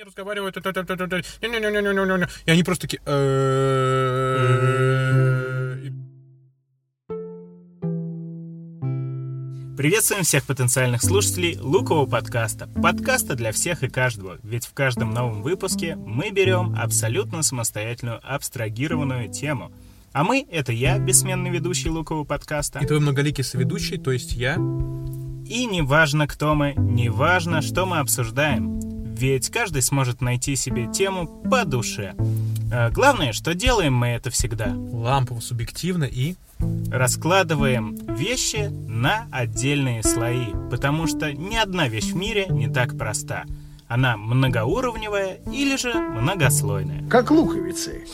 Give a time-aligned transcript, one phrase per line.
[0.00, 3.02] не разговаривают, и они просто такие...
[3.04, 4.30] «Э-э-э-э».
[9.76, 12.66] Приветствуем всех потенциальных слушателей Лукового подкаста.
[12.82, 19.30] Подкаста для всех и каждого, ведь в каждом новом выпуске мы берем абсолютно самостоятельную абстрагированную
[19.30, 19.70] тему.
[20.12, 22.78] А мы— это я, бессменный ведущий Лукового подкаста.
[22.78, 24.54] И твой многоликий соведущий, то есть я.
[24.54, 28.79] И не важно, кто мы, не важно, что мы обсуждаем,
[29.20, 32.14] ведь каждый сможет найти себе тему по душе.
[32.72, 34.72] Э, Главное, что делаем мы это всегда.
[34.74, 36.36] Лампово, субъективно и...
[36.90, 43.44] Раскладываем вещи на отдельные слои, потому что ни одна вещь в мире не так проста.
[43.88, 47.08] Она многоуровневая или же многослойная.
[47.08, 48.04] Как луковицы.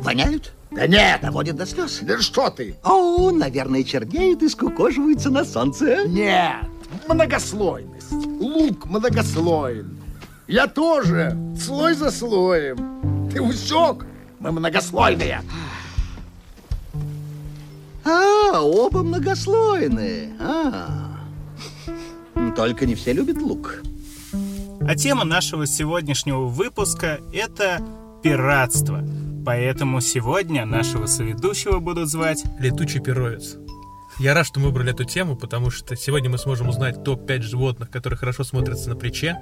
[0.00, 0.52] Воняют?
[0.70, 2.00] Да нет, Доводит до слез.
[2.02, 2.76] да что ты?
[2.82, 6.06] О, наверное, чернеют и скукоживаются на солнце.
[6.08, 6.66] Нет,
[7.08, 8.10] многослойность.
[8.12, 9.98] Лук многослоен.
[10.46, 13.30] Я тоже, слой за слоем.
[13.32, 14.04] Ты усек?
[14.40, 15.40] Мы многослойные.
[18.04, 20.34] А, оба многослойные.
[20.38, 21.18] А.
[22.54, 23.82] Только не все любят лук.
[24.86, 27.80] А тема нашего сегодняшнего выпуска— это
[28.22, 29.02] пиратство.
[29.46, 33.56] Поэтому сегодня нашего соведущего будут звать Летучий перовец.
[34.18, 37.90] Я рад, что мы выбрали эту тему, потому что сегодня мы сможем узнать топ-5 животных,
[37.90, 39.38] которые хорошо смотрятся на плече,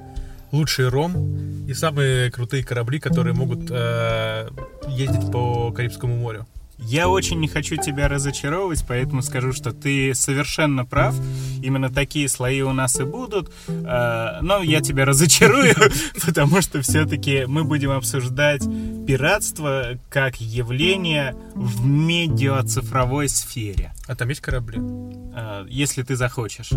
[0.53, 4.49] лучший ром и самые крутые корабли, которые могут э,
[4.89, 6.47] ездить по Карибскому морю.
[6.85, 11.15] Я очень не хочу тебя разочаровывать, поэтому скажу, что ты совершенно прав.
[11.63, 13.51] Именно такие слои у нас и будут.
[13.69, 15.75] Э, Но я тебя разочарую,
[16.27, 18.63] потому что все-таки мы будем обсуждать
[19.07, 24.79] пиратство как явление в медиацифровой сфере, А там есть корабли?
[25.35, 26.71] э, если ты захочешь.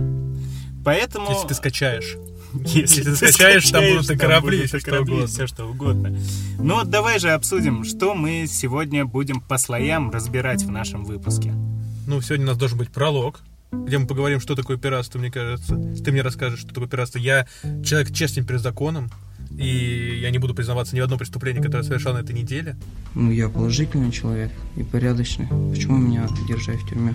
[0.83, 1.29] Поэтому...
[1.31, 2.15] Если ты скачаешь.
[2.65, 6.17] Если ты скачаешь, там будут и корабли, будут и корабли, все что угодно.
[6.59, 11.53] Ну, вот давай же обсудим, что мы сегодня будем по слоям разбирать в нашем выпуске.
[12.07, 13.39] Ну, сегодня у нас должен быть пролог,
[13.71, 15.75] где мы поговорим, что такое пиратство, мне кажется.
[16.03, 17.17] Ты мне расскажешь, что такое пиратство.
[17.19, 17.47] Я
[17.83, 19.09] человек честен перед законом,
[19.57, 22.75] и я не буду признаваться ни в одном преступлении, которое я совершал на этой неделе.
[23.15, 25.47] Ну, я положительный человек и порядочный.
[25.71, 27.13] Почему меня держать в тюрьме?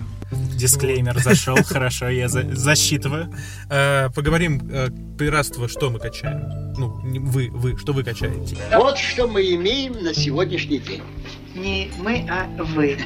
[0.55, 3.33] Дисклеймер зашел, хорошо, я за- засчитываю.
[3.69, 6.73] Э, поговорим, э, пиратство, что мы качаем.
[6.77, 8.57] Ну, вы, вы, что вы качаете.
[8.75, 11.01] Вот что мы имеем на сегодняшний день.
[11.55, 12.97] Не мы, а вы.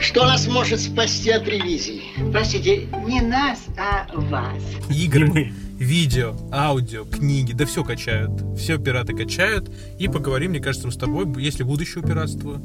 [0.00, 2.02] Что нас может спасти от ревизии?
[2.32, 4.62] Простите, не нас, а вас.
[4.90, 8.32] Игры, видео, аудио, книги, да все качают.
[8.58, 9.70] Все пираты качают.
[9.98, 12.60] И поговорим, мне кажется, с тобой, есть ли будущее у пиратства.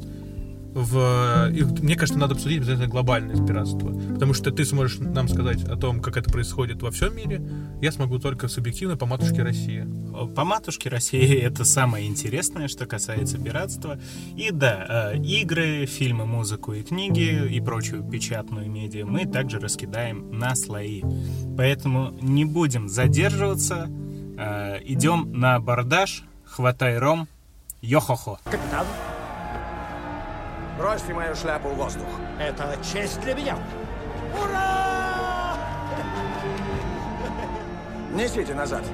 [0.78, 1.50] В...
[1.50, 3.88] и мне кажется, надо обсудить обязательно глобальное пиратство.
[3.88, 7.42] Потому что ты сможешь нам сказать о том, как это происходит во всем мире.
[7.82, 9.88] Я смогу только субъективно по матушке России.
[10.36, 13.98] По матушке России это самое интересное, что касается пиратства.
[14.36, 20.30] И да, э, игры, фильмы, музыку и книги и прочую печатную медиа мы также раскидаем
[20.30, 21.02] на слои.
[21.56, 23.88] Поэтому не будем задерживаться,
[24.38, 27.26] э, идем на абордаж, хватай ром,
[27.82, 28.38] йо-хо-хо.
[28.44, 28.86] Капитан,
[30.78, 32.06] бросьте мою шляпу в воздух.
[32.38, 33.56] Это честь для меня.
[34.40, 35.56] Ура!
[38.14, 38.84] Несите назад.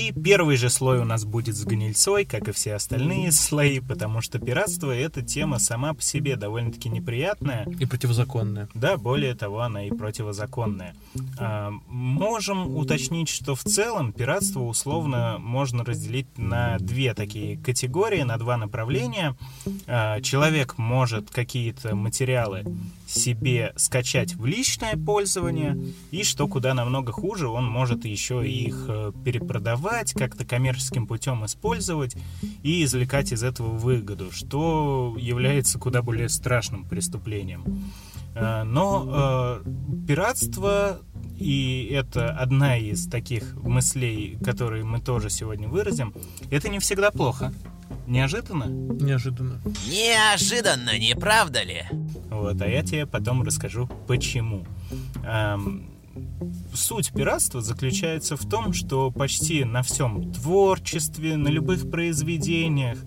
[0.00, 4.22] И первый же слой у нас будет с гнильцой, как и все остальные слои, потому
[4.22, 7.66] что пиратство— это тема сама по себе довольно-таки неприятная.
[7.78, 8.70] И противозаконное.
[8.72, 10.94] Да, более того, она и противозаконная.
[11.38, 18.38] А, можем уточнить, что в целом пиратство условно можно разделить на две такие категории, на
[18.38, 19.36] два направления.
[19.86, 22.64] А, человек может какие-то материалы
[23.10, 25.76] себе скачать в личное пользование,
[26.10, 32.16] и что куда намного хуже, он может еще их э, перепродавать, как-то коммерческим путем использовать
[32.62, 37.64] и извлекать из этого выгоду, что является куда более страшным преступлением.
[38.34, 41.00] Э, Но э, пиратство,
[41.36, 46.14] и это одна из таких мыслей, которые мы тоже сегодня выразим,
[46.50, 47.52] это не всегда плохо.
[48.10, 48.64] Неожиданно?
[48.64, 49.60] Неожиданно.
[49.86, 51.84] Неожиданно, не правда ли?
[52.28, 54.66] Вот, а я тебе потом расскажу, почему.
[55.24, 55.88] Эм,
[56.74, 62.98] Суть пиратства заключается в том, что почти на всем творчестве, на любых произведениях,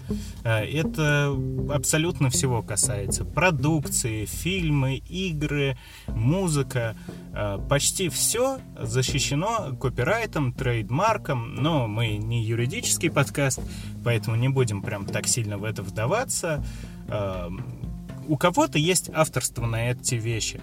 [0.43, 1.33] э, это
[1.69, 3.25] абсолютно всего касается.
[3.25, 5.77] Продукции, фильмы, игры,
[6.07, 6.95] музыка.
[7.33, 13.61] э, Почти все защищено копирайтом, трейдмарком, но мы не юридический подкаст,
[14.03, 16.63] поэтому не будем прям так сильно в это вдаваться.
[17.07, 17.65] Эм,
[18.27, 20.61] у кого-то есть авторство на эти вещи.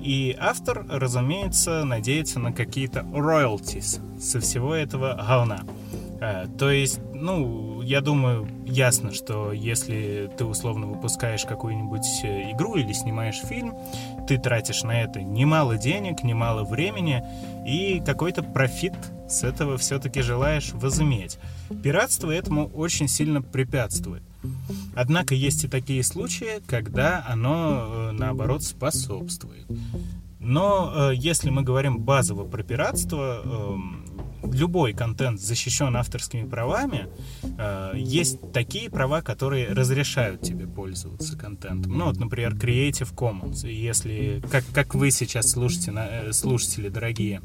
[0.00, 5.64] И автор, разумеется, надеется на какие-то royalties со всего этого говна.
[6.20, 12.76] Э, то есть, ну, я думаю, ясно, что если ты условно выпускаешь какую-нибудь э, игру
[12.76, 13.74] или снимаешь фильм,
[14.26, 17.22] ты тратишь на это немало денег, немало времени,
[17.66, 18.94] и какой-то профит
[19.28, 21.38] с этого все-таки желаешь возыметь.
[21.82, 24.22] Пиратство этому очень сильно препятствует.
[24.94, 29.66] Однако есть и такие случаи, когда оно, э, наоборот, способствует.
[30.40, 33.76] Но э, если мы говорим базово про пиратство, э,
[34.52, 37.08] любой контент защищен авторскими правами,
[37.42, 41.98] э, есть такие права, которые разрешают тебе пользоваться контентом.
[41.98, 43.68] Ну вот, например, Creative Commons.
[43.68, 47.42] Если, как, как вы сейчас слушаете, слушатели дорогие,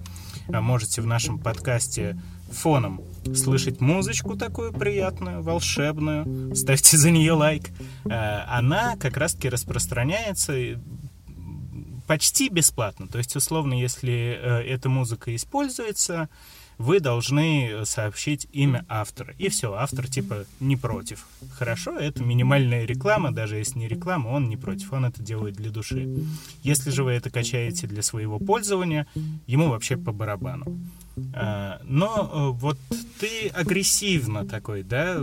[0.48, 2.18] можете в нашем подкасте
[2.52, 3.02] фоном
[3.36, 7.72] слышать музычку такую приятную, волшебную, ставьте за нее лайк,
[8.06, 10.80] она как раз-таки распространяется
[12.08, 13.08] почти бесплатно.
[13.08, 16.30] То есть, условно, если э, эта музыка используется,
[16.78, 19.34] вы должны сообщить имя автора.
[19.38, 21.28] И все, автор типа не против.
[21.54, 25.72] Хорошо, это минимальная реклама, даже если не реклама, он не против, он это делает для
[25.72, 26.10] души.
[26.64, 29.08] Если же вы это качаете для своего пользования,
[29.46, 30.80] ему вообще по барабану.
[31.34, 32.78] А, но э, вот
[33.20, 35.16] ты агрессивно такой, да,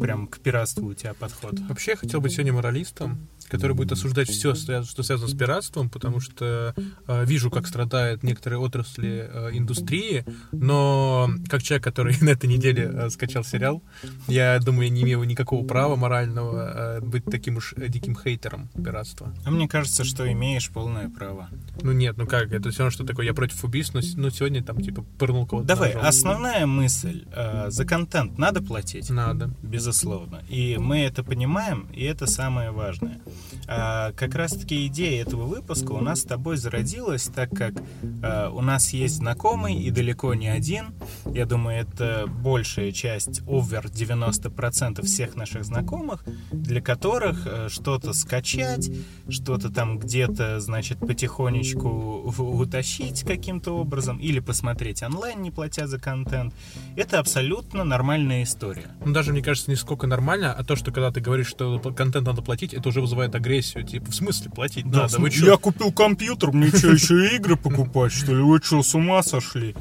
[0.00, 1.58] прям к пиратству у тебя подход.
[1.68, 6.18] Вообще я хотел быть сегодня моралистом, который будет осуждать все, что связано с пиратством, потому
[6.18, 6.74] что
[7.06, 12.90] э, вижу, как страдают некоторые отрасли э, индустрии, но как человек, который на этой неделе
[12.92, 13.80] э, скачал сериал,
[14.26, 19.32] я думаю, я не имею никакого права морального э, быть таким уж диким хейтером пиратства.
[19.44, 21.48] А мне кажется, что имеешь полное право.
[21.80, 24.64] Ну нет, ну как, это все равно, что такое, я против убийств, но ну, сегодня
[24.64, 25.68] там типа пырнул кого-то.
[25.68, 26.08] Давай, ножом.
[26.08, 29.10] основная мысль, э, за контент надо платить?
[29.10, 29.54] Надо.
[29.62, 30.42] Безусловно.
[30.48, 33.20] И мы это понимаем, и это самое важное.
[33.66, 37.74] А, как раз-таки идея этого выпуска у нас с тобой зародилась, так как
[38.22, 40.94] а, у нас есть знакомый и далеко не один.
[41.26, 48.90] Я думаю, это большая часть, over 90% всех наших знакомых, для которых а, что-то скачать,
[49.28, 56.54] что-то там где-то, значит, потихонечку утащить каким-то образом или посмотреть онлайн, не платя за контент,
[56.96, 58.94] это абсолютно нормальная история.
[59.04, 62.26] Ну, даже, мне кажется, не сколько нормально, а то, что когда ты говоришь, что контент
[62.26, 65.18] надо платить, это уже вызывает агрессию агрессию, типа, в смысле платить да, надо?
[65.18, 65.46] Вы чё?
[65.46, 68.42] Я купил компьютер, мне что, еще игры покупать, что ли?
[68.42, 69.74] Вы что, с ума сошли?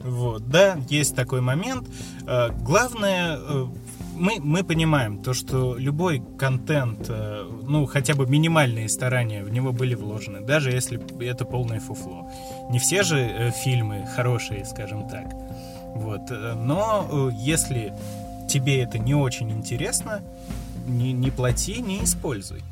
[0.00, 1.88] Вот, да, есть такой момент.
[2.26, 3.66] Э, главное, э,
[4.14, 9.72] мы, мы понимаем то, что любой контент, э, ну, хотя бы минимальные старания в него
[9.72, 12.30] были вложены, даже если это полное фуфло.
[12.70, 15.26] Не все же фильмы хорошие, скажем так.
[15.94, 16.30] Вот.
[16.30, 17.92] Но если
[18.48, 20.22] тебе это не очень интересно,
[20.86, 22.62] не, не плати, не используй.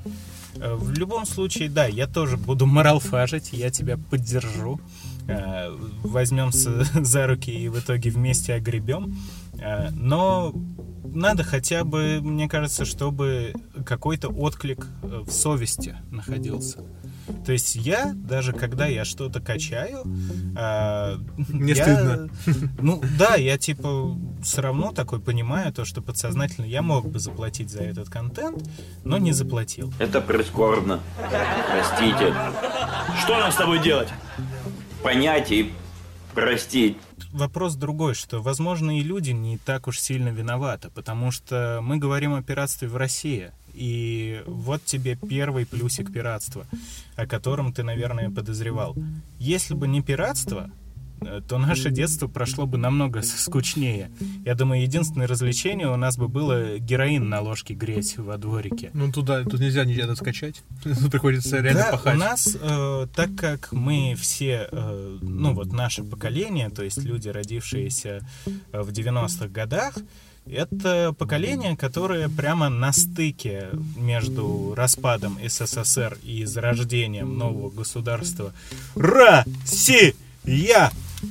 [0.60, 4.80] Э, в любом случае, да, я тоже буду моралфажить, я тебя поддержу.
[5.28, 5.70] Э,
[6.02, 9.16] Возьмемся за руки и в итоге вместе огребем.
[9.58, 10.52] Э, но
[11.04, 13.54] надо хотя бы, мне кажется, чтобы
[13.84, 16.80] какой-то отклик в совести находился.
[17.44, 20.02] То есть я, даже когда я что-то качаю,
[20.56, 22.28] э, мне я, стыдно.
[22.80, 27.70] Ну да, я типа все равно такой понимаю то, что подсознательно я мог бы заплатить
[27.70, 28.68] за этот контент,
[29.04, 29.92] но не заплатил.
[29.98, 31.00] Это прискорбно.
[31.70, 32.34] Простите.
[33.22, 34.08] Что нам с тобой делать?
[35.02, 35.72] Понять и
[36.34, 36.96] простить
[37.36, 42.34] вопрос другой, что, возможно, и люди не так уж сильно виноваты, потому что мы говорим
[42.34, 43.52] о пиратстве в России.
[43.76, 46.66] И вот тебе первый плюсик пиратства,
[47.14, 48.96] о котором ты, наверное, подозревал.
[49.38, 50.70] Если бы не пиратство,
[51.20, 54.10] э, то наше детство прошло бы намного скучнее.
[54.46, 58.90] Я думаю, единственное развлечение у нас бы было героин на ложке греть во дворике.
[58.94, 60.62] Ну туда тут нельзя нельзя скачать,
[61.10, 62.14] приходится реально да, пахать.
[62.14, 67.28] у нас, э, так как мы все, э, ну вот наше поколение, то есть люди,
[67.28, 69.98] родившиеся э, в 90-х годах,
[70.50, 78.52] это поколение, которое прямо на стыке между распадом СССР и зарождением нового государства
[78.94, 80.12] Россия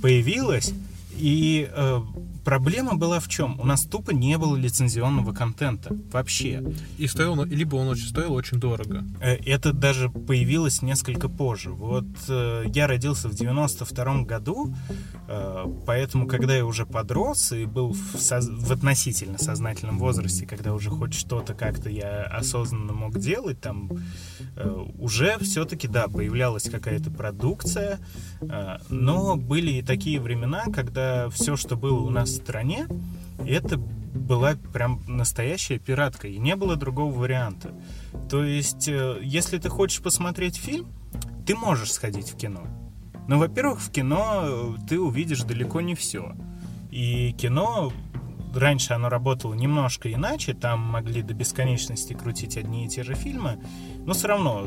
[0.02, 0.74] появилось.
[1.18, 2.02] И э,
[2.46, 3.60] Проблема была в чем?
[3.60, 6.64] У нас тупо не было лицензионного контента вообще.
[7.00, 9.04] И стоил, либо он очень стоил очень дорого.
[9.20, 11.72] Э, это даже появилось несколько позже.
[11.72, 14.76] Вот э, я родился в 92 году,
[15.28, 18.48] э, поэтому когда я уже подрос и был в, соз...
[18.48, 23.90] в относительно сознательном возрасте, когда уже хоть что-то как-то я осознанно мог делать, там
[25.00, 28.00] уже все-таки, да, появлялась какая-то продукция,
[28.90, 32.88] но были и такие времена, когда все, что было у нас стране,
[33.46, 37.74] это была прям настоящая пиратка, и не было другого варианта.
[38.30, 40.88] То есть, э, если ты хочешь посмотреть фильм,
[41.46, 42.62] ты можешь сходить в кино.
[43.28, 46.34] Но, во-первых, в кино ты увидишь далеко не все.
[46.92, 47.92] И кино
[48.56, 53.60] раньше оно работало немножко иначе, там могли до бесконечности крутить одни и те же фильмы,
[54.06, 54.66] но все равно,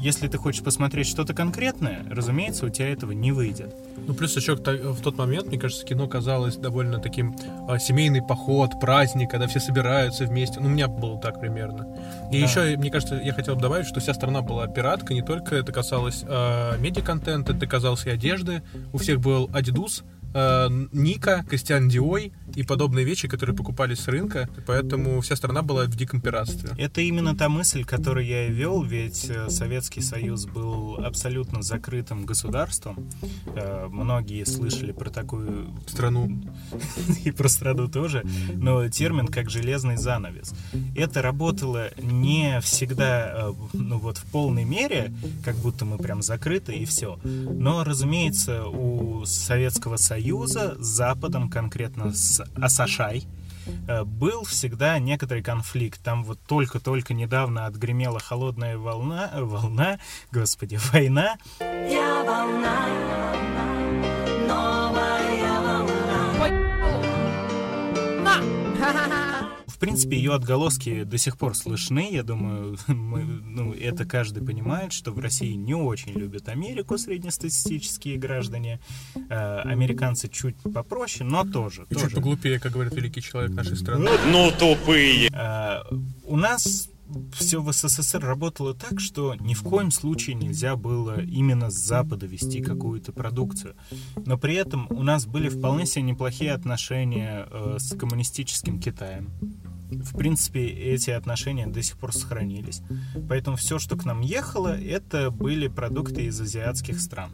[0.00, 3.74] если ты хочешь посмотреть что-то конкретное, разумеется, у тебя этого не выйдет.
[4.08, 7.36] Ну, плюс еще в тот момент, мне кажется, кино казалось довольно таким
[7.68, 10.60] а, семейный поход, праздник, когда все собираются вместе.
[10.60, 11.86] Ну, у меня было так примерно.
[12.32, 12.46] И да.
[12.46, 15.72] еще, мне кажется, я хотел бы добавить, что вся страна была пиратка, не только это
[15.72, 18.62] касалось э, медиаконтента, это касалось и одежды.
[18.94, 24.48] У всех был Adidas, э, Ника, Кристиан Диой и подобные вещи, которые покупались с рынка,
[24.66, 26.70] поэтому вся страна была в диком пиратстве.
[26.76, 32.26] Это именно та мысль, которую я и вел, ведь э, Советский Союз был абсолютно закрытым
[32.26, 33.08] государством.
[33.54, 36.42] Э, многие слышали про такую страну
[37.24, 38.22] и про страну тоже,
[38.54, 40.52] но термин как железный занавес.
[40.94, 46.74] Это работало не всегда, э, ну вот в полной мере, как будто мы прям закрыты
[46.74, 47.18] и все.
[47.24, 53.22] Но, разумеется, у Советского Союза Союза с Западом, конкретно с Асашай,
[53.86, 56.02] э, был всегда некоторый конфликт.
[56.02, 60.00] Там вот только-только недавно отгремела холодная волна, волна,
[60.32, 61.36] господи, война.
[61.60, 63.87] Я волна, новая
[69.78, 72.08] В принципе, ее отголоски до сих пор слышны.
[72.10, 78.16] Я думаю, мы, ну, это каждый понимает, что в России не очень любят Америку среднестатистические
[78.16, 78.80] граждане.
[79.30, 81.86] Э, американцы чуть попроще, но тоже.
[81.90, 82.06] И тоже.
[82.06, 84.10] чуть поглупее, как говорит великий человек нашей страны.
[84.32, 85.30] Ну, тупые!
[85.32, 85.82] Э,
[86.24, 86.90] у нас
[87.32, 92.26] все в СССР работало так, что ни в коем случае нельзя было именно с Запада
[92.26, 93.76] вести какую-то продукцию.
[94.26, 99.30] Но при этом у нас были вполне себе неплохие отношения э, с коммунистическим Китаем
[99.90, 102.82] в принципе, эти отношения до сих пор сохранились.
[103.28, 107.30] Поэтому все, что к нам ехало, это были продукты из азиатских стран.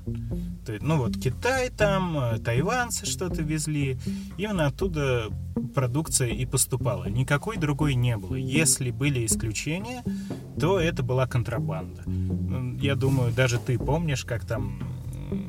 [0.65, 3.99] То есть, ну вот Китай там, э, тайванцы что-то везли.
[4.39, 5.31] Именно оттуда
[5.75, 7.07] продукция и поступала.
[7.07, 8.37] Никакой другой не было.
[8.37, 10.03] Если были исключения,
[10.59, 12.05] то это была контрабанда.
[12.81, 14.81] Я думаю, даже ты помнишь, как там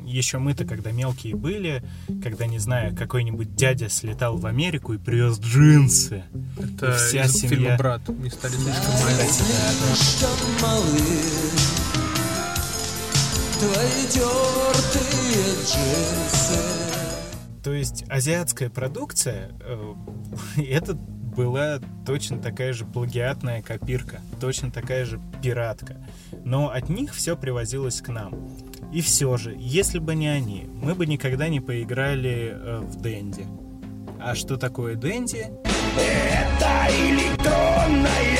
[0.04, 1.82] еще мы-то, когда мелкие были,
[2.22, 6.24] когда, не знаю, какой-нибудь дядя слетал в Америку и привез джинсы.
[6.58, 7.48] Это и вся из семья...
[7.56, 8.08] фильма «Брат».
[8.08, 9.36] Не стали слишком маленькие.
[13.58, 16.86] Твои тертые джинсы.
[17.64, 19.94] То есть азиатская продукция, э,
[20.62, 25.96] это была точно такая же плагиатная копирка, точно такая же пиратка.
[26.44, 28.50] Но от них все привозилось к нам.
[28.92, 33.46] И все же, если бы не они, мы бы никогда не поиграли э, в Дэнди.
[34.20, 35.46] А что такое Дэнди?
[35.96, 38.34] Это электронная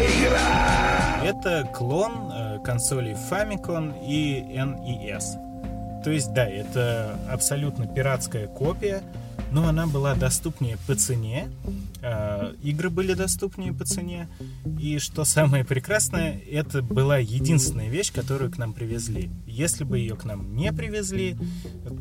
[0.00, 1.24] игра!
[1.24, 6.02] Это клон э, консолей Famicom и NES.
[6.02, 9.02] То есть, да, это абсолютно пиратская копия,
[9.50, 11.48] но она была доступнее по цене,
[12.02, 14.28] э, игры были доступнее по цене,
[14.78, 19.30] и что самое прекрасное, это была единственная вещь, которую к нам привезли.
[19.46, 21.36] Если бы ее к нам не привезли,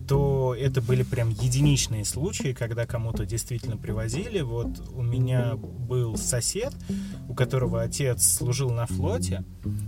[0.08, 4.42] то это были прям единичные случаи, когда кому-то действительно привозили.
[4.42, 6.74] Вот у меня был сосед,
[7.28, 9.44] у которого отец служил на флоте,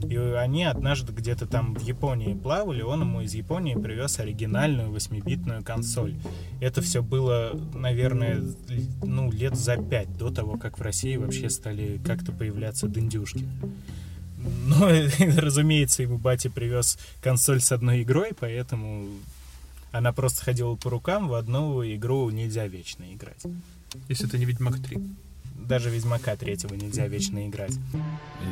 [0.07, 5.63] и они однажды где-то там в Японии плавали, он ему из Японии привез оригинальную 8-битную
[5.63, 6.15] консоль.
[6.59, 7.38] Это все было,
[7.73, 8.41] наверное,
[9.03, 13.47] ну, лет за пять до того, как в России вообще стали как-то появляться дендюшки.
[14.65, 14.87] Но,
[15.37, 19.07] разумеется, ему батя привез консоль с одной игрой, поэтому
[19.91, 23.43] она просто ходила по рукам, в одну игру нельзя вечно играть.
[24.07, 24.99] Если это не Ведьмак 3
[25.69, 27.77] даже Ведьмака третьего нельзя вечно играть.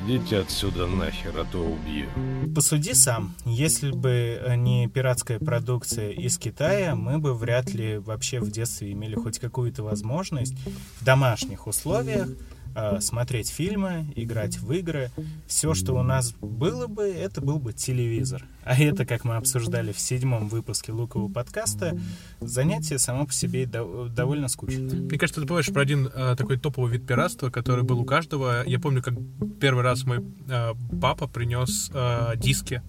[0.05, 2.07] Идите отсюда нахер, а то убью.
[2.53, 3.33] Посуди сам.
[3.43, 9.15] Если бы не пиратская продукция из Китая, мы бы вряд ли вообще в детстве имели
[9.15, 10.53] хоть какую-то возможность
[11.01, 12.56] в домашних условиях Э,
[12.99, 15.11] смотреть фильмы, играть в игры.
[15.47, 18.43] Все, что у нас было бы, это был бы телевизор.
[18.63, 21.97] А это, как мы обсуждали в седьмом выпуске Лукового подкаста,
[22.41, 24.99] занятие само по себе довольно скучное.
[24.99, 28.63] Мне кажется, ты помнишь про один э, такой топовый вид пиратства, который был у каждого.
[28.65, 29.13] Я помню, как
[29.61, 32.81] первый раз мой э, папа принес э, диски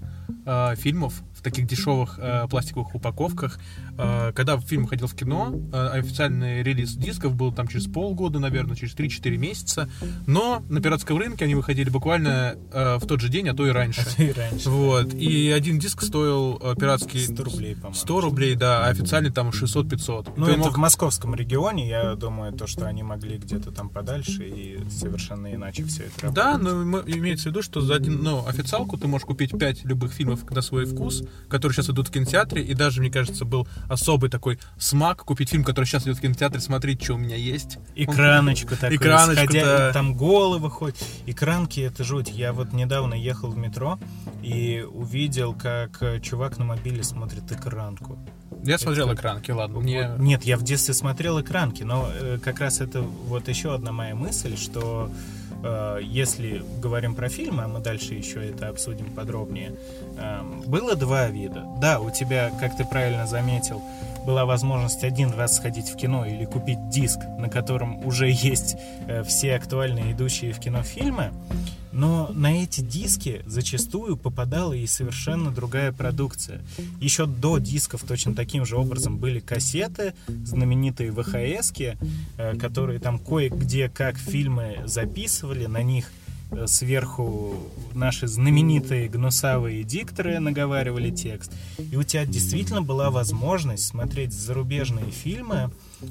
[0.45, 3.61] э, фильмов в таких дешевых э, пластиковых упаковках.
[3.99, 8.77] Э, когда фильм выходил в кино, э, официальный релиз дисков был там через полгода, наверное,
[8.77, 9.91] через 3-4 месяца.
[10.27, 13.71] Но на пиратском рынке они выходили буквально э, в тот же день, а то и
[13.71, 13.99] раньше.
[14.09, 14.71] А то и раньше.
[14.71, 15.15] Вот.
[15.15, 17.21] И один диск стоил пиратский...
[17.21, 17.95] 100 рублей, по-моему.
[17.95, 20.33] 100 рублей, да, а официальный там 600-500.
[20.37, 23.89] Ну, Ты это мог- в московском регионе, я думаю, то, что они могли где-то там
[23.89, 26.35] подальше, и совершенно иначе все это работает.
[26.35, 30.13] Да, но имеется в виду, что за один, ну, официалку ты можешь купить 5 любых
[30.13, 34.31] фильмов на свой вкус, которые сейчас идут в кинотеатре, и даже, мне кажется, был особый
[34.31, 37.79] такой смак купить фильм, который сейчас идет в кинотеатре, смотреть, что у меня есть.
[37.95, 39.93] Экраночку такую, Экраночку, сходя, да.
[39.93, 40.97] там головы хоть.
[41.27, 42.31] Экранки, это жуть.
[42.31, 43.99] Я вот недавно ехал в метро
[44.43, 48.19] и увидел, как э, чувак на мобиле смотрит экранку.
[48.65, 49.81] Я смотрел Это- экранки, ладно.
[49.81, 50.11] Мне...
[50.19, 54.15] Нет, я в детстве смотрел экранки, но э, как раз это вот еще одна моя
[54.15, 55.11] мысль, что
[56.03, 59.75] если говорим про фильмы, а мы дальше еще это обсудим подробнее,
[60.19, 61.65] эм, было два вида.
[61.81, 63.83] Да, у тебя, как ты правильно заметил,
[64.25, 69.23] была возможность один раз сходить в кино или купить диск, на котором уже есть э,
[69.23, 71.33] все актуальные идущие в кино фильмы,
[71.93, 76.61] но на эти диски зачастую попадала и совершенно другая продукция.
[77.01, 80.15] Еще до дисков точно таким же образом были кассеты,
[80.45, 81.97] знаменитые ВХСки,
[82.37, 86.11] э, которые там кое-где как фильмы записывали, на них
[86.51, 87.57] э, сверху
[87.95, 91.53] наши знаменитые гнусавые дикторы наговаривали текст.
[91.79, 95.71] И у тебя действительно была возможность смотреть зарубежные фильмы,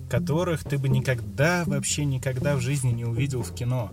[0.10, 3.89] которых ты бы никогда, вообще никогда в жизни не увидел в кино.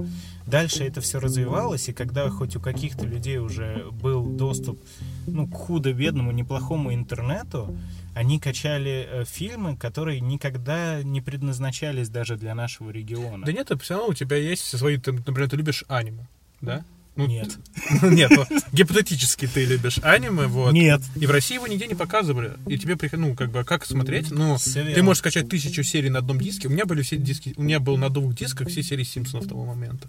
[0.47, 4.79] Дальше это все развивалось, и когда хоть у каких-то людей уже был доступ
[5.27, 7.75] ну, к худо-бедному, неплохому интернету,
[8.15, 13.45] они качали э, фильмы, которые никогда не предназначались даже для нашего региона.
[13.45, 16.27] Да нет, все равно у тебя есть свои, ты, например, ты любишь аниме,
[16.61, 16.85] да?
[17.16, 17.59] Ну, Нет.
[18.02, 20.73] Нет, ну, гипотетически ты любишь аниме, вот.
[20.73, 21.00] Нет.
[21.14, 22.54] И в России его нигде не показывали.
[22.66, 24.30] И тебе ну, как бы, как смотреть?
[24.30, 26.68] Ну, ты можешь скачать тысячу серий на одном диске.
[26.68, 29.64] У меня были все диски, у меня был на двух дисках все серии Симпсонов того
[29.64, 30.09] момента.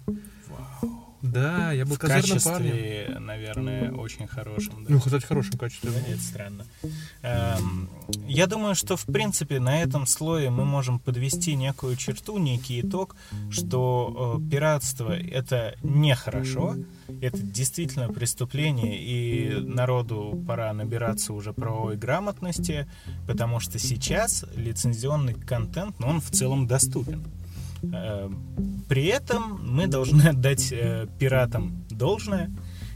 [1.36, 2.70] Да, я был в козырным парнем.
[2.72, 4.84] качестве, наверное, очень хорошим.
[4.84, 4.94] да.
[4.94, 5.90] Ну, кстати, в хорошем качестве.
[5.90, 6.64] Да, Это странно.
[7.22, 7.88] Эм,
[8.26, 13.16] Я думаю, что в принципе на этом слое мы можем подвести некую черту, некий итог,
[13.50, 16.76] что э, пиратство это нехорошо,
[17.20, 22.86] это действительно преступление, и народу пора набираться уже правовой грамотности,
[23.26, 27.22] потому что сейчас лицензионный контент, ну, он в целом доступен.
[27.94, 28.30] Э,
[28.88, 32.50] При этом мы должны отдать э, пиратам должное,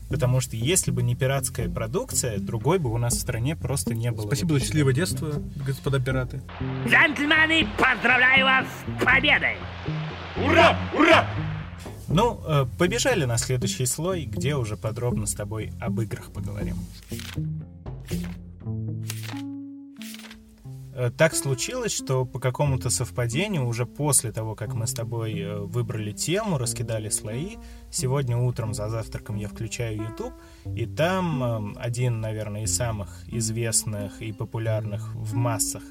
[0.09, 4.11] потому что если бы не пиратская продукция, другой бы у нас в стране просто не
[4.11, 4.27] было.
[4.27, 5.33] Спасибо за счастливое детство,
[5.67, 6.43] господа пираты.
[6.87, 9.57] Джентльмены, поздравляю вас с победой!
[10.45, 10.77] Ура!
[10.97, 11.27] Ура!
[12.09, 16.77] Ну, э, побежали на следующий слой, где уже подробно с тобой об играх поговорим.
[20.95, 25.59] Э, Так случилось, что по какому-то совпадению, уже после того, как мы с тобой э,
[25.59, 27.57] выбрали тему, раскидали слои,
[27.91, 30.35] сегодня утром за завтраком я включаю YouTube,
[30.77, 35.83] и там э, один, наверное, из самых известных и популярных в массах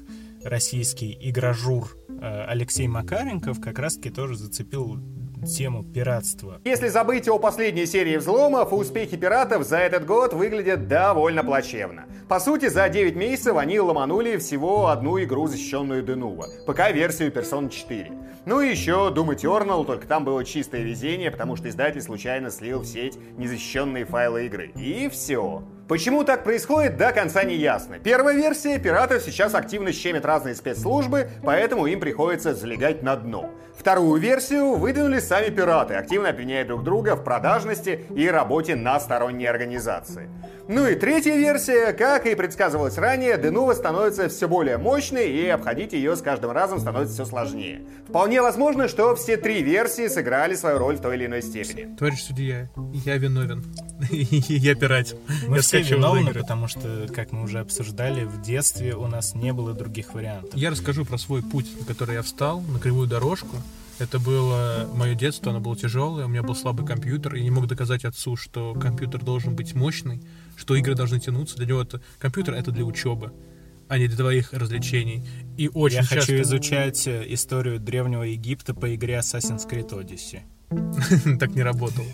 [0.44, 4.98] российский игражур э, Алексей Макаренков как раз-таки тоже зацепил
[5.42, 6.60] тему пиратства.
[6.64, 12.04] Если забыть о последней серии взломов, успехи пиратов за этот год выглядят довольно плачевно.
[12.28, 18.12] По сути, за 9 месяцев они ломанули всего одну игру, защищенную Denuvo, ПК-версию Persona 4.
[18.46, 22.80] Ну и еще Doom Eternal, только там было чистое везение, потому что издатель случайно слил
[22.80, 24.72] в сеть незащищенные файлы игры.
[24.76, 25.62] И все.
[25.88, 27.98] Почему так происходит, до конца не ясно.
[27.98, 33.50] Первая версия пиратов сейчас активно щемит разные спецслужбы, поэтому им приходится залегать на дно.
[33.80, 39.48] Вторую версию выдвинули сами пираты, активно обвиняя друг друга в продажности и работе на сторонние
[39.48, 40.28] организации.
[40.68, 45.94] Ну и третья версия, как и предсказывалось ранее, Denuvo становится все более мощной и обходить
[45.94, 47.80] ее с каждым разом становится все сложнее.
[48.06, 51.96] Вполне возможно, что все три версии сыграли свою роль в той или иной степени.
[51.96, 53.64] Товарищ судья, я виновен.
[54.10, 55.18] Я пиратил.
[55.48, 59.52] Мы Я все виновны, потому что, как мы уже обсуждали, в детстве у нас не
[59.52, 60.54] было других вариантов.
[60.54, 63.56] Я расскажу про свой путь, на который я встал, на кривую дорожку.
[64.00, 67.66] Это было мое детство, оно было тяжелое, у меня был слабый компьютер, и не мог
[67.66, 70.22] доказать отцу, что компьютер должен быть мощный,
[70.56, 71.58] что игры должны тянуться.
[71.58, 73.34] Для него это компьютер это для учебы,
[73.88, 75.28] а не для твоих развлечений.
[75.58, 76.20] И очень Я часто...
[76.20, 80.40] хочу изучать э, историю Древнего Египта по игре Assassin's Creed Odyssey.
[81.40, 82.06] Так не работало.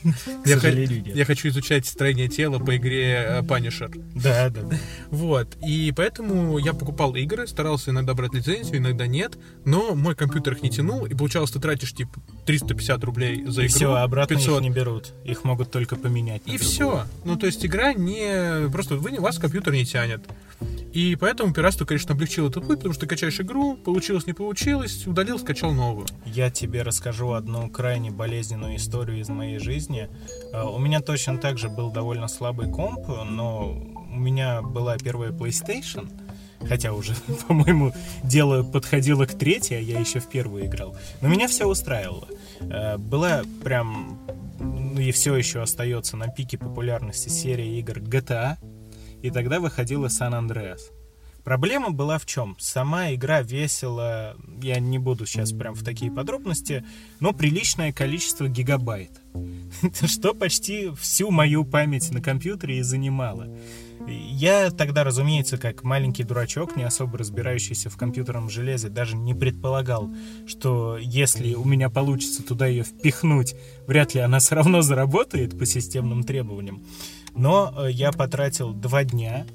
[0.45, 3.91] Я, х- я хочу изучать строение тела по игре э, Punisher.
[4.15, 4.63] Да, да.
[5.11, 5.57] Вот.
[5.67, 9.39] И поэтому я покупал игры, старался иногда брать лицензию, иногда нет.
[9.65, 11.05] Но мой компьютер их не тянул.
[11.07, 13.75] И получалось, ты тратишь типа 350 рублей за И игру.
[13.77, 14.57] все, обратно 500.
[14.57, 15.13] их не берут.
[15.25, 16.43] Их могут только поменять.
[16.47, 16.69] И другую.
[16.69, 17.05] все.
[17.25, 18.69] Ну, то есть игра не...
[18.71, 20.23] Просто вы, вас компьютер не тянет.
[20.95, 25.07] И поэтому пиратство, конечно, облегчило этот путь, потому что ты качаешь игру, получилось, не получилось,
[25.07, 26.07] удалил, скачал новую.
[26.25, 30.09] Я тебе расскажу одну крайне болезненную историю из моей жизни.
[30.53, 35.31] Э, У меня точно так же был довольно слабый комп, но у меня была первая
[35.31, 36.09] PlayStation,
[36.67, 37.15] хотя уже,
[37.49, 40.97] по-моему, дело подходило к третьей, а я еще в первую играл.
[41.21, 42.29] Но меня все устраивало.
[42.61, 44.19] Э, Была прям,
[44.61, 48.57] ну и все еще остается на пике популярности серия игр GTA,
[49.23, 50.81] и тогда выходила San Andreas.
[51.47, 52.57] Проблема была в чем?
[52.59, 56.85] Сама игра весила, я не буду сейчас прям в такие подробности,
[57.21, 59.13] но приличное количество гигабайт.
[60.07, 63.47] Что почти всю мою память на компьютере и занимало.
[64.09, 70.13] Я тогда, разумеется, как маленький дурачок, не особо разбирающийся в компьютерном железе, даже не предполагал,
[70.49, 73.55] что если у меня получится туда ее впихнуть,
[73.87, 76.83] вряд ли она все равно заработает по системным требованиям.
[77.37, 79.47] Но э, я потратил два дня,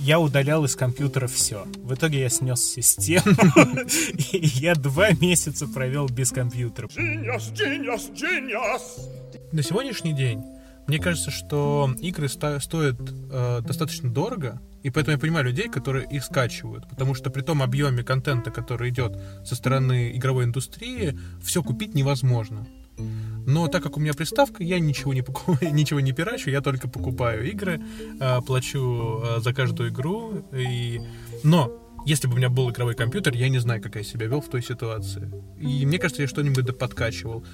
[0.00, 1.64] я удалял из компьютера все.
[1.78, 3.34] В итоге я снес систему,
[4.32, 6.88] и я два месяца провел без компьютера.
[9.52, 10.42] На сегодняшний день
[10.86, 16.08] мне кажется, что игры ста- стоят э, достаточно дорого, и поэтому я понимаю людей, которые
[16.08, 21.62] их скачивают, потому что при том объеме контента, который идет со стороны игровой индустрии, все
[21.62, 22.66] купить невозможно.
[23.46, 26.88] Но так как у меня приставка, я ничего не покупаю, ничего не пирачу, я только
[26.88, 27.80] покупаю игры,
[28.20, 30.44] э, плачу э, за каждую игру.
[30.52, 31.00] И...
[31.42, 31.72] Но
[32.06, 34.48] если бы у меня был игровой компьютер, я не знаю, как я себя вел в
[34.48, 35.30] той ситуации.
[35.58, 37.44] И мне кажется, я что-нибудь да подкачивал.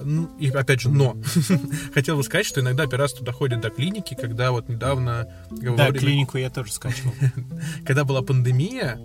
[0.00, 1.16] Ну, И опять же, но
[1.94, 6.38] хотел бы сказать, что иногда пиратство доходит до клиники, когда вот недавно Да, время- клинику
[6.38, 7.14] я тоже скачивал.
[7.86, 8.98] когда была пандемия,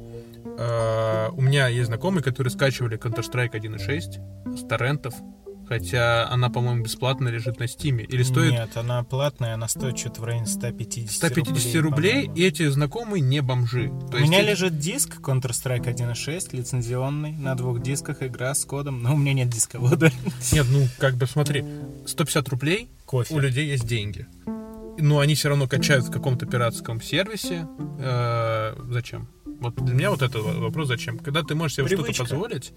[0.58, 5.14] э, у меня есть знакомые, которые скачивали Counter-Strike 1.6 с торрентов,
[5.72, 8.04] хотя она, по-моему, бесплатно лежит на Стиме.
[8.04, 12.36] Или стоит Нет, она платная, она стоит что-то в районе 150 150 рублей, по-моему.
[12.36, 13.88] и эти знакомые не бомжи.
[14.12, 19.02] То У меня есть- лежит диск Counter-Strike 1.6, лицензионный, на двух дисках, игра с кодом,
[19.02, 20.12] но у меня нет дисковода.
[20.52, 21.64] Нет, ну, как бы, смотри,
[22.06, 23.34] 150 рублей, Кофе.
[23.34, 24.28] у людей есть деньги.
[24.98, 27.66] Но они все равно качают в каком-то пиратском сервисе.
[28.00, 29.30] Э, зачем?
[29.62, 31.18] Вот для меня вот это вопрос зачем.
[31.18, 32.74] Когда ты можешь себе что-то позволить,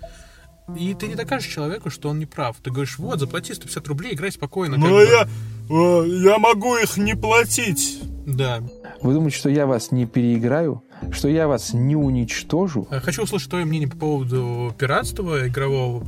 [0.77, 2.57] и ты не докажешь человеку, что он не прав.
[2.62, 4.77] Ты говоришь, вот, заплати 150 рублей, играй спокойно.
[4.77, 5.03] Ну бы.
[5.05, 5.29] я,
[5.68, 8.00] э, я могу их не платить.
[8.27, 8.62] Да.
[9.03, 10.83] Вы думаете, что я вас не переиграю?
[11.11, 12.88] Что я вас не уничтожу?
[12.90, 16.07] Э, Хочу услышать твое мнение по поводу пиратства игрового.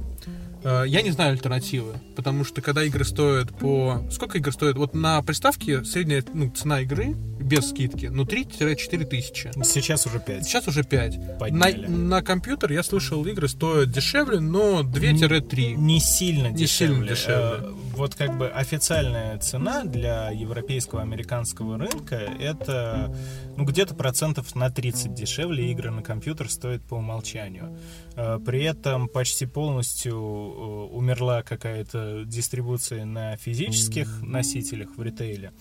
[0.67, 4.03] Э, Я не знаю альтернативы, потому что когда игры стоят по...
[4.11, 4.77] Сколько игр стоит?
[4.77, 9.51] Вот на приставке средняя ну, цена игры без скидки, ну 3-4 тысячи.
[9.65, 10.45] Сейчас уже 5.
[10.45, 11.17] Сейчас уже 5.
[11.19, 11.87] На, Подняли.
[11.87, 15.75] на компьютер я слышал, игры стоят дешевле, но 2-3.
[15.77, 16.97] Не сильно Не дешевле.
[16.97, 17.69] сильно дешевле.
[17.97, 23.15] Вот как бы официальная цена для европейского американского рынка это
[23.57, 27.79] ну, где-то процентов на 30 дешевле игры на компьютер стоят по умолчанию.
[28.15, 35.53] Э, При этом почти полностью э, умерла какая-то дистрибуция на физических носителях в ритейле.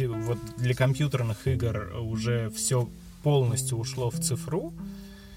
[0.00, 2.88] Вот для компьютерных игр уже все
[3.22, 4.72] полностью ушло в цифру.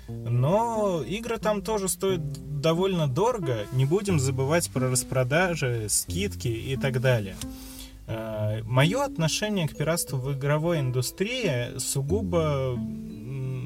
[0.10, 3.66] Но игры там тоже стоят довольно дорого.
[3.74, 7.36] Не будем забывать про распродажи, скидки и так далее.
[8.64, 12.76] Мое отношение к пиратству в игровой индустрии сугубо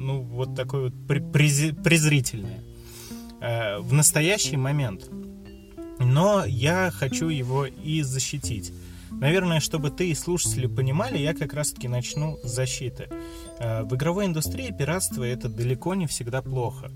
[0.04, 2.60] ну, вот такое вот презрительное.
[3.40, 5.08] Э, В настоящий момент.
[5.98, 8.72] Но я хочу его и защитить.
[9.10, 13.08] Наверное, чтобы ты и слушатели понимали, я как раз-таки начну с защиты.
[13.58, 16.90] Э, В игровой индустрии пиратство это далеко не всегда плохо.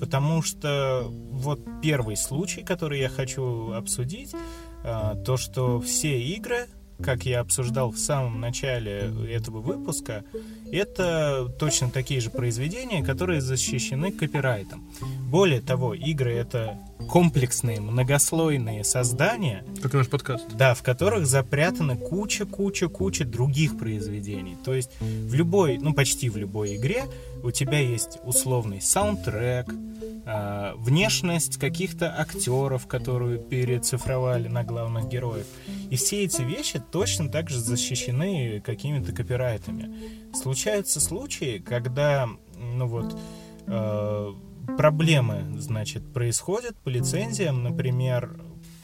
[0.00, 4.34] Потому что вот первый случай, который я хочу обсудить,
[4.82, 6.66] э, то, что все игры,
[7.02, 10.24] как я обсуждал в самом начале этого выпуска,
[10.72, 14.88] это точно такие же произведения, которые защищены копирайтом.
[15.30, 16.78] Более того, игры это
[17.08, 20.46] комплексные, многослойные создания, Как наш подкаст.
[20.56, 24.56] да, в которых запрятана куча-куча-куча других произведений.
[24.64, 27.04] То есть в любой, ну почти в любой игре
[27.42, 29.66] у тебя есть условный саундтрек,
[30.26, 35.46] а, внешность каких-то актеров, которую перецифровали на главных героев.
[35.90, 39.90] И все эти вещи точно так же защищены какими-то копирайтами.
[40.34, 43.18] Случаются случаи, когда, ну вот,
[43.66, 44.32] э,
[44.76, 46.76] проблемы, значит, происходят.
[46.78, 48.40] По лицензиям, например,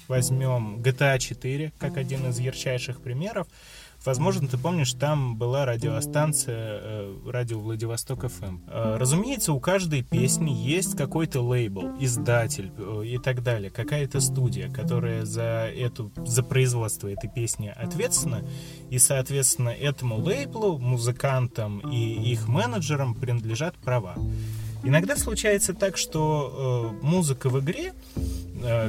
[0.08, 3.46] возьмем GTA 4 как один из ярчайших примеров,
[4.04, 8.60] Возможно, ты помнишь, там была радиостанция э, радио Владивосток ФМ.
[8.68, 14.70] Э, разумеется, у каждой песни есть какой-то лейбл, издатель э, и так далее, какая-то студия,
[14.70, 18.44] которая за эту за производство этой песни ответственна,
[18.90, 24.16] и, соответственно, этому лейблу, музыкантам и их менеджерам принадлежат права.
[24.84, 27.92] Иногда случается так, что э, музыка в игре,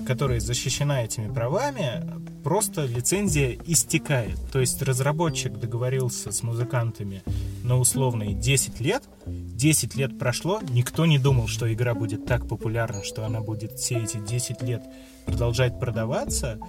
[0.05, 2.03] которая защищена этими правами,
[2.43, 4.37] просто лицензия истекает.
[4.51, 7.23] То есть разработчик договорился с музыкантами
[7.63, 9.03] на условные 10 лет.
[9.25, 13.99] 10 лет прошло, никто не думал, что игра будет так популярна, что она будет все
[13.99, 14.83] эти 10 лет
[15.25, 16.59] продолжать продаваться.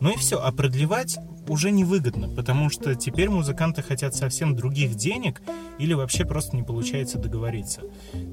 [0.00, 5.42] Ну и все, а продлевать уже невыгодно, потому что теперь музыканты хотят совсем других денег
[5.78, 7.82] или вообще просто не получается договориться.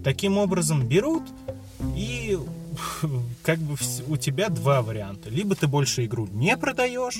[0.03, 1.23] Таким образом берут
[1.95, 2.37] и
[3.43, 3.75] как бы
[4.07, 5.29] у тебя два варианта.
[5.29, 7.19] Либо ты больше игру не продаешь,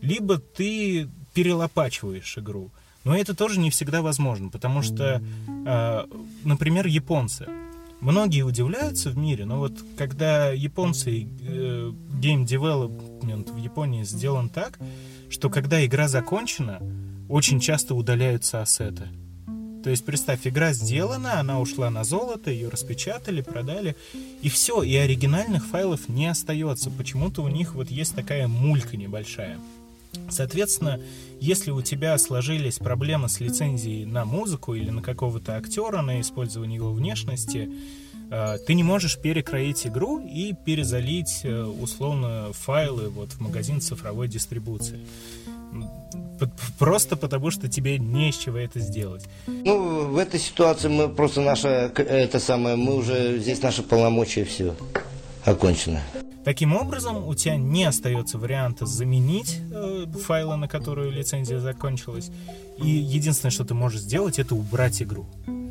[0.00, 2.70] либо ты перелопачиваешь игру.
[3.04, 5.22] Но это тоже не всегда возможно, потому что,
[5.66, 6.04] э,
[6.44, 7.46] например, японцы.
[8.00, 11.26] Многие удивляются в мире, но вот когда японцы,
[12.18, 14.78] Development в Японии сделан так,
[15.30, 16.80] что когда игра закончена,
[17.28, 19.08] очень часто удаляются ассеты.
[19.84, 23.96] То есть, представь, игра сделана, она ушла на золото, ее распечатали, продали,
[24.42, 26.90] и все, и оригинальных файлов не остается.
[26.90, 29.58] Почему-то у них вот есть такая мулька небольшая.
[30.30, 31.00] Соответственно,
[31.40, 36.76] если у тебя сложились проблемы с лицензией на музыку или на какого-то актера, на использование
[36.76, 37.70] его внешности,
[38.66, 45.00] ты не можешь перекроить игру и перезалить э, условно файлы вот в магазин цифровой дистрибуции.
[46.78, 49.24] Просто потому, что тебе не из чего это сделать.
[49.46, 54.74] Ну, в этой ситуации мы просто наша, это самое, мы уже, здесь наши полномочия все
[55.44, 56.00] окончено.
[56.44, 62.30] Таким образом, у тебя не остается варианта заменить э, файлы, на которые лицензия закончилась.
[62.78, 65.26] И единственное, что ты можешь сделать, это убрать игру.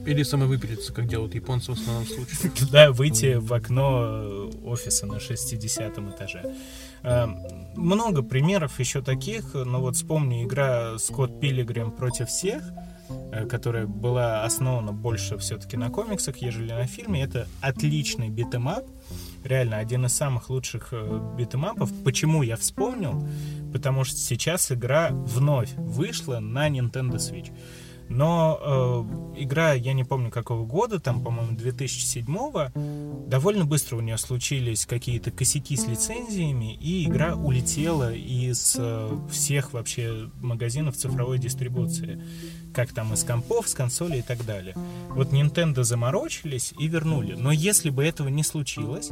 [0.06, 2.52] Или самовыпилиться, как делают японцы в основном случае.
[2.72, 6.56] Да, выйти в окно э, офиса на 60 этаже.
[7.04, 7.28] Э,
[7.76, 12.64] много примеров еще таких, но вот вспомни игра Скотт Пилигрим против всех,
[13.10, 17.24] э, которая была основана больше все-таки на комиксах, ежели на фильме.
[17.24, 18.86] Это отличный beat 'em up,
[19.48, 21.90] реально один из самых лучших э, битэмапов.
[22.04, 23.28] Почему я вспомнил?
[23.74, 27.52] Потому что сейчас игра вновь вышла на Nintendo Switch.
[28.10, 34.18] Но э, игра, я не помню какого года, там, по-моему, 2007-го, довольно быстро у нее
[34.18, 42.22] случились какие-то косяки с лицензиями, и игра улетела из э, всех вообще магазинов цифровой дистрибуции.
[42.74, 44.76] Как там из компов, с консолей и так далее.
[45.10, 47.34] Вот Nintendo заморочились и вернули.
[47.34, 49.10] Но если бы этого не случилось,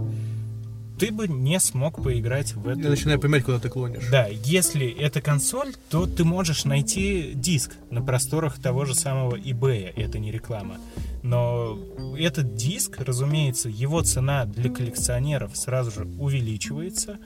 [0.97, 4.07] ты бы не смог поиграть в эту Я начинаю понимать, куда ты клонишь.
[4.09, 9.91] Да, если это консоль, то ты можешь найти диск на просторах того же самого eBay,
[9.95, 10.77] это не реклама.
[11.23, 11.79] Но
[12.17, 17.17] этот диск, разумеется, его цена для коллекционеров сразу же увеличивается.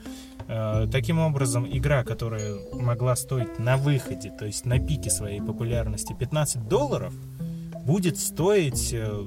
[0.48, 6.16] Э, таким образом, игра, которая могла стоить на выходе, то есть на пике своей популярности
[6.18, 7.12] 15 долларов,
[7.84, 9.26] будет стоить э,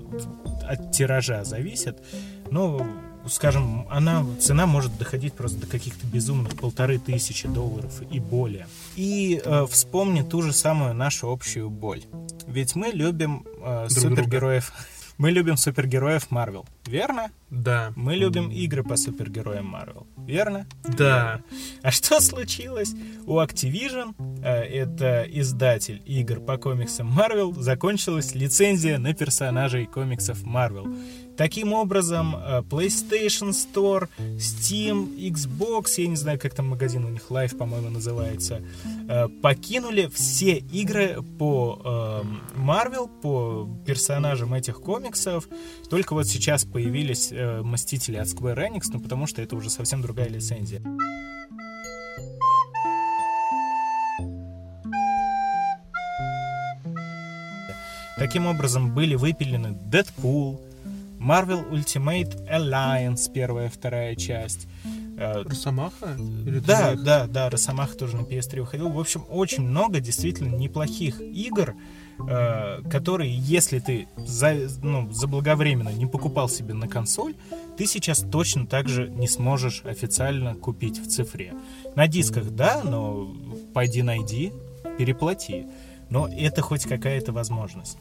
[0.68, 2.04] от тиража зависит,
[2.50, 2.86] ну,
[3.28, 8.68] скажем, она, цена может доходить просто до каких-то безумных полторы тысячи долларов и более.
[8.96, 12.04] И э, вспомни ту же самую нашу общую боль.
[12.48, 14.68] Ведь мы любим э, супергероев.
[14.68, 14.88] Друга.
[15.18, 17.30] Мы любим супергероев Марвел, верно?
[17.52, 17.94] Да.
[17.96, 20.66] Мы любим игры по супергероям Марвел, верно?
[20.84, 21.42] Да.
[21.84, 22.94] А что случилось?
[23.26, 30.98] У Activision, э, это издатель игр по комиксам Marvel, закончилась лицензия на персонажей комиксов Marvel.
[31.38, 37.24] Таким образом, э, PlayStation Store, Steam, Xbox, я не знаю, как там магазин у них,
[37.30, 38.62] Live, по-моему, называется,
[39.10, 45.48] э, покинули все игры по эм, Marvel, по персонажам этих комиксов.
[45.90, 50.02] Только вот сейчас появились э, Мстители от Square Enix, ну потому что это уже совсем
[50.02, 50.82] другая лицензия.
[58.18, 60.62] Таким образом, были выпилены Дэдпул,
[61.24, 64.68] Marvel Ultimate Alliance, первая, вторая часть.
[65.18, 66.16] Э, Росомаха?
[66.18, 68.90] Или да, да, да, Росомаха тоже на PS3 выходил.
[68.90, 71.76] В общем, очень много действительно неплохих игр,
[72.28, 77.36] э, которые, если ты за, ну, заблаговременно не покупал себе на консоль,
[77.78, 81.54] ты сейчас точно так же не сможешь официально купить в цифре.
[81.96, 83.34] На дисках, да, но
[83.74, 84.52] пойди найди,
[84.98, 85.68] переплати.
[86.10, 87.98] Но это хоть какая-то возможность.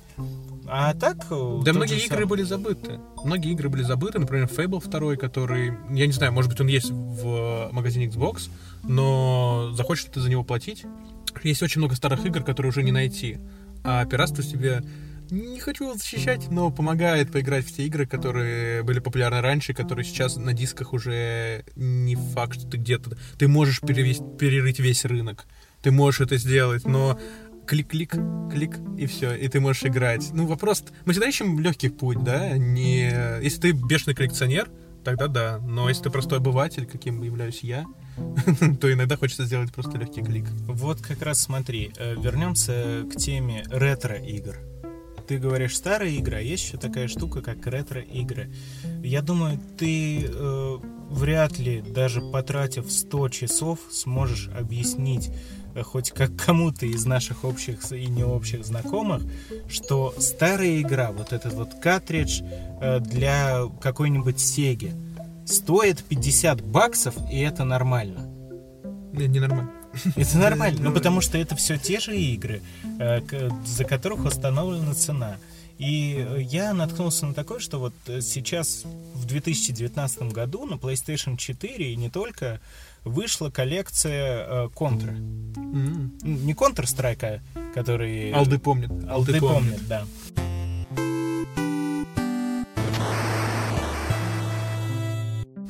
[0.66, 1.26] А так...
[1.30, 3.00] э, Да многие игры самый- были забыты.
[3.24, 6.90] Многие игры были забыты, например, Fable 2, который, я не знаю, может быть, он есть
[6.90, 8.48] в магазине Xbox,
[8.84, 10.84] но захочешь ты за него платить?
[11.42, 13.38] Есть очень много старых игр, которые уже не найти.
[13.84, 14.82] А пиратство себе
[15.30, 20.04] не хочу его защищать, но помогает поиграть в те игры, которые были популярны раньше, которые
[20.04, 23.16] сейчас на дисках уже не факт, что ты где-то...
[23.38, 25.46] Ты можешь перевесь- перерыть весь рынок.
[25.82, 27.18] Ты можешь это сделать, но
[27.72, 28.16] клик-клик,
[28.50, 30.28] клик, и все, и ты можешь играть.
[30.34, 30.84] Ну, вопрос...
[31.06, 32.58] Мы всегда ищем легкий путь, да?
[32.58, 33.40] Не...
[33.42, 34.68] Если ты бешеный коллекционер,
[35.02, 35.58] тогда да.
[35.58, 37.86] Но если ты простой обыватель, каким являюсь я,
[38.80, 40.44] то иногда хочется сделать просто легкий клик.
[40.66, 44.58] Вот как раз смотри, э, вернемся к теме ретро-игр.
[45.26, 48.52] Ты говоришь старые игры, а есть еще такая штука, как ретро-игры.
[49.02, 55.30] Я думаю, ты э, вряд ли, даже потратив 100 часов, сможешь объяснить
[55.82, 59.22] хоть как кому-то из наших общих и необщих знакомых,
[59.68, 64.92] что старая игра, вот этот вот картридж э, для какой-нибудь Сеги,
[65.46, 68.28] стоит 50 баксов, и это нормально.
[69.12, 69.70] Не, ненормально.
[70.16, 72.62] Это нормально, ну потому что это все те же игры,
[72.98, 73.20] э,
[73.64, 75.36] за которых установлена цена.
[75.78, 81.92] И я наткнулся на такое, что вот э, сейчас в 2019 году на PlayStation 4
[81.92, 82.60] и не только
[83.04, 85.10] вышла коллекция э, Contra.
[85.56, 88.32] М, Не Counter-Strike, а который...
[88.32, 88.90] Алды помнит.
[89.08, 90.04] Алды помнит, да.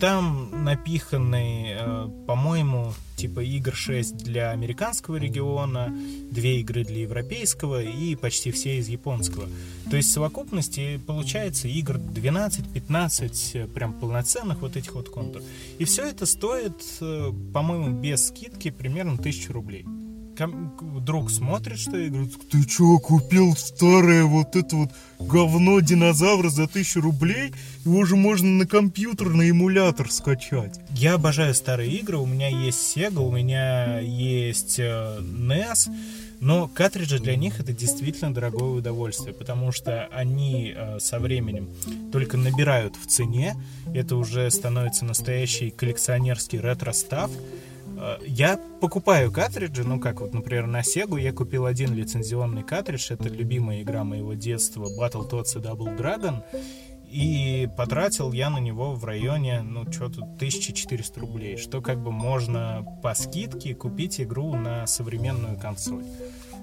[0.02, 5.94] Там напиханы, э, по-моему, типа игр 6 для американского региона,
[6.28, 9.48] две игры для европейского и почти все из японского.
[9.88, 15.40] То есть в совокупности получается игр 12-15 э, прям полноценных вот этих вот контур.
[15.78, 19.86] И все это стоит, э, по-моему, без скидки примерно 1000 рублей.
[21.00, 26.66] Друг смотрит, что я говорю, ты чё, купил старое вот это вот говно динозавра за
[26.66, 27.52] тысячу рублей?
[27.84, 30.80] Его же можно на компьютер, на эмулятор скачать.
[30.90, 35.90] Я обожаю старые игры, у меня есть Sega, у меня есть э, NES,
[36.40, 41.68] но картриджи для них это действительно дорогое удовольствие, потому что они э, со временем
[42.10, 43.54] только набирают в цене,
[43.94, 47.30] это уже становится настоящий коллекционерский ретро-став,
[48.26, 53.28] Я покупаю картриджи, ну как вот, например, на Sega я купил один лицензионный картридж, это
[53.28, 56.42] любимая игра моего детства Battletoads и Double Dragon,
[57.08, 62.86] и потратил я на него в районе, ну, что-то 1400 рублей, что как бы можно
[63.02, 66.04] по скидке купить игру на современную консоль.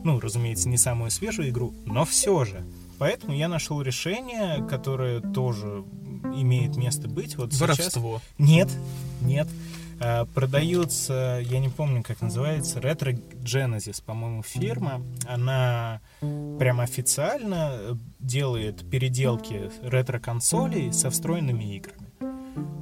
[0.04, 2.65] Ну, разумеется, не самую свежую игру, но все же.
[2.97, 5.84] Поэтому я нашел решение, которое тоже
[6.36, 7.38] имеет место быть.
[7.38, 8.21] Вот сейчас- Воровство.
[8.39, 8.69] Нет,
[9.21, 9.47] нет.
[10.01, 15.01] А, Продается, я не помню, как называется, Retro Genesis, по-моему, фирма.
[15.27, 22.09] Она прям официально э, делает переделки ретро-консолей со встроенными играми.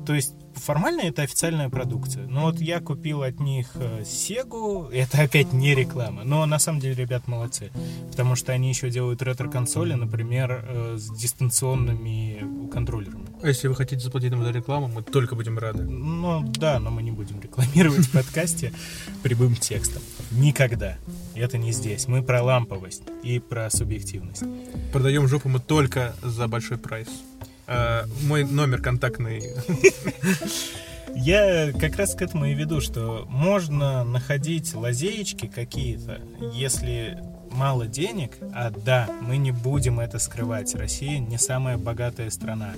[0.05, 2.27] То есть формально это официальная продукция.
[2.27, 6.79] Но вот я купил от них э, Sega, это опять не реклама, но на самом
[6.79, 7.71] деле ребят молодцы,
[8.09, 13.27] потому что они еще делают ретро-консоли, например, э, с дистанционными контроллерами.
[13.41, 15.83] А если вы хотите заплатить нам за рекламу, мы только будем рады.
[15.83, 18.73] Ну да, но мы не будем рекламировать в подкасте
[19.23, 20.01] прямым текстом.
[20.31, 20.97] Никогда.
[21.35, 22.07] Это не здесь.
[22.07, 24.43] Мы про ламповость и про субъективность.
[24.91, 27.07] Продаем жопу мы только за большой прайс.
[27.67, 29.43] А, мой номер контактный.
[31.15, 36.21] Я как раз к этому и веду, что можно находить лазеечки какие-то,
[36.53, 37.17] если
[37.51, 42.73] мало денег, а да, мы не будем это скрывать, Россия не самая богатая страна.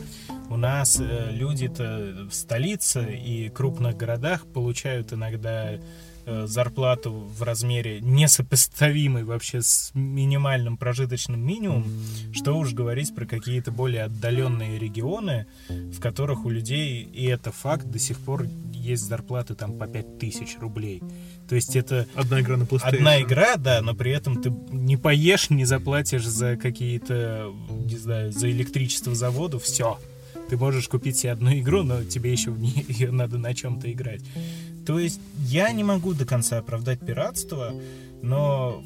[0.49, 5.80] У нас э, люди-то в столице и крупных городах получают иногда э,
[6.25, 11.89] зарплату в размере несопоставимой вообще с минимальным прожиточным минимумом,
[12.34, 17.86] что уж говорить про какие-то более отдаленные регионы, в которых у людей, и это факт,
[17.86, 21.01] до сих пор есть зарплаты там по 5000 рублей.
[21.47, 22.08] То есть это...
[22.13, 22.97] Одна игра на PlayStation.
[22.97, 28.32] Одна игра, да, но при этом ты не поешь, не заплатишь за какие-то, не знаю,
[28.32, 29.99] за электричество заводу, все.
[30.49, 34.21] Ты можешь купить себе одну игру, но тебе еще в нее надо на чем-то играть.
[34.89, 37.75] То есть я не могу до конца оправдать пиратство,
[38.23, 38.84] но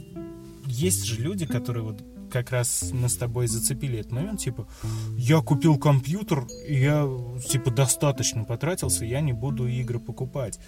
[0.65, 4.67] есть же люди, которые вот как раз мы с тобой зацепили этот момент, типа,
[5.15, 7.07] я купил компьютер, я,
[7.47, 10.59] типа, достаточно потратился, я не буду игры покупать.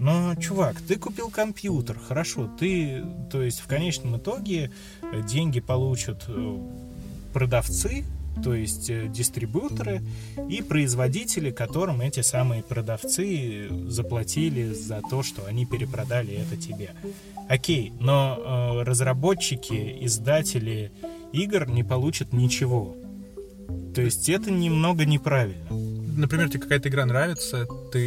[0.00, 4.72] Но, чувак, ты купил компьютер, хорошо, ты, то есть, в конечном итоге
[5.28, 6.58] деньги получат э,
[7.32, 8.04] продавцы,
[8.42, 10.02] то есть э, дистрибьюторы
[10.48, 16.90] и производители, которым эти самые продавцы заплатили за то, что они перепродали это тебе.
[17.48, 20.92] Окей, но э, разработчики, издатели
[21.32, 22.96] игр не получат ничего.
[23.94, 25.66] То есть это немного неправильно.
[26.16, 27.98] Например, тебе какая-то игра нравится, ты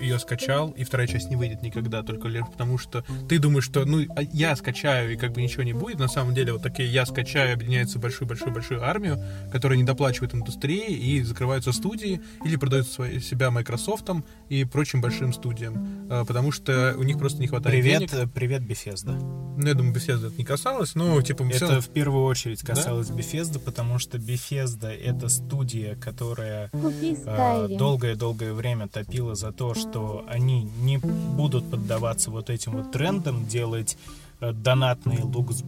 [0.00, 3.84] ее скачал, и вторая часть не выйдет никогда, только лишь потому, что ты думаешь, что,
[3.84, 5.98] ну, а я скачаю, и как бы ничего не будет.
[5.98, 9.18] На самом деле, вот такие я скачаю объединяются в большую-большую-большую армию,
[9.50, 14.08] которая не доплачивает индустрии, и закрываются студии, или продают свои, себя Microsoft
[14.48, 18.32] и прочим большим студиям, а, потому что у них просто не хватает Привет, денег.
[18.32, 19.18] привет, Bethesda.
[19.58, 23.08] Ну, я думаю, Bethesda это не касалось, но, типа, Это всё- в первую очередь касалось
[23.08, 27.76] Bethesda, потому что Bethesda— это студия, которая э, Skyrim.
[27.76, 33.96] долгое-долгое время топила за то, что они не будут поддаваться вот этим вот трендам, делать
[34.40, 35.24] э, донатные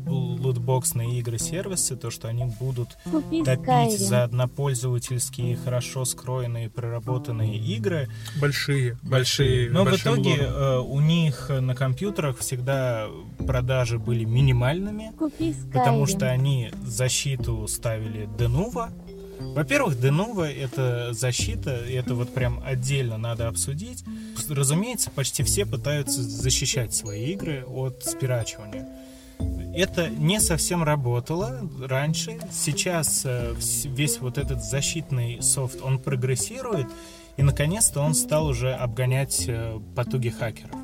[0.06, 3.98] лутбоксные игры-сервисы, то, что они будут Купи топить Skyrim.
[3.98, 8.08] за однопользовательские, хорошо скроенные, проработанные игры.
[8.40, 10.54] Большие, большие, Но в итоге лором.
[10.54, 13.08] э, у них на компьютерах всегда
[13.46, 15.12] продажи были минимальными,
[15.72, 18.88] потому что они защиту ставили Denuvo.
[19.40, 24.04] Во-первых, Denuvo— это защита, это вот прям отдельно надо обсудить.
[24.48, 28.86] Разумеется, почти все пытаются защищать свои игры от спирачивания.
[29.74, 32.38] Это не совсем работало раньше.
[32.52, 36.86] Сейчас э, весь вот этот защитный софт, он прогрессирует,
[37.36, 40.76] и наконец-то он стал уже обгонять э, потуги хакеров.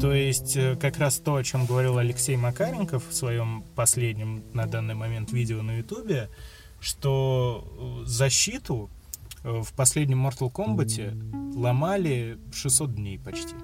[0.00, 4.66] То есть э, как раз то, о чем говорил Алексей Макаренков в своем последнем на
[4.66, 6.30] данный момент видео на Ютубе,
[6.84, 8.90] что э, защиту
[9.42, 13.54] э, в последнем Mortal Kombat ломали 600 дней почти.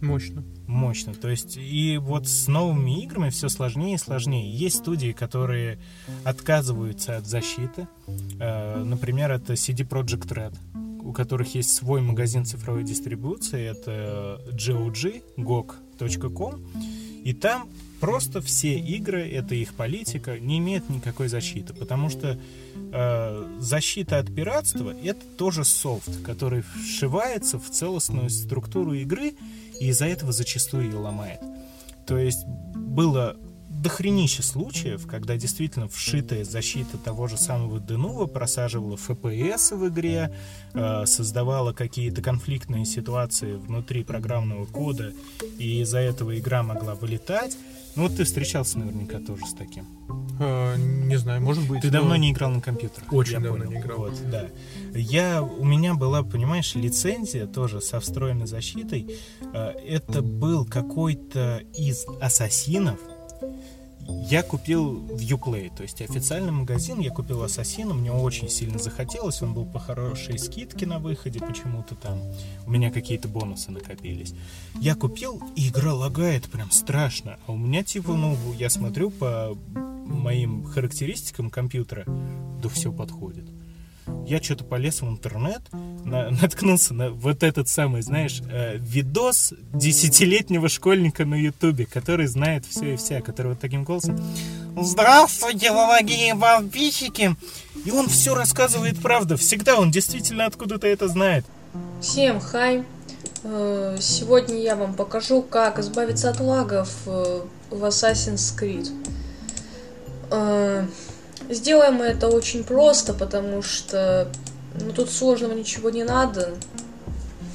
[0.00, 0.44] Мощно.
[0.66, 1.14] Мощно.
[1.14, 4.52] То есть, и вот с новыми играми все сложнее и сложнее.
[4.52, 5.78] Есть студии, которые
[6.24, 7.88] отказываются от защиты.
[8.40, 10.56] Э, Например, это CD Projekt Red,
[11.02, 13.70] у которых есть свой магазин цифровой дистрибуции.
[13.70, 16.66] Это GOG, GOG.com.
[17.24, 17.68] И там
[18.00, 21.74] просто все игры, это их политика, не имеют никакой защиты.
[21.74, 22.38] Потому что
[22.92, 29.34] э, защита от пиратства это тоже софт, который вшивается в целостную структуру игры
[29.80, 31.40] и из-за этого зачастую ее ломает.
[32.06, 33.36] То есть было
[33.86, 40.34] дохренище случаев, когда действительно вшитая защита того же самого Denuvo просаживала FPS в игре,
[40.72, 45.12] э, создавала какие-то конфликтные ситуации внутри программного кода,
[45.58, 47.56] и из-за этого игра могла вылетать.
[47.96, 49.84] Ну вот ты встречался наверняка тоже с таким.
[50.38, 51.80] Э, не знаю, может быть.
[51.80, 53.10] Ты но- давно не играл на компьютерах.
[53.12, 53.70] Очень я давно понял.
[53.72, 53.98] не играл.
[53.98, 54.46] Вот, да.
[54.94, 59.16] Я, у меня была, понимаешь, лицензия тоже со встроенной защитой.
[59.54, 62.98] Э, Это был какой-то из ассасинов.
[64.08, 69.42] Я купил в Uplay, то есть официальный магазин, я купил Ассасина, мне очень сильно захотелось,
[69.42, 72.20] он был по хорошей скидке на выходе почему-то там,
[72.66, 74.34] у меня какие-то бонусы накопились.
[74.80, 79.56] Я купил, и игра лагает прям страшно, а у меня типа, ну, я смотрю по
[79.74, 82.04] моим характеристикам компьютера,
[82.62, 83.55] да все подходит.
[84.26, 90.68] Я что-то полез в интернет, на- наткнулся на вот этот самый, знаешь, э, видос десятилетнего
[90.68, 94.18] школьника на ютубе, который знает все и вся, который вот таким голосом
[94.80, 97.34] «Здравствуйте, дорогие подписчики!»
[97.84, 99.36] И он все рассказывает правду.
[99.36, 101.44] Всегда он действительно откуда-то это знает.
[102.00, 102.84] Всем хай!
[103.44, 107.40] Э, Сегодня я вам покажу, как избавиться от лагов э,
[107.70, 108.88] в Assassin's Creed.
[111.48, 114.28] Сделаем мы это очень просто, потому что
[114.80, 116.54] ну, тут сложного ничего не надо.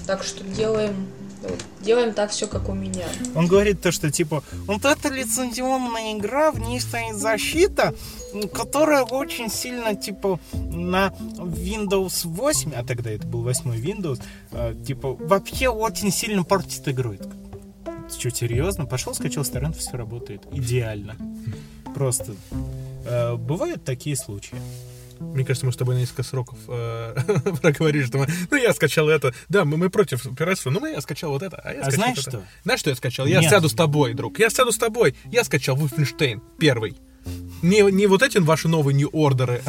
[0.08, 1.08] Так что делаем,
[1.44, 1.50] ну,
[1.82, 3.06] делаем так все, как у меня.
[3.36, 7.94] Он говорит то, что типа вот это лицензионная игра, в ней стоит защита,
[8.54, 14.22] которая очень сильно типа на Windows 8, а тогда это был 8 Windows,
[14.52, 17.14] э, типа вообще очень сильно портит игру.
[17.14, 17.36] Я такой,
[18.10, 18.86] «Ты Что, серьезно?
[18.86, 20.44] Пошел, скачал торрент, все работает.
[20.52, 21.16] Идеально.
[21.94, 22.36] Просто.
[23.06, 24.58] Э, бывают такие случаи.
[25.20, 27.16] Мне кажется, мы с тобой на несколько сроков э,
[27.62, 29.34] проговорили, что мы, ну, я скачал это.
[29.50, 32.18] Да, мы, мы против пиратства, но я скачал вот это, а я А скачал знаешь
[32.20, 32.30] это.
[32.30, 32.44] что?
[32.64, 33.26] Знаешь, что я скачал?
[33.28, 33.52] Я Нет.
[33.52, 34.40] сяду с тобой, друг.
[34.40, 35.16] Я сяду с тобой.
[35.32, 36.98] Я скачал Wolfenstein первый.
[37.62, 39.62] Не, не вот эти ваши новые не ордеры,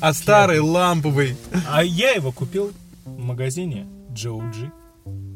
[0.00, 1.36] а старый, ламповый.
[1.68, 2.72] А я его купил
[3.04, 4.70] в магазине GOG.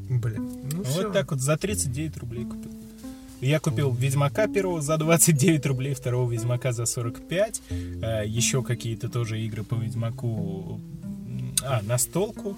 [0.08, 1.10] Блин, ну вот всё.
[1.10, 2.70] так вот за 39 рублей купил.
[3.40, 7.62] Я купил Ведьмака первого за 29 рублей, второго Ведьмака за 45.
[7.70, 10.80] э, еще какие-то тоже игры по Ведьмаку.
[11.62, 12.56] А, настолку.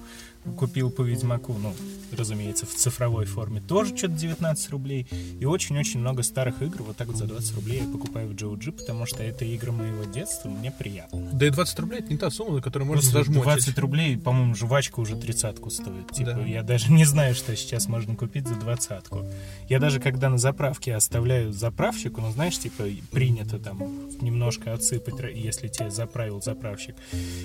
[0.57, 1.75] Купил по Ведьмаку, ну,
[2.17, 5.07] разумеется, в цифровой форме, тоже что-то 19 рублей.
[5.41, 8.73] И очень-очень много старых игр вот так вот за 20 рублей я покупаю в GOG,
[8.73, 11.31] потому что это игры моего детства, мне приятно.
[11.33, 13.43] Да и 20 рублей это не та сумма, за которую можно Просто зажмочить.
[13.43, 16.11] 20 рублей, по-моему, жвачка уже тридцатку стоит.
[16.13, 16.41] Типа, Да.
[16.47, 19.25] я даже не знаю, что сейчас можно купить за двадцатку.
[19.69, 23.79] Я даже когда на заправке оставляю заправщику, ну, знаешь, типа, принято там
[24.21, 26.97] немножко отсыпать, если тебе заправил заправщик.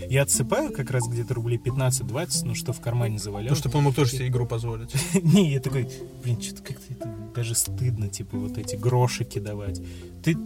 [0.09, 3.55] Я отсыпаю как раз где-то рублей 15-20, ну, что в кармане завалял.
[3.55, 4.93] Потому что он мог тоже себе игру позволить.
[5.23, 5.89] Не, я такой,
[6.23, 9.81] блин, что-то как-то это даже стыдно, типа, вот эти грошики давать.
[10.23, 10.37] Ты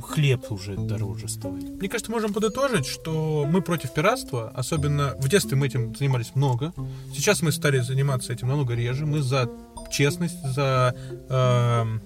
[0.00, 1.68] хлеб уже дороже стоит.
[1.78, 6.72] Мне кажется, можем подытожить, что мы против пиратства, особенно в детстве мы этим занимались много.
[7.14, 9.06] Сейчас мы стали заниматься этим намного реже.
[9.06, 9.48] Мы за
[9.90, 10.94] честность, за
[11.28, 12.00] эм,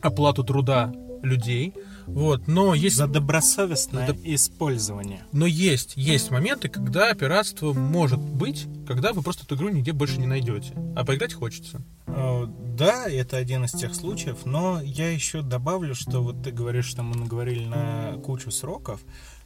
[0.00, 1.74] оплату труда людей.
[2.06, 2.96] Вот, но есть...
[2.96, 5.22] За добросовестное использование.
[5.32, 10.18] Но есть, есть моменты, когда пиратство может быть, когда вы просто эту игру нигде больше
[10.18, 10.72] не найдете.
[10.96, 11.82] А поиграть хочется.
[12.06, 12.46] Э,
[12.76, 17.02] Да, это один из тех случаев, но я еще добавлю, что вот ты говоришь, что
[17.02, 19.00] мы наговорили на кучу сроков,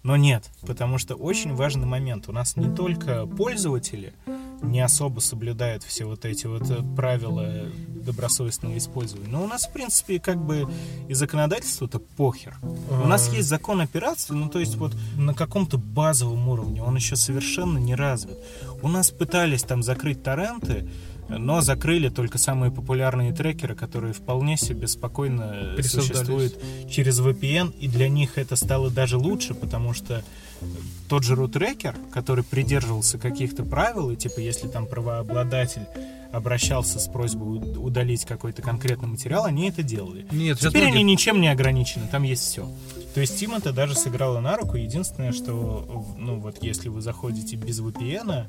[0.08, 2.30] но нет, потому что очень важный момент.
[2.30, 4.14] У нас не только пользователи
[4.62, 7.66] не особо соблюдают все вот эти вот э, правила
[8.06, 10.66] добросовестного использования, но у нас, в принципе, как бы
[11.08, 12.56] и законодательство-то похер.
[12.90, 13.34] У нас А.
[13.34, 17.76] есть закон о пиратстве, ну то есть вот на каком-то базовом уровне, он еще совершенно
[17.76, 18.38] не развит.
[18.80, 20.88] У нас пытались там закрыть торренты,
[21.28, 26.58] но закрыли только самые популярные трекеры, которые вполне себе спокойно существуют
[26.90, 30.22] через VPN, и для них это стало даже лучше, потому что
[31.08, 35.82] тот же рутрекер, который придерживался каких-то правил, и типа если там правообладатель
[36.32, 40.26] обращался с просьбой уд- удалить какой-то конкретный материал, они это делали.
[40.30, 42.68] Нет, Теперь многие- они ничем не ограничены, там есть все.
[43.14, 44.76] То есть Steam это даже сыграло на руку.
[44.76, 48.44] Единственное, что, ну вот, если вы заходите без VPN,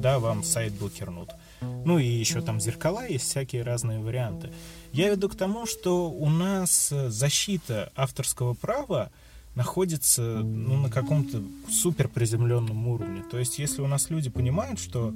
[0.00, 1.30] да, вам сайт блокирнут.
[1.60, 4.50] Ну и еще там зеркала есть, всякие разные варианты.
[4.92, 9.10] Я веду к тому, что у нас э, защита авторского права
[9.54, 13.22] находится ну, на каком-то супер приземленном уровне.
[13.30, 15.14] То есть, если у нас люди понимают, что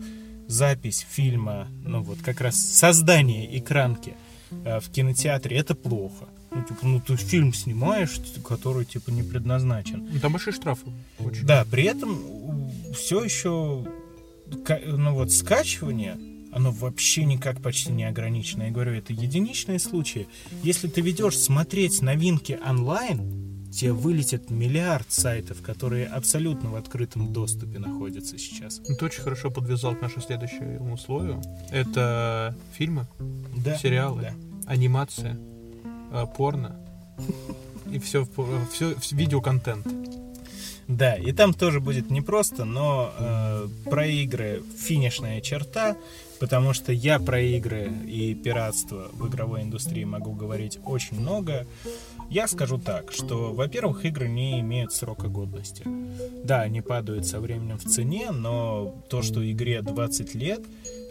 [0.49, 4.14] запись фильма, ну вот как раз создание экранки
[4.64, 6.26] э, в кинотеатре это плохо.
[6.51, 10.09] Ну, типа, ну ты фильм снимаешь, который типа не предназначен.
[10.12, 10.86] Ну, Там большие штрафы.
[11.18, 11.47] Очень.
[11.47, 13.86] Да, при этом все еще,
[14.86, 16.18] ну вот, скачивание,
[16.53, 18.65] оно вообще никак почти не ограничено.
[18.65, 20.29] Я говорю, это единичные случаи.
[20.63, 27.79] Если ты ведешь смотреть новинки онлайн, тебе вылетит миллиард сайтов, которые абсолютно в открытом доступе
[27.79, 28.83] находятся сейчас.
[28.87, 31.43] Ну, Ты очень хорошо подвязал к нашему следующему условию.
[31.71, 33.07] Это фильмы,
[33.65, 34.35] Да, сериалы, да.
[34.67, 35.39] анимация,
[36.13, 36.79] э, порно
[37.91, 38.27] и все,
[38.73, 39.87] все, видеоконтент.
[40.89, 45.97] Да, и там тоже будет непросто, но э, про игры финишная черта,
[46.43, 51.68] потому что я про игры и пиратство в игровой индустрии могу говорить очень много.
[52.30, 55.84] Я скажу так, что, во-первых, игры не имеют срока годности.
[56.43, 60.62] Да, они падают со временем в цене, но то, что игре 20 лет,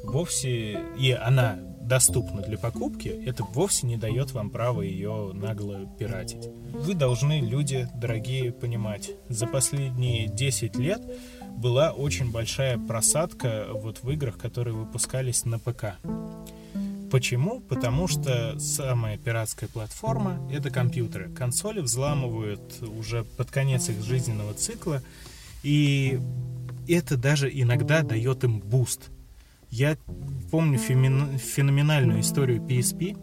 [0.04, 0.82] вовсе...
[1.00, 6.50] И она доступна для покупки, это вовсе не дает вам права ее нагло пиратить.
[6.74, 11.02] Вы должны, люди дорогие, понимать, за последние 10 лет
[11.62, 15.96] была очень большая просадка вот в играх, которые выпускались на ПК.
[17.12, 17.60] Почему?
[17.60, 21.30] Потому что самая пиратская платформа— это компьютеры.
[21.30, 25.04] Консоли взламывают уже под конец их жизненного цикла,
[25.62, 26.20] и
[26.88, 29.12] это даже иногда дает им буст.
[29.70, 29.98] Я
[30.50, 33.18] помню феноменальную историю PSP,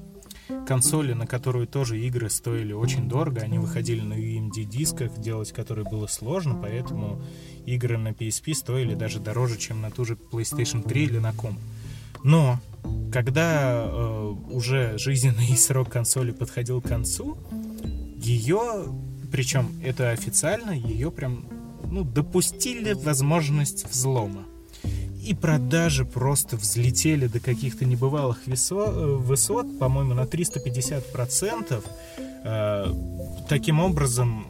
[0.66, 5.88] консоли, на которую тоже игры стоили очень дорого, они выходили на UMD дисках, делать которые
[5.88, 7.22] было сложно, поэтому
[7.66, 11.59] игры на PSP стоили даже дороже, чем на ту же PlayStation 3 или на ком.
[12.24, 12.61] Но
[13.12, 17.38] когда э, уже жизненный срок консоли подходил к концу,
[18.16, 18.86] ее,
[19.30, 21.44] причем это официально, ее прям
[21.90, 24.44] ну, допустили возможность взлома.
[25.29, 31.85] И продажи просто взлетели до каких-то небывалых э, высот, по-моему, на 350%.
[32.45, 32.87] Э,
[33.47, 34.47] таким образом,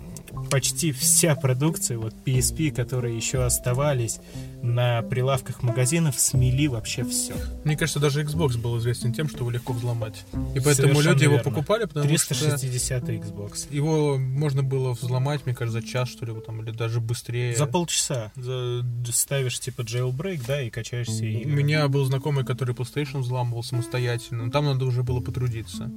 [0.51, 4.21] почти вся продукция, вот PSP, которые еще оставались
[4.63, 7.35] на прилавках магазинов, смели вообще все.
[7.65, 10.25] Мне кажется, даже Xbox был известен тем, что его легко взломать.
[10.55, 11.51] И поэтому Совершенно люди его верно.
[11.51, 13.67] покупали, потому 360 что Xbox.
[13.75, 17.55] его можно было взломать, мне кажется, за час, что ли, там, или даже быстрее.
[17.57, 21.53] За полчаса За- ставишь типа jailbreak, да, и качаешь все У игры.
[21.53, 25.91] меня был знакомый, который PlayStation взламывал самостоятельно, но там надо уже было потрудиться.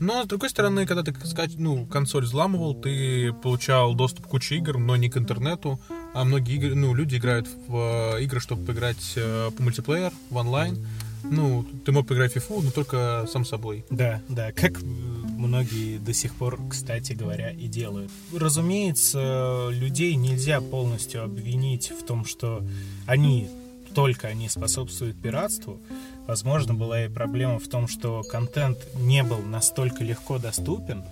[0.00, 1.14] Но, с другой стороны, когда ты
[1.56, 5.80] ну, консоль взламывал, ты получал доступ к куче игр, но не к интернету.
[6.14, 10.36] А многие игры, ну, люди играют в э, игры, чтобы поиграть э, по мультиплеер, в
[10.36, 10.78] онлайн.
[11.24, 13.84] Ну, ты мог поиграть в FIFA, но только сам собой.
[13.90, 18.10] Да, да, как э, многие до сих пор, кстати говоря, и делают.
[18.32, 22.64] Разумеется, людей нельзя полностью обвинить в том, что
[23.06, 23.48] они
[23.94, 25.80] только они способствуют пиратству.
[26.28, 31.02] Возможно, была и проблема в том, что контент не был настолько легко доступен,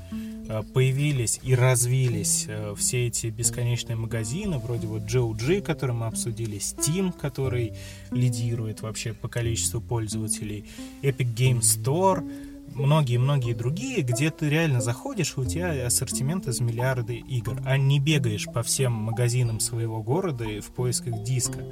[0.49, 6.59] Э, появились и развились э, все эти бесконечные магазины, вроде вот GOG, который мы обсудили,
[6.59, 7.73] Steam, который
[8.11, 10.65] лидирует вообще по количеству пользователей,
[11.03, 12.23] Epic Game Store,
[12.75, 18.47] многие-многие другие, где ты реально заходишь, у тебя ассортимент из миллиарда игр, а не бегаешь
[18.47, 21.65] по всем магазинам своего города в поисках диска.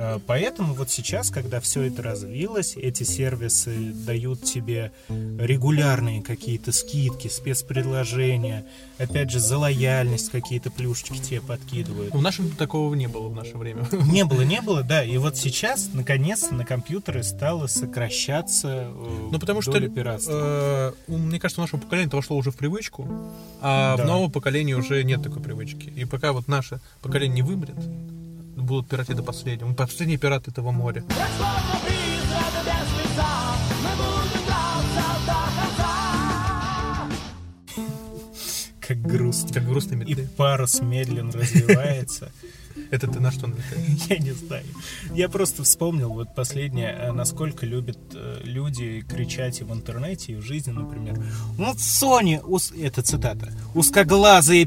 [0.00, 7.28] Э, поэтому вот сейчас, когда все это развилось, эти сервисы дают тебе регулярные какие-то скидки,
[7.28, 8.64] спецпредложения,
[8.98, 12.14] опять же, за лояльность какие-то плюшечки тебе подкидывают.
[12.14, 13.86] В нашем такого не было в наше время.
[14.10, 15.04] Не было, не было, да.
[15.04, 20.94] И вот сейчас, наконец, на компьютеры стало сокращаться э, Ну, потому что, пиратства.
[21.08, 23.06] э, мне кажется, у нашего поколения это вошло уже в привычку,
[23.60, 24.02] а Да.
[24.02, 25.92] в новом поколении уже нет такой привычки.
[25.94, 27.76] И пока вот наше поколение не вымрет,
[28.70, 29.68] будут пираты до последнего.
[29.68, 31.02] Мы последние пираты этого моря.
[38.80, 39.52] Как грустно.
[39.52, 42.30] Как грустно И парус медленно развивается.
[42.90, 44.06] Это ты на что намекаешь?
[44.08, 44.64] Я не знаю.
[45.14, 50.36] Я просто вспомнил вот последнее, э, насколько любят э, люди кричать и в интернете, и
[50.36, 51.20] в жизни, например.
[51.56, 52.40] Вот Sony,
[52.80, 54.66] это цитата, узкоглазые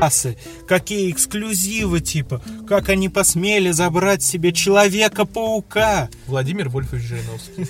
[0.00, 0.36] пи***асы,
[0.66, 6.08] какие эксклюзивы, типа, как они посмели забрать себе Человека-паука.
[6.26, 7.66] Владимир Вольфович Жириновский.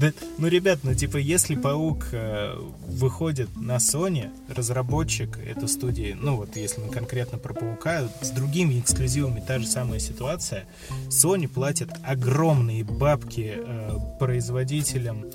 [0.38, 2.54] Ну, ребят, ну, типа, если Паук э,
[2.86, 8.80] выходит на Sony, разработчик этой студии, ну, вот если мы конкретно про Паука, с другими
[8.80, 10.64] эксклюзивами та же самая ситуация.
[11.08, 15.26] Sony платит огромные бабки э, производителям,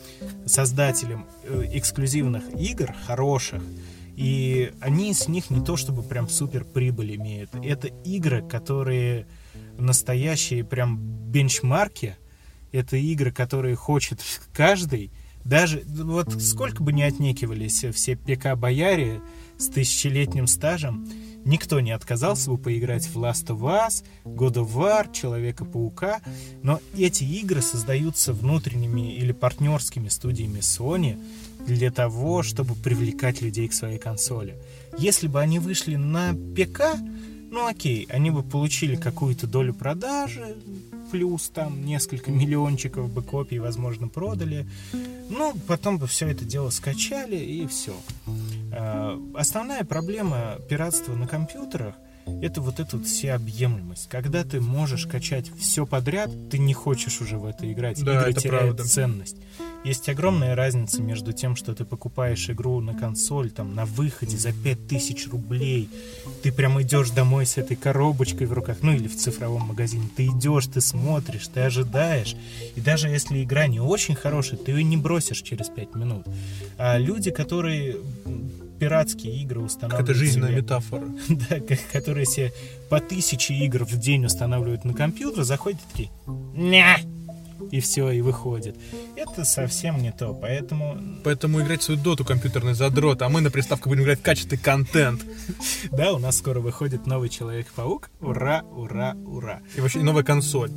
[0.47, 3.61] создателям э, эксклюзивных игр, хороших,
[4.15, 7.51] и они с них не то чтобы прям супер прибыль имеют.
[7.55, 9.27] Это игры, которые
[9.77, 12.15] настоящие прям бенчмарки,
[12.71, 14.21] это игры, которые хочет
[14.53, 15.11] каждый.
[15.43, 19.21] Даже вот сколько бы ни отнекивались все ПК-бояре
[19.57, 21.07] с тысячелетним стажем,
[21.45, 26.21] никто не отказался бы поиграть в Last of Us, God of War, Человека-паука,
[26.63, 31.23] но эти игры создаются внутренними или партнерскими студиями Sony
[31.65, 34.57] для того, чтобы привлекать людей к своей консоли.
[34.97, 36.97] Если бы они вышли на ПК,
[37.51, 40.55] ну окей, они бы получили какую-то долю продажи,
[41.11, 44.67] плюс там несколько миллиончиков бы копий, возможно, продали.
[45.29, 47.95] Ну, потом бы все это дело скачали и все.
[49.33, 51.95] Основная проблема пиратства на компьютерах
[52.41, 54.09] это вот эта вот всеобъемлемость.
[54.09, 58.03] Когда ты можешь качать все подряд, ты не хочешь уже в это играть.
[58.03, 58.83] Да, Игры это теряют правда.
[58.83, 59.37] ценность.
[59.83, 64.51] Есть огромная разница между тем, что ты покупаешь игру на консоль, там, на выходе за
[64.51, 65.89] 5000 рублей,
[66.41, 70.25] ты прям идешь домой с этой коробочкой в руках, ну или в цифровом магазине, ты
[70.25, 72.35] идешь, ты смотришь, ты ожидаешь,
[72.75, 76.25] и даже если игра не очень хорошая, ты ее не бросишь через 5 минут.
[76.79, 77.97] А люди, которые
[78.79, 81.07] пиратские игры устанавливают Это жизненная себе- метафора.
[81.29, 82.51] да, ко- которые себе
[82.89, 86.09] по тысяче игр в день устанавливают на компьютер, заходят и такие
[86.55, 86.97] «Ня!»
[87.71, 88.75] и все, и выходит.
[89.15, 90.97] Это совсем не то, поэтому...
[91.23, 94.61] Поэтому играть в свою доту компьютерный задрот, а мы на приставку будем играть в качественный
[94.61, 95.23] контент.
[95.91, 98.09] Да, у нас скоро выходит новый Человек-паук.
[98.19, 99.61] Ура, ура, ура.
[99.77, 100.69] И вообще новая консоль.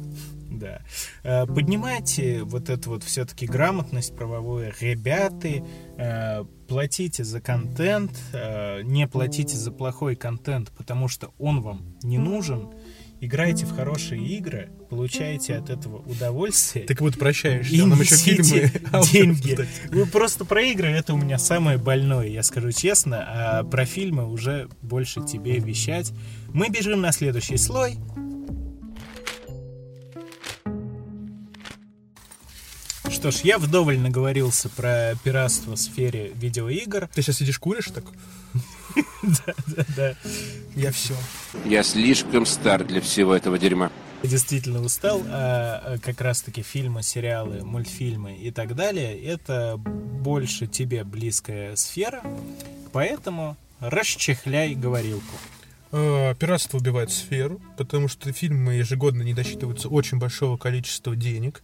[0.58, 0.80] Да.
[1.22, 4.72] Э, Поднимайте вот эту вот все-таки грамотность правовую.
[4.80, 5.64] Ребята,
[5.96, 12.18] э, платите за контент, э, не платите за плохой контент, потому что он вам не
[12.18, 12.68] нужен.
[13.20, 16.86] Играйте в хорошие игры, получаете от этого удовольствие.
[16.86, 18.70] Как будто прощаешься, И а нам еще фильмы.
[18.92, 19.58] авторов деньги.
[19.90, 24.30] Вы просто про игры, это у меня самое больное, я скажу честно, а про фильмы
[24.30, 26.12] уже больше тебе вещать.
[26.52, 27.98] Мы бежим на следующий слой.
[33.10, 37.08] Что ж, я вдоволь наговорился про пиратство в сфере видеоигр.
[37.14, 38.04] Ты сейчас сидишь куришь так?
[39.22, 40.14] Да, да, да.
[40.74, 41.14] Я все.
[41.64, 43.90] Я слишком стар для всего этого дерьма.
[44.22, 50.66] Я действительно устал, а а как раз-таки фильмы, сериалы, мультфильмы и так далее, это больше
[50.66, 52.22] тебе близкая сфера,
[52.92, 55.34] поэтому расчехляй говорилку.
[55.92, 61.62] Э, Пиратство убивает сферу, потому что фильмы ежегодно не досчитываются очень большого количества денег.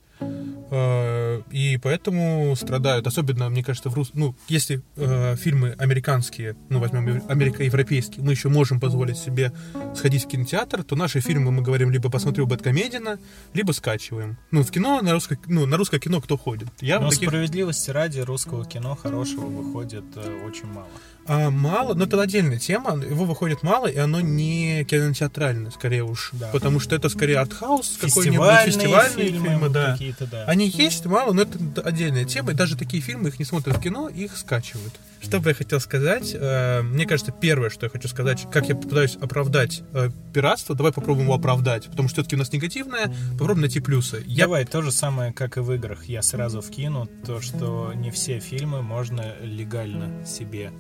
[0.71, 4.11] Э, И поэтому страдают, особенно, мне кажется, в рус...
[4.15, 9.53] ну, если э, фильмы американские, ну, возьмем американо-европейские, мы еще можем позволить себе
[9.95, 13.19] сходить в кинотеатр, то наши фильмы, мы говорим, либо посмотрю Бэткомедина,
[13.53, 14.37] либо скачиваем.
[14.51, 16.69] Ну, в кино, на русское, ну, на русское кино кто ходит?
[16.81, 20.89] Я Но таких- справедливости ради русского кино хорошего выходит э, очень мало.
[21.27, 22.97] А, мало, но это отдельная тема.
[23.03, 26.33] Его выходит мало, и оно не кинотеатральное, скорее уж.
[26.53, 29.93] Потому что это скорее артхаус, какой-нибудь Фестивальные фильмы, фильмы, да.
[29.93, 30.45] какие-то, да.
[30.45, 32.53] Они есть мало, но это отдельная тема.
[32.53, 34.95] И даже такие фильмы их не смотрят в кино, их скачивают.
[35.23, 36.33] Что бы я хотел сказать?
[36.35, 40.93] Э, Мне кажется, первое, что я хочу сказать, как я пытаюсь оправдать э, пиратство, давай
[40.93, 41.87] попробуем его оправдать.
[41.87, 44.23] Потому что все-таки у нас негативное, попробуем найти плюсы.
[44.27, 46.05] Я Давай, то же самое, как и в играх.
[46.05, 50.73] Я сразу вкину то, что не все фильмы можно легально себе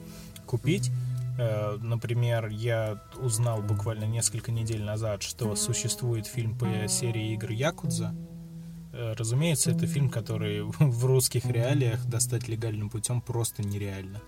[0.55, 0.91] купить.
[1.37, 8.15] Э, Например, я узнал буквально несколько недель назад, что существует фильм по серии игр Якудза.
[8.93, 14.21] Э, Разумеется, это фильм, который в русских реалиях достать легальным путем просто нереально.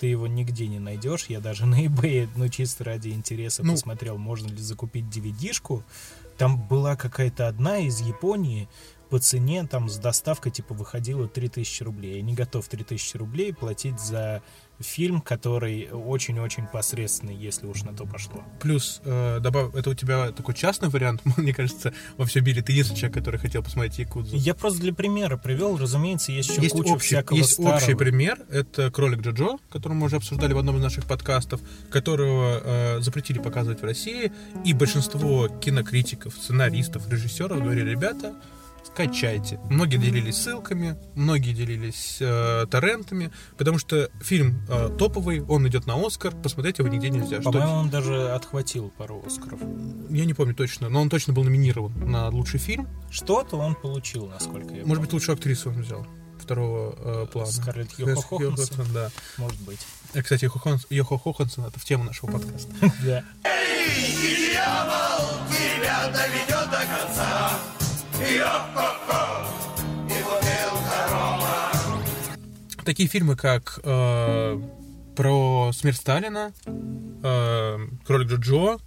[0.00, 1.26] Ты его нигде не найдешь.
[1.28, 3.72] Я даже на eBay, ну чисто ради интереса Ну.
[3.74, 5.84] посмотрел, можно ли закупить DVD-шку.
[6.36, 8.68] Там была какая-то одна из Японии
[9.08, 12.16] по цене, там с доставкой типа выходила 3000 рублей.
[12.16, 14.42] Я не готов 3000 рублей платить за
[14.80, 18.42] фильм, который очень-очень посредственный, если уж на то пошло.
[18.60, 19.74] Плюс, э, добав...
[19.74, 23.38] это у тебя такой частный вариант, мне кажется, во всем мире ты единственный человек, который
[23.38, 24.36] хотел посмотреть Якудзу.
[24.36, 27.76] Я просто для примера привел, разумеется, есть еще Есть куча общий, всякого есть старого.
[27.76, 31.60] общий пример, это кролик Джоджо, который мы уже обсуждали в одном из наших подкастов,
[31.90, 34.32] которого э, запретили показывать в России,
[34.64, 38.34] и большинство кинокритиков, сценаристов, режиссеров говорили, ребята,
[38.84, 39.58] скачайте.
[39.70, 45.94] Многие делились ссылками, многие делились э, торрентами, потому что фильм э, топовый, он идет на
[46.04, 47.40] Оскар, посмотреть его нигде нельзя.
[47.40, 49.60] Что- По-моему, он даже отхватил пару Оскаров.
[50.10, 52.88] Я не помню точно, но он точно был номинирован на лучший фильм.
[53.10, 56.06] Что-то он получил, насколько я Может быть, лучшую актрису он взял
[56.38, 57.50] второго э, плана.
[57.50, 58.36] Скарлетт Йохо?
[58.42, 59.10] Йоханссон, да.
[59.38, 59.80] Может быть.
[60.12, 60.44] Э, Кстати,
[60.90, 62.70] Йохо Хохансон это в тему нашего подкаста.
[63.04, 63.24] Да.
[64.20, 66.53] Дьявол тебя доведет
[72.84, 74.60] Такие фильмы, как э,
[75.16, 78.78] про смерть Сталина, э, Кролик Джоджо,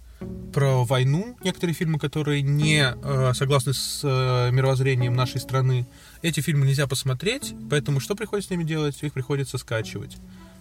[0.52, 5.86] про войну, некоторые фильмы, которые не э, согласны с э, мировоззрением нашей страны.
[6.22, 8.96] Эти фильмы нельзя посмотреть, поэтому что приходится с ними делать?
[9.02, 10.16] Их приходится скачивать.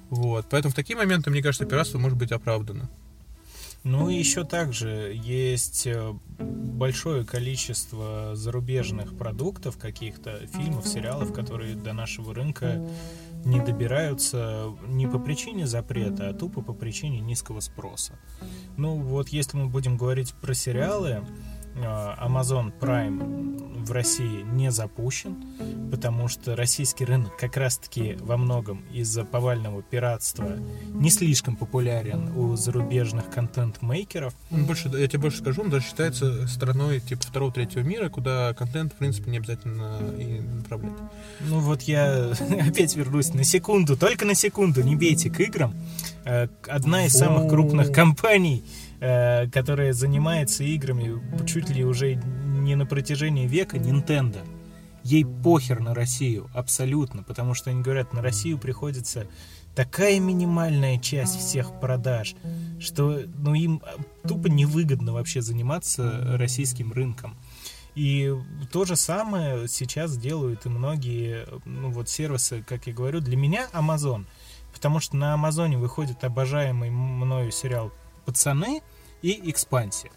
[0.10, 0.48] Вот.
[0.50, 2.90] Поэтому в такие моменты, мне кажется, пиратство может быть оправдано.
[3.84, 11.94] Ну и еще также есть э, большое количество зарубежных продуктов, каких-то фильмов, сериалов, которые до
[11.94, 12.86] нашего рынка
[13.46, 18.20] не добираются не по причине запрета, а тупо по причине низкого спроса.
[18.76, 21.26] Ну вот если мы будем говорить про сериалы,
[21.86, 25.36] Amazon Prime в России не запущен,
[25.92, 30.58] потому что российский рынок как раз-таки во многом из-за повального пиратства
[30.94, 34.34] не слишком популярен у зарубежных контент-мейкеров.
[34.52, 38.94] Он больше, я тебе больше скажу, он даже считается страной типа второго-третьего мира, куда контент,
[38.94, 40.94] в принципе, не обязательно и направлять.
[41.48, 42.32] Ну вот я
[42.68, 45.74] опять вернусь на секунду, только на секунду, не бейте к играм.
[46.26, 48.64] Э, Одна из самых крупных компаний,
[49.00, 54.40] э, которая занимается играми чуть ли уже не на протяжении века, Nintendo.
[55.04, 59.28] Ей похер на Россию, абсолютно, потому что они говорят, на Россию приходится
[59.76, 62.36] такая минимальная часть всех продаж,
[62.80, 67.38] что ну, им э, тупо невыгодно вообще заниматься российским рынком.
[67.98, 68.32] И
[68.72, 73.68] то же самое сейчас делают и многие ну, вот сервисы, как я говорю, для меня
[73.74, 74.26] Amazon.
[74.72, 77.92] Потому что на Амазоне выходит обожаемый мною сериал
[78.28, 78.82] «Пацаны»
[79.22, 80.12] и «Экспансия».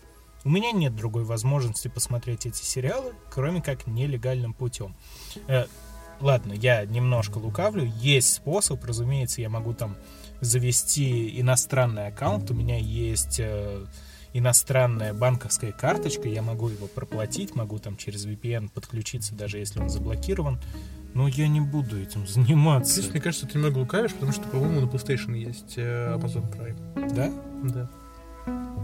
[0.45, 4.97] У меня нет другой возможности посмотреть эти сериалы, кроме как нелегальным путем.
[5.47, 5.67] Э,
[6.21, 7.85] ладно, я немножко лукавлю.
[8.01, 9.97] Есть способ, разумеется, я могу там
[10.41, 12.51] завести иностранный аккаунт.
[12.51, 13.85] У меня есть э,
[14.33, 19.89] иностранная банковская карточка, я могу его проплатить, могу там через VPN подключиться, даже если он
[19.89, 20.61] заблокирован.
[21.13, 22.95] Но я не буду этим заниматься.
[22.95, 27.15] Здесь, мне кажется, ты немного лукавишь, потому что, по-моему, на PlayStation есть э, Amazon Prime.
[27.15, 27.31] Да?
[27.65, 27.91] Да.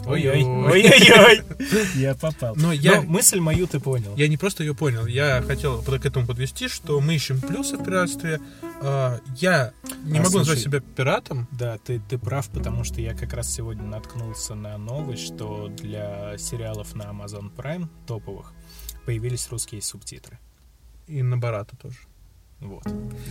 [0.05, 1.43] Ой-ой, ой-ой-ой,
[1.97, 2.55] я попал.
[2.57, 4.15] Но я, Но мысль мою ты понял.
[4.17, 7.77] Я не просто ее понял, я хотел под- к этому подвести, что мы ищем плюсы
[7.77, 8.41] в пиратстве.
[8.83, 9.73] А, я
[10.05, 11.49] не А, могу назвать слушай, себя пиратом.
[11.51, 16.37] Да, ты, ты прав, потому что я как раз сегодня наткнулся на новость, что для
[16.39, 18.53] сериалов на Amazon Prime топовых
[19.07, 20.39] появились русские субтитры.
[21.09, 21.97] И на Барата тоже.
[22.61, 22.85] Вот,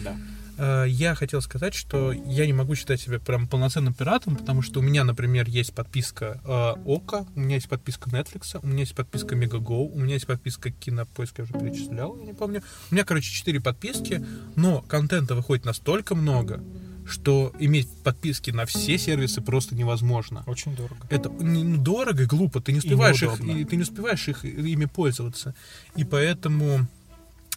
[0.04, 0.18] да.
[0.58, 4.80] Э, Я хотел сказать, что я не могу считать себя прям полноценным пиратом, потому что
[4.80, 9.36] у меня, например, есть подписка э, у меня есть подписка Netflix, у меня есть подписка
[9.36, 12.62] Megago, у меня есть подписка Кинопоиск, я уже перечислял, я не помню.
[12.92, 16.64] У меня, короче, четыре подписки, но контента выходит настолько много,
[17.08, 20.44] что иметь подписки на все сервисы просто невозможно.
[20.48, 21.08] Очень дорого.
[21.10, 23.52] Это ну, дорого и глупо, ты не успеваешь их, неудобно.
[23.60, 25.54] и ты не успеваешь их ими пользоваться.
[25.96, 26.88] И поэтому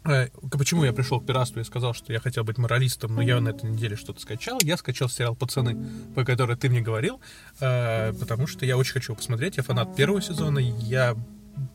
[0.02, 3.50] почему я пришел к пиратству и сказал, что я хотел быть моралистом, но я на
[3.50, 4.58] этой неделе что-то скачал.
[4.62, 5.76] Я скачал сериал «Пацаны»,
[6.14, 7.20] по который ты мне говорил,
[7.60, 9.56] э, потому что я очень хочу его посмотреть.
[9.56, 11.16] Я фанат первого сезона, я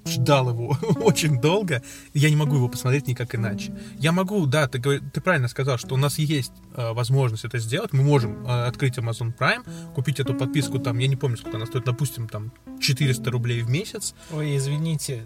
[0.05, 1.81] ждал его очень долго,
[2.13, 3.73] и я не могу его посмотреть никак иначе.
[3.97, 7.93] Я могу, да, ты, ты правильно сказал, что у нас есть э, возможность это сделать,
[7.93, 9.63] мы можем э, открыть Amazon Prime,
[9.93, 13.69] купить эту подписку там, я не помню, сколько она стоит, допустим, там 400 рублей в
[13.69, 15.25] месяц, Ой, извините,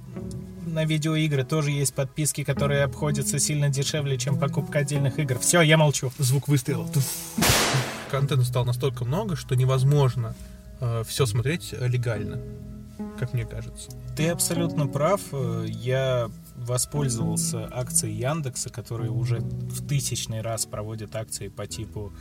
[0.66, 5.40] на видеоигры тоже есть подписки, которые обходятся сильно дешевле, чем покупка отдельных игр.
[5.40, 6.12] Все, я молчу.
[6.18, 6.88] Звук выстрела.
[8.12, 10.36] Контента стало настолько много, что невозможно
[11.06, 12.40] все смотреть э, легально,
[13.20, 13.90] как мне кажется.
[14.16, 15.22] Ты абсолютно прав.
[15.32, 22.12] Э, Я воспользовался акцией Яндекса, который уже в тысячный раз проводит акции по типу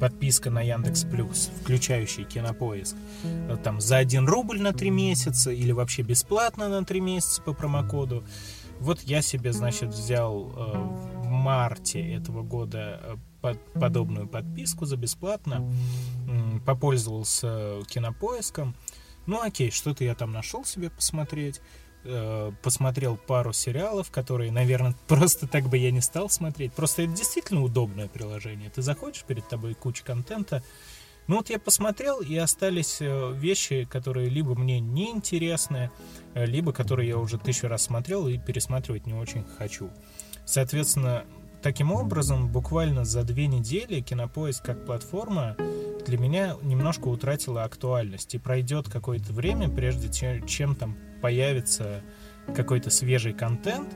[0.00, 2.96] подписка на Яндекс Плюс, включающий кинопоиск.
[3.24, 7.52] Э, Там за 1 рубль на 3 месяца или вообще бесплатно на 3 месяца по
[7.52, 8.24] промокоду.
[8.80, 15.68] Вот я себе, значит, взял э, в марте этого года под- подобную подписку за бесплатно,
[16.66, 18.74] попользовался кинопоиском.
[19.26, 21.60] Ну окей, что-то я там нашел себе посмотреть.
[22.04, 26.72] Э, Посмотрел пару сериалов, которые, наверное, просто так бы я не стал смотреть.
[26.72, 28.70] Просто это действительно удобное приложение.
[28.70, 30.62] Ты заходишь, перед тобой куча контента.
[31.28, 35.90] Ну вот я посмотрел, и остались э, вещи, которые либо мне не интересны,
[36.34, 39.90] э, либо которые я уже тысячу раз смотрел и пересматривать не очень хочу.
[40.44, 41.24] Соответственно,
[41.62, 45.56] таким образом, буквально за две недели кинопоиск как платформа
[46.06, 48.34] для меня немножко утратила актуальность.
[48.34, 52.02] И пройдет какое-то время, прежде чем, чем там появится
[52.54, 53.88] какой-то свежий контент,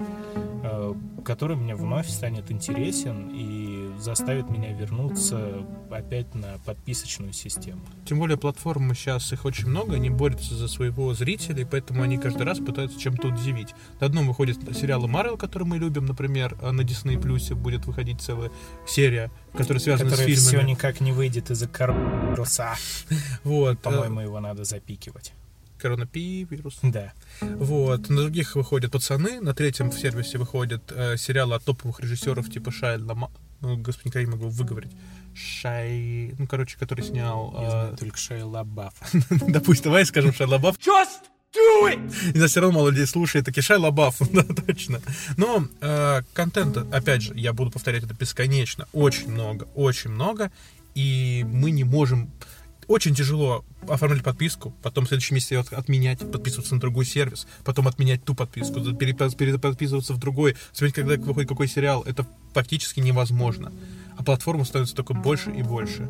[0.62, 0.94] э,
[1.24, 7.80] который мне вновь станет интересен и заставит меня вернуться опять на подписочную систему.
[8.04, 12.18] Тем более платформы сейчас их очень много, они борются за своего зрителя, и поэтому они
[12.18, 13.74] каждый раз пытаются чем-то удивить.
[14.00, 18.20] На одном выходит сериалы Марвел, который мы любим, например, а на Disney Плюсе будет выходить
[18.20, 18.50] целая
[18.86, 20.62] серия, которая связана Которая с фильмами.
[20.62, 22.74] все никак не выйдет из-за коронавируса.
[23.44, 23.78] Вот.
[23.80, 25.32] По-моему, его надо запикивать.
[25.78, 26.78] Коронавирус.
[26.82, 27.12] Да.
[27.40, 28.08] Вот.
[28.08, 32.70] На других выходят пацаны, на третьем в сервисе выходят э, сериалы от топовых режиссеров типа
[32.70, 33.30] Шай Лама...
[33.60, 34.92] Ну, господи, никогда не могу выговорить.
[35.34, 36.34] Шай...
[36.38, 37.54] Ну, короче, который снял...
[37.56, 38.94] Э, знаю только Шея Лабаф.
[39.48, 40.76] Допустим, давай скажем Шай Лабаф.
[40.78, 42.34] Just do it!
[42.34, 45.00] И нас все равно мало людей слушает, таки Шай Лабаф, да, точно.
[45.36, 50.50] Но э, контента, опять же, я буду повторять это бесконечно, очень много, очень много,
[50.94, 52.30] и мы не можем...
[52.88, 58.24] Очень тяжело оформлять подписку, потом в следующем месяце отменять, подписываться на другой сервис, потом отменять
[58.24, 63.72] ту подписку, перепо- переподписываться в другой, смотреть, когда выходит какой сериал, это фактически невозможно.
[64.16, 66.08] А платформа становится только больше и больше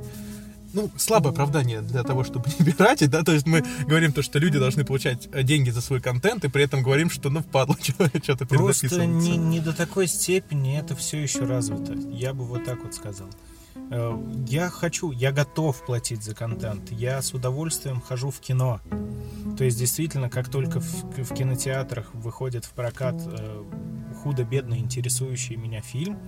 [0.77, 4.39] ну, слабое оправдание для того, чтобы не пиратить, да, то есть мы говорим то, что
[4.39, 7.77] люди должны получать э, деньги за свой контент, и при этом говорим, что, ну, впадло,
[8.23, 11.95] что-то Просто не, не до такой степени это все еще развито.
[12.11, 13.29] Я бы вот так вот сказал.
[13.91, 14.17] Э,
[14.47, 16.91] Я хочу, я готов платить за контент.
[16.91, 18.81] Я с удовольствием хожу в кино.
[19.57, 23.65] То есть, действительно, как только в, в кинотеатрах выходит в прокат э,
[24.23, 26.19] худо-бедно интересующий меня фильм,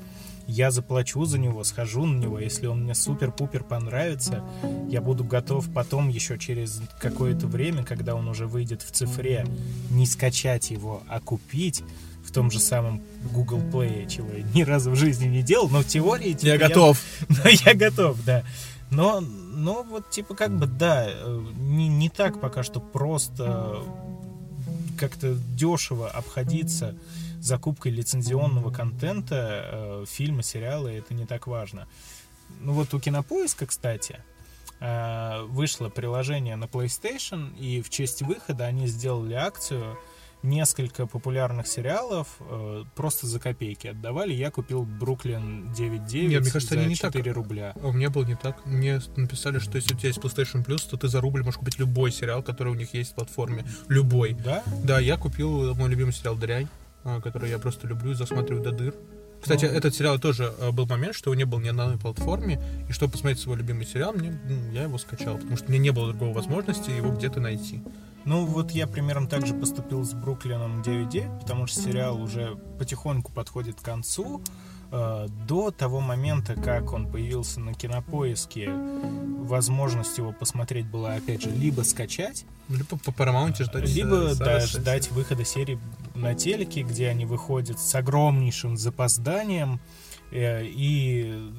[0.49, 2.40] я заплачу за него, схожу на него.
[2.40, 4.42] Если он мне супер-пупер понравится,
[4.88, 9.46] я буду готов потом еще через какое-то время, когда он уже выйдет в цифре,
[9.90, 11.84] не скачать его, а купить
[12.24, 15.82] в том же самом Google Play, чего я ни разу в жизни не делал, но
[15.82, 16.32] в теории...
[16.32, 17.01] типа, Я готов.
[17.28, 18.42] Но я готов, да.
[18.90, 23.82] Но, но вот, типа, как бы, да, э, не, не так пока что просто
[24.99, 26.94] как-то дешево обходиться
[27.43, 31.89] закупкой лицензионного контента, э, фильмы, сериалы, это не так важно.
[32.61, 34.20] Ну вот у Кинопоиска, кстати,
[34.80, 39.99] э, вышло приложение на PlayStation, и в честь выхода они сделали акцию,
[40.43, 44.32] несколько популярных сериалов э, просто за копейки отдавали.
[44.32, 47.34] Я купил Бруклин 9.9 Нет, мне кажется, за они не 4 так.
[47.34, 47.72] рубля.
[47.82, 48.64] У меня было не так.
[48.64, 51.78] Мне написали, что если у тебя есть PlayStation Plus, то ты за рубль можешь купить
[51.78, 53.64] любой сериал, который у них есть в платформе.
[53.89, 54.34] Любой.
[54.34, 54.62] Да?
[54.84, 56.68] Да, я купил мой любимый сериал «Дрянь»,
[57.23, 58.95] который я просто люблю и засматриваю до дыр.
[59.41, 59.71] Кстати, Ну.
[59.71, 62.93] этот сериал тоже э, был момент, что его не было ни на одной платформе, и
[62.93, 66.09] чтобы посмотреть свой любимый сериал, мне, ну, я его скачал, потому что мне не было
[66.09, 67.81] другой возможности его где-то найти.
[68.25, 73.33] Ну, вот я примерно так же поступил с Бруклином 9.9, потому что сериал уже потихоньку
[73.33, 74.43] подходит к концу.
[74.91, 78.70] Э, до того момента, как он появился на кинопоиске,
[79.45, 84.61] возможность его посмотреть была, опять же, либо скачать, либо по Paramount ждать, либо с- да,
[84.80, 85.78] ждать выхода серии
[86.14, 89.80] на телеке, где они выходят с огромнейшим запозданием,
[90.30, 91.51] э, и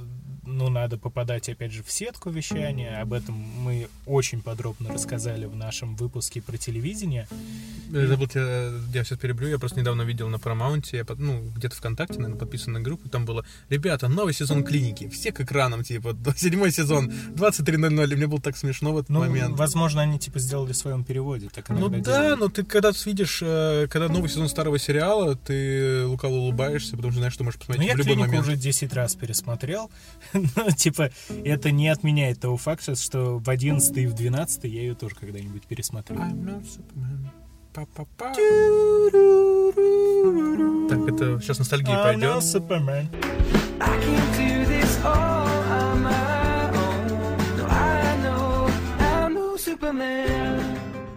[0.49, 3.01] ну, надо попадать, опять же, в сетку вещания.
[3.01, 7.27] Об этом мы очень подробно рассказали в нашем выпуске про телевидение.
[7.91, 11.75] Я забыл тебя, я сейчас перебью, я просто недавно видел на Paramount, я, ну, где-то
[11.75, 16.15] ВКонтакте, наверное, подписан на группу, там было, ребята, новый сезон клиники, все к экранам, типа,
[16.37, 19.57] седьмой сезон, 23.00, и мне было так смешно в этот Ну, момент.
[19.57, 21.49] возможно, они типа сделали в своем переводе.
[21.53, 22.39] Так Ну да, делают.
[22.39, 27.19] но ты когда видишь, э, когда новый сезон старого сериала, ты лукаво улыбаешься, потому что
[27.19, 28.43] знаешь, что можешь Ну, посмотреть я в любой момент.
[28.45, 29.89] уже 10 раз пересмотрел.
[30.55, 31.11] ну, типа,
[31.43, 35.63] это не отменяет того факта, что в 11 и в 12 я ее тоже когда-нибудь
[35.63, 36.17] пересмотрю.
[36.17, 37.29] I'm not Superman.
[37.73, 38.33] Па-па-па.
[40.89, 42.23] Так, это сейчас ностальгия I'm пойдет.
[42.23, 43.07] not Superman.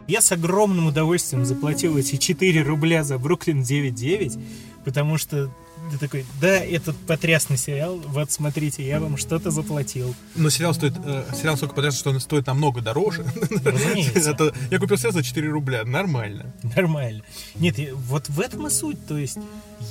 [0.09, 4.39] Я с огромным удовольствием заплатил эти 4 рубля за Бруклин 9.9,
[4.85, 5.51] потому что
[5.91, 10.15] ты такой, да, этот потрясный сериал, вот смотрите, я вам что-то заплатил.
[10.35, 13.25] Но сериал стоит, э, сериал столько потрясно, что он стоит намного дороже.
[13.65, 14.31] Разумеется.
[14.33, 16.55] Это- я купил сериал за 4 рубля, нормально.
[16.77, 17.23] Нормально.
[17.57, 17.77] Нет,
[18.07, 19.07] вот в этом и суть.
[19.07, 19.39] То есть,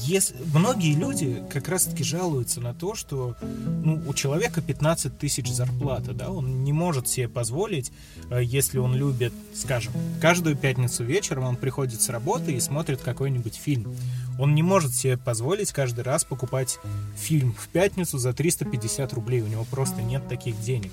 [0.04, 0.36] если...
[0.54, 3.36] многие люди как раз-таки жалуются на то, что
[3.84, 7.92] ну, у человека 15 тысяч зарплата, да, он не может себе позволить,
[8.30, 13.56] э, если он любит, скажем, каждую пятницу вечером он приходит с работы и смотрит какой-нибудь
[13.56, 13.96] фильм.
[14.42, 16.80] Он не может себе позволить каждый раз покупать
[17.16, 19.42] фильм в пятницу за 350 рублей.
[19.42, 20.92] У него просто нет таких денег.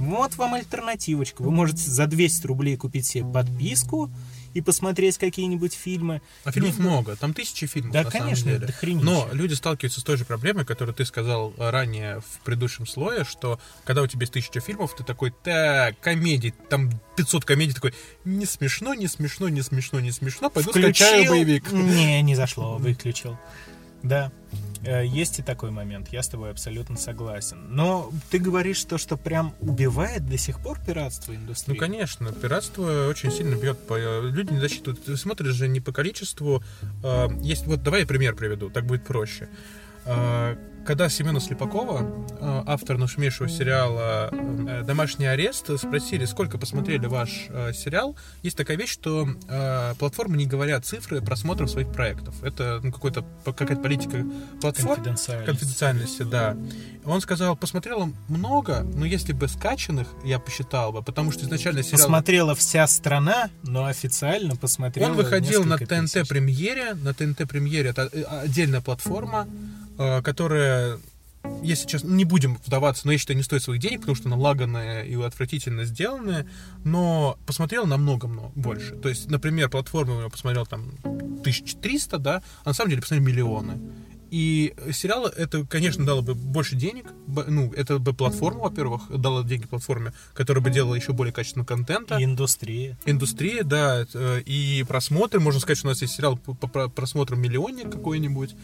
[0.00, 1.42] Вот вам альтернативочка.
[1.42, 4.10] Вы можете за 200 рублей купить себе подписку
[4.54, 6.22] и посмотреть какие-нибудь фильмы.
[6.44, 8.66] А фильмов Либо- много, там тысячи фильмов Да, на конечно, самом деле.
[8.66, 9.04] дохренища.
[9.04, 13.60] Но люди сталкиваются с той же проблемой, которую ты сказал ранее в предыдущем слое, что
[13.84, 17.94] когда у тебя есть тысяча фильмов, ты такой, так, комедий, там 500 комедий, такой,
[18.24, 21.32] не смешно, не смешно, не смешно, не смешно, пойду скачаю Включил.
[21.32, 21.72] боевик.
[21.72, 23.38] Не, не зашло, выключил.
[24.02, 24.30] Да,
[24.84, 27.58] э, есть и такой момент, я с тобой абсолютно согласен.
[27.70, 31.76] Но ты говоришь то, что прям убивает до сих пор пиратство Ну, индустрии.
[31.76, 34.20] конечно, пиратство очень сильно бьет по...
[34.20, 35.04] Люди не засчитывают.
[35.04, 36.62] Ты смотришь же не по количеству.
[37.02, 37.66] э, есть...
[37.66, 39.48] Вот давай я пример приведу, так будет проще.
[40.88, 47.74] Когда Семена Слепакова, э, автор нашумевшего сериала э, «Домашний арест», спросили, сколько посмотрели ваш э,
[47.74, 49.28] сериал, есть такая вещь, что
[49.98, 52.42] платформы не говорят цифры просмотров своих проектов.
[52.42, 54.24] Это ну, какой-то, какая-то политика
[54.62, 54.94] платформ.
[54.94, 55.46] Конфиденциальность.
[55.46, 56.56] Конфиденциальности, да.
[57.04, 61.98] Он сказал, посмотрела много, но если бы скачанных, я посчитал бы, потому что изначально сериал...
[61.98, 66.12] Посмотрела вся страна, но официально посмотрела Он выходил на несколько тысяч.
[66.12, 66.94] ТНТ премьере.
[66.94, 68.04] На ТНТ премьере это
[68.42, 69.46] отдельная платформа,
[70.22, 70.98] которая,
[71.62, 74.36] если честно, не будем вдаваться, но я считаю, не стоит своих денег, потому что она
[74.36, 76.46] лаганная и отвратительно сделанная,
[76.84, 78.94] но посмотрел намного-много больше.
[78.96, 83.26] То есть, например, платформа у него посмотрел там 1300, да, а на самом деле посмотрел
[83.26, 83.78] миллионы.
[84.30, 87.06] И сериал это, конечно, дало бы больше денег.
[87.26, 92.18] Ну, это бы платформа, во-первых, дала деньги платформе, которая бы делала еще более качественного контента.
[92.18, 92.98] И индустрия.
[93.06, 95.40] Индустрия, да, э, и просмотры.
[95.40, 98.54] Можно сказать, что у нас есть сериал по по про- просмотрам миллионник какой-нибудь.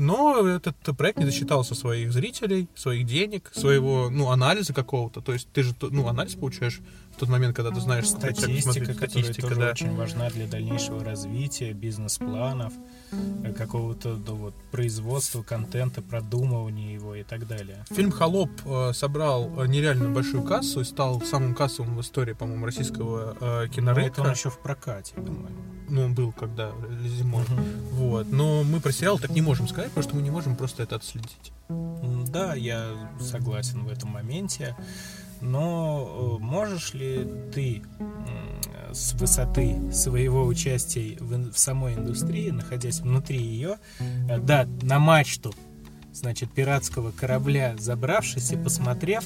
[0.00, 5.20] Но этот проект не засчитался своих зрителей, своих денег, своего, ну, анализа какого-то.
[5.20, 6.80] То есть ты же, ну, анализ получаешь
[7.14, 9.70] в тот момент, когда ты знаешь, сколько человек Статистика, которая тоже да.
[9.72, 12.72] очень важна для дальнейшего развития, бизнес-планов,
[13.56, 17.84] какого-то да, вот, производства контента, продумывания его и так далее.
[17.90, 22.66] Фильм «Холоп» э, собрал э, нереально большую кассу и стал самым кассовым в истории, по-моему,
[22.66, 24.12] российского э, Но кинорынка.
[24.12, 25.48] это он еще в прокате, по-моему.
[25.88, 27.44] Ну, он был когда э, зимой.
[27.92, 28.30] Вот.
[28.30, 30.96] Но мы про сериал так не можем сказать, потому что мы не можем просто это
[30.96, 31.52] отследить.
[32.28, 34.76] Да, я согласен в этом моменте.
[35.40, 37.82] Но э, можешь ли ты
[38.92, 45.54] с высоты своего участия в самой индустрии, находясь внутри ее, э, да, на мачту,
[46.12, 49.24] значит, пиратского корабля забравшись и посмотрев,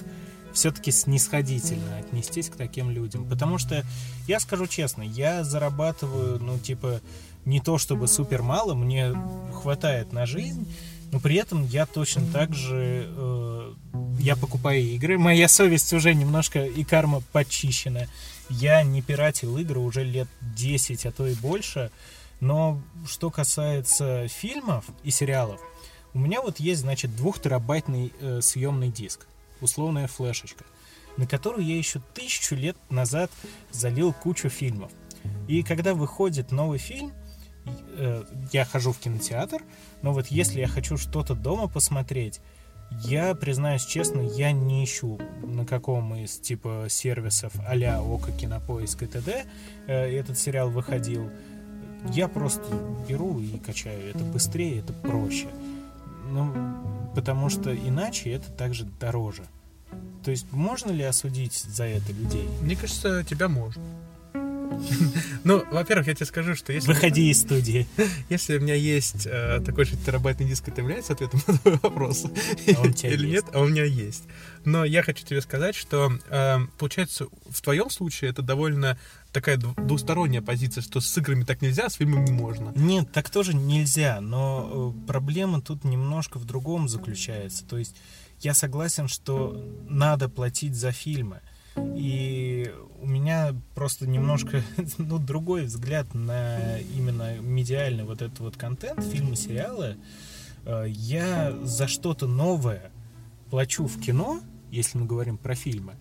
[0.53, 3.29] все-таки снисходительно отнестись к таким людям.
[3.29, 3.85] Потому что,
[4.29, 7.01] я скажу честно, я зарабатываю, ну, типа,
[7.45, 9.13] не то чтобы супер мало, мне
[9.53, 10.67] хватает на жизнь,
[11.15, 13.73] но при этом я точно так же э,
[14.19, 15.17] я покупаю игры.
[15.17, 18.09] Моя совесть уже немножко и карма почищена.
[18.51, 21.93] Я не пиратил игры уже лет 10, а то и больше.
[22.41, 25.61] Но что касается фильмов и сериалов,
[26.15, 29.29] у меня вот есть, значит, двухтерабайтный э, съемный диск,
[29.61, 30.65] условная флешечка,
[31.17, 33.31] на которую я еще тысячу лет назад
[33.71, 34.91] залил кучу фильмов.
[35.47, 37.13] И когда выходит новый фильм,
[37.67, 39.63] э, я хожу в кинотеатр,
[40.03, 42.41] но вот если я хочу что-то дома посмотреть,
[43.03, 49.07] я, признаюсь честно, я не ищу на каком из типа сервисов а-ля Око, Кинопоиск и
[49.07, 49.45] т.д.
[49.87, 51.31] э, этот сериал выходил.
[52.11, 52.63] Я просто
[53.09, 54.11] беру и качаю.
[54.11, 55.49] Это быстрее, это проще.
[56.31, 56.53] Ну,
[57.15, 59.45] потому что иначе это также дороже.
[60.25, 62.49] То есть можно ли осудить за это людей?
[62.63, 63.83] Мне кажется, тебя можно.
[65.45, 66.89] Ну, во-первых, я тебе скажу, что если...
[66.89, 67.87] Выходи из студии.
[68.31, 72.25] Если у меня есть э, такой же терабайтный диск, это является ответом на твой вопрос?
[72.25, 73.45] А он Или есть.
[73.45, 73.45] нет?
[73.53, 74.25] А у меня есть.
[74.65, 78.99] Но я хочу тебе сказать, что, э, получается, в твоем случае это довольно
[79.33, 82.73] такая дву- двусторонняя позиция, что с играми так нельзя, а с фильмами можно.
[82.75, 87.67] Нет, так тоже нельзя, но э, проблема тут немножко в другом заключается.
[87.67, 87.95] То есть
[88.41, 91.41] я согласен, что надо платить за фильмы.
[91.77, 94.63] И у меня просто немножко
[94.99, 99.97] ну, другой взгляд на именно медиальный вот этот вот контент, фильмы, сериалы.
[100.65, 102.91] Э, Я за что-то новое
[103.51, 105.95] плачу в кино, если мы говорим про фильмы.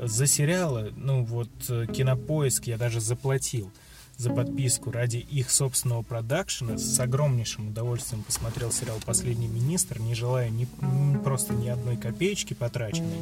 [0.00, 3.72] За сериалы, ну вот э, Кинопоиск я даже заплатил
[4.16, 6.78] за подписку ради их собственного продакшена.
[6.78, 10.66] С огромнейшим удовольствием посмотрел сериал «Последний министр», не желая ни,
[11.22, 13.20] просто ни одной копеечки потраченной.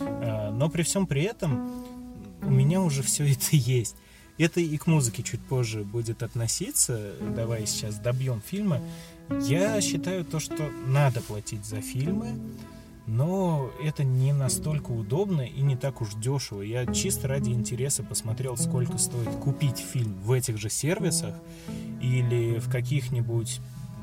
[0.00, 1.84] А, Но при всем при этом
[2.42, 3.96] у меня уже все это есть.
[4.36, 7.12] Это и к музыке чуть позже будет относиться.
[7.36, 8.80] Давай сейчас добьем фильмы.
[9.42, 12.38] Я считаю то, что надо платить за фильмы,
[13.06, 16.62] но это не настолько удобно и не так уж дешево.
[16.62, 21.34] Я чисто ради интереса посмотрел, сколько стоит купить фильм в этих же сервисах
[22.02, 23.60] или в каких-нибудь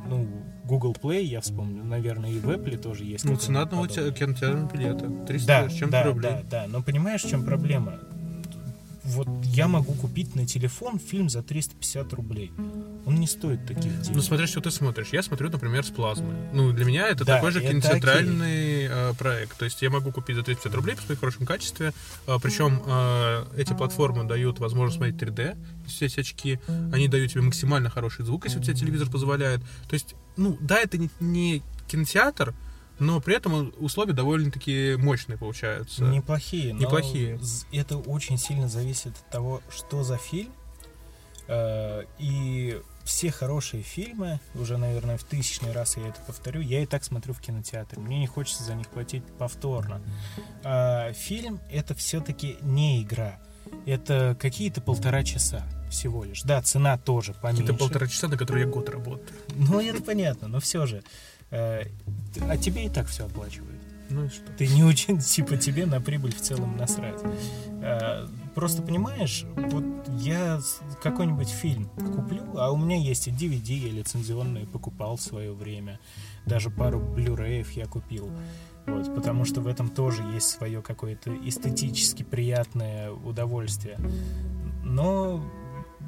[0.07, 0.27] ну,
[0.65, 3.25] Google Play, я вспомню, наверное, и в Apple тоже есть.
[3.25, 5.09] Ну, цена одного кинотеатрного билета.
[5.27, 6.31] 300 Да, с чем-то да, рублей.
[6.31, 6.65] да, да.
[6.67, 7.99] Но понимаешь, в чем проблема?
[9.03, 12.51] Вот я могу купить на телефон фильм за 350 рублей.
[13.05, 14.15] Он не стоит таких денег.
[14.15, 15.09] Ну, смотря, что ты смотришь.
[15.11, 16.35] Я смотрю, например, с плазмы.
[16.53, 19.57] Ну, для меня это Да, такой же это кинотеатральный э, проект.
[19.57, 21.93] То есть я могу купить за 350 рублей, посмотреть в хорошем качестве.
[22.27, 26.59] Э, причем э, эти платформы дают возможность смотреть 3D, все эти очки.
[26.93, 29.61] Они дают тебе максимально хороший звук, если у тебя телевизор позволяет.
[29.89, 32.53] То есть, ну, да, это не, не кинотеатр,
[33.01, 36.03] но при этом условия довольно-таки мощные получаются.
[36.03, 37.39] Неплохие, Неплохие.
[37.71, 40.53] это очень сильно зависит от того, что за фильм.
[41.47, 46.85] Э, И все хорошие фильмы, уже, наверное, в тысячный раз я это повторю, я и
[46.85, 47.99] так смотрю в кинотеатре.
[47.99, 50.01] Мне не хочется за них платить повторно.
[50.63, 53.39] А фильм— это все-таки не игра.
[53.85, 56.43] Это какие-то полтора часа всего лишь.
[56.43, 57.63] Да, цена тоже поменьше.
[57.63, 59.27] Какие-то полтора часа, на которые я год работаю.
[59.55, 61.03] Ну, это понятно, но все же.
[61.51, 61.83] Э,
[62.41, 63.79] А тебе и так все оплачивают.
[64.09, 64.51] Ну и что?
[64.57, 67.19] Ты не очень, типа, тебе на прибыль в целом насрать.
[67.81, 69.83] Э, Просто понимаешь, вот
[70.19, 70.59] я
[71.01, 75.99] какой-нибудь фильм куплю, а у меня есть и DVD, я лицензионные покупал в свое время.
[76.45, 78.29] Даже пару Blu-ray я купил.
[78.87, 83.97] Вот, потому что в этом тоже есть свое какое-то эстетически приятное удовольствие.
[84.83, 85.41] Но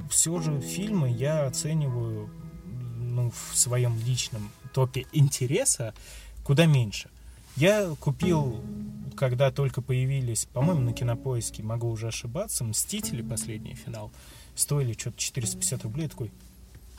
[0.10, 2.30] все же фильмы я оцениваю
[3.14, 5.94] ну, в своем личном топе интереса
[6.44, 7.10] куда меньше.
[7.56, 8.62] Я купил,
[9.16, 14.12] когда только появились, по-моему, на кинопоиске, могу уже ошибаться, Мстители, последний финал,
[14.56, 16.08] стоили что-то 450 рублей.
[16.08, 16.32] Такой,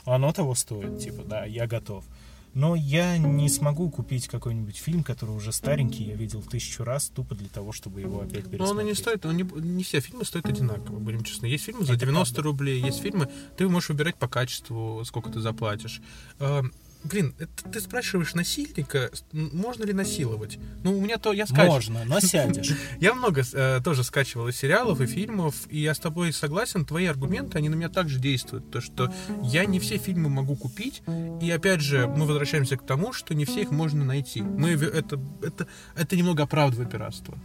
[0.05, 2.05] оно того стоит, типа, да, я готов.
[2.55, 7.35] Но я не смогу купить какой-нибудь фильм, который уже старенький, я видел тысячу раз, тупо
[7.35, 8.87] для того, чтобы его опять Но он и пересмотреть.
[8.87, 11.47] не стоит, он не, не все фильмы стоят одинаково, будем честны.
[11.47, 15.41] Есть фильмы за Это 90 рублей, есть фильмы, ты можешь выбирать по качеству, сколько ты
[15.41, 16.01] заплатишь.
[17.05, 20.57] Блин, это ты спрашиваешь насильника, можно ли насиловать?
[20.83, 21.71] Ну, у меня то, я скачиваю.
[21.71, 22.71] Можно, но сядешь.
[22.99, 27.05] Я много э, тоже скачивал и сериалов, и фильмов, и я с тобой согласен, твои
[27.05, 28.71] аргументы, они на меня также действуют.
[28.71, 31.03] То, что я не все фильмы могу купить,
[31.41, 34.41] и опять же, мы возвращаемся к тому, что не все их можно найти.
[34.41, 37.37] Мы, это, это, это немного оправдывает пиратство.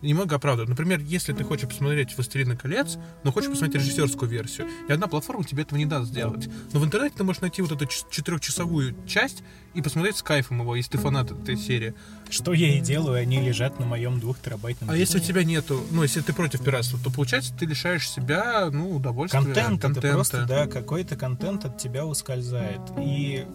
[0.00, 0.68] Немного оправдывает.
[0.68, 5.44] Например, если ты хочешь посмотреть «Властелина колец», но хочешь посмотреть режиссерскую версию, и одна платформа
[5.44, 6.48] тебе этого не даст сделать.
[6.72, 9.42] Но в интернете ты можешь найти вот эту четырехчасовую часть
[9.74, 11.94] и посмотреть с кайфом его, если ты фанат этой серии.
[12.30, 16.02] Что я и делаю, они лежат на моем двухтерабайтном А если у тебя нету, ну,
[16.02, 19.40] если ты против пиратства, то получается ты лишаешь себя, ну, удовольствия.
[19.40, 19.98] Контент, контента.
[19.98, 22.80] это просто, да, какой-то контент от тебя ускользает.
[22.98, 23.46] И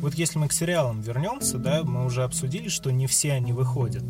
[0.00, 4.02] вот если мы к сериалам вернемся, да, мы уже обсудили, что не все они выходят.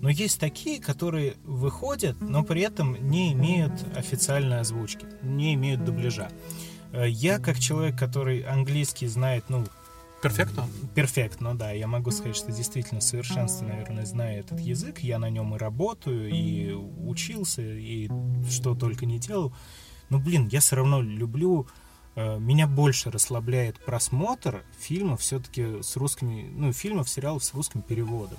[0.00, 6.30] Но есть такие, которые выходят, но при этом не имеют официальной озвучки, не имеют дубляжа.
[6.92, 9.64] Э, Я, как человек, который английский знает, ну,
[10.20, 10.66] Перфектно?
[10.96, 11.70] Перфектно, да.
[11.70, 14.98] Я могу сказать, что действительно в совершенстве, наверное, знаю этот язык.
[14.98, 18.08] Я на нем и работаю, и учился, и
[18.50, 19.54] что только не делал.
[20.10, 21.68] Но, блин, я все равно люблю
[22.18, 28.38] Э, меня больше расслабляет просмотр фильмов все-таки с русскими, ну, фильмов, сериалов с русским переводом.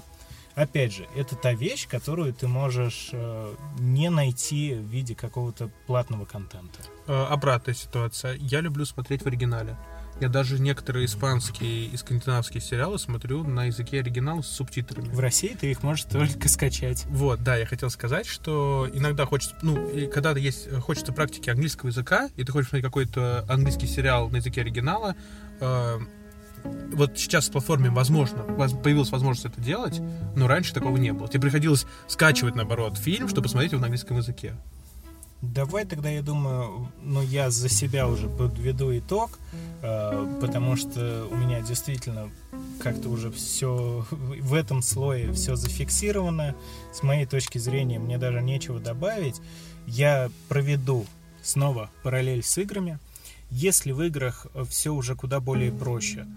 [0.60, 6.26] Опять же, это та вещь, которую ты можешь э, не найти в виде какого-то платного
[6.26, 6.80] контента.
[7.08, 8.36] Э, обратная ситуация.
[8.36, 9.78] Я люблю смотреть в оригинале.
[10.20, 15.08] Я даже некоторые испанские и скандинавские сериалы смотрю на языке оригинала с субтитрами.
[15.08, 17.06] В России ты их можешь только скачать.
[17.08, 22.30] Вот, да, я хотел сказать, что иногда хочется, ну, когда есть, хочется практики английского языка,
[22.36, 25.16] и ты хочешь смотреть какой-то английский сериал на языке оригинала,
[25.62, 26.00] э,
[26.94, 28.44] вот сейчас с платформе возможно,
[28.84, 30.02] появилась возможность это делать,
[30.36, 31.28] но раньше такого не было.
[31.28, 34.56] Тебе приходилось скачивать, наоборот, фильм, чтобы посмотреть его на английском языке.
[35.42, 39.40] Давай тогда, я думаю, ну я за себя уже подведу итог,
[39.82, 42.30] э, потому что у меня действительно
[42.82, 46.56] как-то уже все в этом слое все зафиксировано.
[46.92, 49.40] С моей точки зрения мне даже нечего добавить.
[49.88, 51.06] Я проведу
[51.42, 53.00] снова параллель с играми.
[53.50, 56.28] Если в играх все уже куда более проще,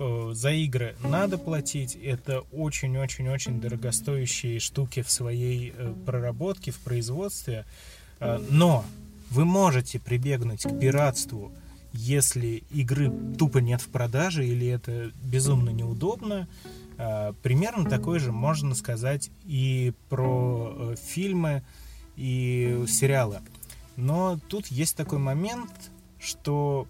[0.00, 7.66] за игры надо платить, это очень-очень-очень дорогостоящие штуки в своей э, проработке, в производстве.
[8.18, 8.84] Э, но
[9.30, 11.52] вы можете прибегнуть к пиратству,
[11.92, 16.48] если игры тупо нет в продаже или это безумно неудобно.
[16.96, 21.62] Э, примерно такое же можно сказать и про э, фильмы
[22.16, 23.40] и сериалы.
[23.96, 25.70] Но тут есть такой момент,
[26.18, 26.86] что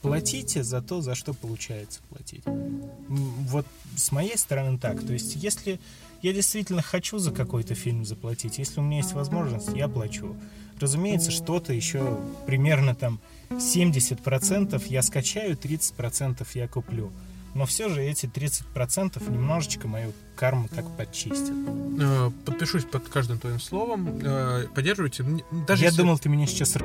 [0.00, 2.42] платите за то, за что получается платить.
[2.46, 5.04] Вот с моей стороны так.
[5.04, 5.80] То есть, если
[6.22, 10.36] я действительно хочу за какой-то фильм заплатить, если у меня есть возможность, я плачу.
[10.80, 17.12] Разумеется, что-то еще примерно там 70% я скачаю, 30% я куплю.
[17.54, 21.52] Но все же эти 30% немножечко мою карму так подчистят.
[22.00, 24.18] Э, подпишусь под каждым твоим словом.
[24.22, 25.24] Э, поддерживайте.
[25.66, 26.00] Даже я если...
[26.00, 26.76] думал, ты меня сейчас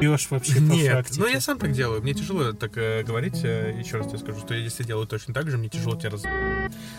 [0.00, 1.20] бьешь вообще Нет, по фактике.
[1.20, 2.02] ну я сам так делаю.
[2.02, 3.36] Мне тяжело так э, говорить.
[3.36, 6.22] Еще раз тебе скажу, что я если делаю точно так же, мне тяжело тебя раз...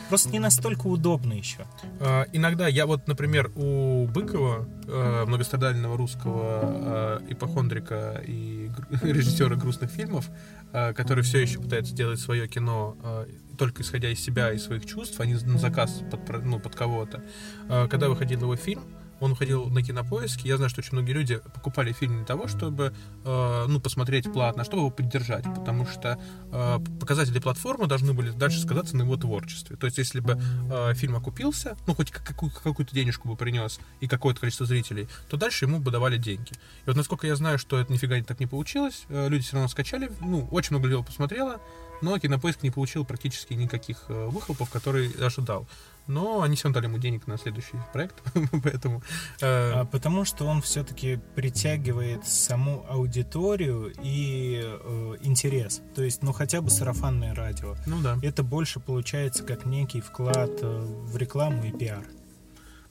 [0.10, 1.66] Просто не настолько удобно еще.
[2.00, 8.70] Э, иногда я вот, например, у Быкова, э, многострадального русского э, ипохондрика и
[9.02, 10.30] режиссера грустных фильмов,
[10.74, 13.26] э, который все еще пытается делать свое кино э,
[13.58, 17.24] только исходя из себя и своих чувств, а не на заказ под, ну, под кого-то.
[17.70, 18.84] Э, когда выходил его фильм,
[19.20, 20.48] он уходил на кинопоиски.
[20.48, 24.64] Я знаю, что очень многие люди покупали фильм для того, чтобы э, ну, посмотреть платно,
[24.64, 26.20] чтобы его поддержать, потому что
[26.52, 29.76] э, показатели платформы должны были дальше сказаться на его творчестве.
[29.76, 30.40] То есть, если бы
[30.72, 35.38] э, фильм окупился, ну, хоть какую- какую-то денежку бы принес и какое-то количество зрителей, то
[35.38, 36.52] дальше ему бы давали деньги.
[36.52, 39.68] И вот насколько я знаю, что это нифига так не получилось, э, люди все равно
[39.68, 41.60] скачали, ну, очень много людей посмотрело,
[42.02, 45.68] но кинопоиск не получил практически никаких э, выхлопов, которые ожидал
[46.08, 48.16] но они все равно дали ему денег на следующий проект,
[48.64, 49.02] поэтому...
[49.42, 49.72] Э...
[49.82, 56.62] А потому что он все-таки притягивает саму аудиторию и э, интерес, то есть, ну, хотя
[56.62, 57.76] бы сарафанное радио.
[57.86, 58.18] Ну да.
[58.22, 62.04] Это больше получается как некий вклад э, в рекламу и пиар.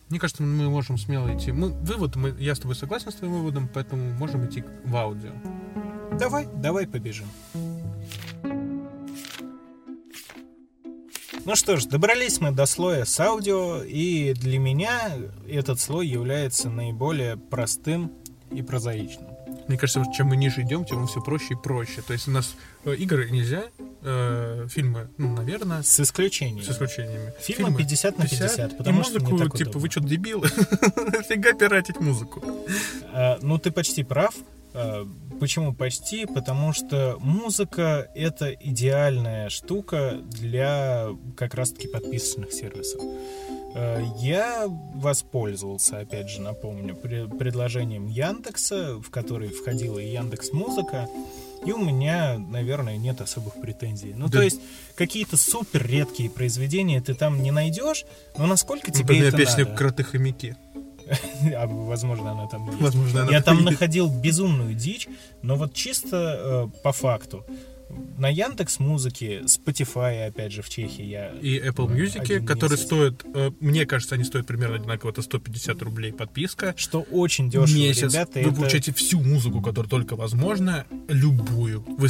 [0.09, 1.51] Мне кажется, мы можем смело идти.
[1.51, 5.33] Мы, вывод, мы, я с тобой согласен с твоим выводом, поэтому можем идти в аудио.
[6.19, 7.27] Давай, давай побежим.
[11.45, 15.13] Ну что ж, добрались мы до слоя с аудио, и для меня
[15.49, 18.13] этот слой является наиболее простым
[18.51, 19.37] и прозаичным.
[19.69, 22.03] Мне кажется, чем мы ниже идем, тем все проще и проще.
[22.03, 22.55] То есть у нас
[22.85, 23.65] э, игры нельзя,
[24.03, 25.83] э, фильмы, ну, наверное.
[25.83, 26.63] С исключениями.
[26.63, 27.33] С исключениями.
[27.41, 29.81] Фильмы, фильмы 50 на 50, 50 потому и музыку, что не так типа, удобно.
[29.81, 30.49] вы что, дебилы?
[31.29, 32.45] Фига пиратить музыку.
[33.13, 34.35] А, ну, ты почти прав.
[34.77, 35.09] А,
[35.41, 36.27] почему почти?
[36.27, 43.01] Потому что музыка— это идеальная штука для как раз-таки подписочных сервисов.
[43.75, 51.09] А, я воспользовался, опять же, напомню, предложением Яндекса, в который входила и Яндекс Музыка,
[51.65, 54.13] и у меня, наверное, нет особых претензий.
[54.15, 54.39] Ну, да.
[54.39, 54.61] то есть,
[54.95, 58.05] какие-то супер редкие произведения ты там не найдешь,
[58.37, 59.77] но насколько тебе Например, это песня надо?
[59.77, 60.55] «Кроты хомяки».
[61.57, 62.81] а, возможно, она там есть.
[62.81, 63.71] Возможно, она Я там есть.
[63.71, 65.09] находил безумную дичь,
[65.43, 67.45] но вот чисто э, по факту.
[68.19, 71.31] На Яндекс Музыке, Spotify, опять же, в Чехии я...
[71.41, 76.13] И Apple Music, которые стоят, э, мне кажется, они стоят примерно одинаково, это 150 рублей
[76.13, 76.75] подписка.
[76.77, 78.13] Что очень дешево, Месяц.
[78.13, 78.33] ребята.
[78.35, 78.53] Вы это...
[78.55, 81.85] получаете всю музыку, которая только возможно, любую.
[81.87, 82.09] Вы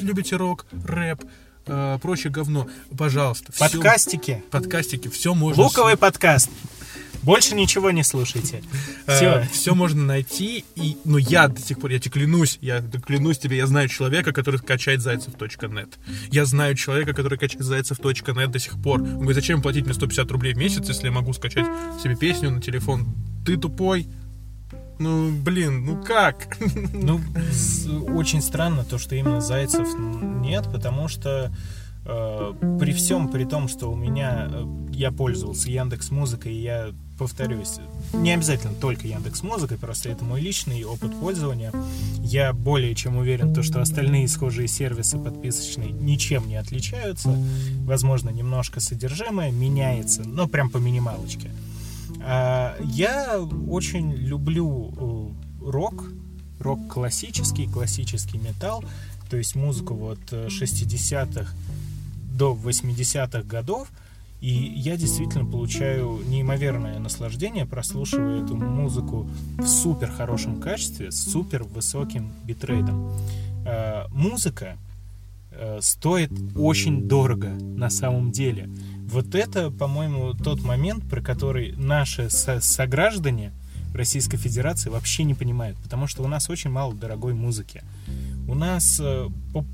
[0.00, 1.24] любите рок, рэп,
[1.66, 2.68] э, прочее говно.
[2.96, 3.52] Пожалуйста.
[3.58, 4.42] Подкастики.
[4.42, 5.64] Все, подкастики, все можно...
[5.64, 6.50] Луковый подкаст.
[7.26, 8.62] Больше ничего не слушайте.
[9.08, 9.40] Все.
[9.40, 10.64] Э, все можно найти.
[10.76, 14.32] И, но я до сих пор, я тебе клянусь, я клянусь тебе, я знаю человека,
[14.32, 15.98] который качает зайцев.нет.
[16.30, 19.02] Я знаю человека, который качает зайцев.нет до сих пор.
[19.02, 21.66] Он говорит, зачем платить мне 150 рублей в месяц, если я могу скачать
[22.00, 23.08] себе песню на телефон?
[23.44, 24.06] Ты тупой?
[25.00, 26.56] Ну, блин, ну как?
[26.92, 27.20] Ну,
[28.14, 31.52] очень странно то, что именно Зайцев нет, потому что
[32.06, 37.78] при всем при том, что у меня э, я пользовался Яндекс Музыкой, я повторюсь,
[38.12, 41.72] не обязательно только Яндекс Музыкой, просто это мой личный опыт пользования.
[42.20, 47.36] Я более чем уверен, то, что остальные схожие сервисы подписочные ничем не отличаются.
[47.80, 51.50] Возможно, немножко содержимое меняется, но прям по минималочке.
[52.22, 56.04] А, я очень люблю э, рок,
[56.60, 58.84] рок классический, классический металл,
[59.28, 61.52] то есть музыку вот 60-х
[62.36, 63.88] до 80-х годов.
[64.40, 71.64] И я действительно получаю неимоверное наслаждение, прослушивая эту музыку в супер хорошем качестве, с супер
[71.64, 73.12] высоким битрейдом.
[73.64, 74.76] А, музыка
[75.52, 78.68] э, стоит очень дорого на самом деле.
[79.08, 83.52] Вот это, по-моему, тот момент, про который наши со сограждане
[83.94, 87.82] Российской Федерации вообще не понимают, потому что у нас очень мало дорогой музыки.
[88.48, 89.28] У нас э,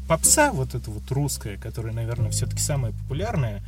[0.08, 3.62] попса, вот эта вот русская, которая, наверное, все-таки самая популярная,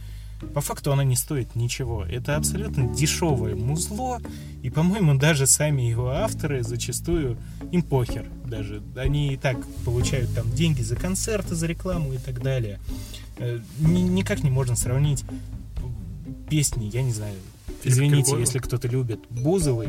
[0.55, 2.05] по факту она не стоит ничего.
[2.05, 4.21] Это абсолютно дешевое музло,
[4.63, 7.37] и, по-моему, даже сами его авторы зачастую
[7.71, 8.83] им похер даже.
[8.97, 12.79] Они и так получают там деньги за концерты, за рекламу и так далее.
[13.39, 15.25] Э, никак не можно сравнить
[16.49, 17.35] песни, я не знаю,
[17.83, 19.89] извините, если кто-то любит Бузовой,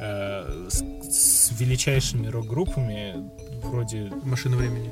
[0.00, 3.30] э, с величайшими рок-группами
[3.62, 4.90] вроде «Машина времени».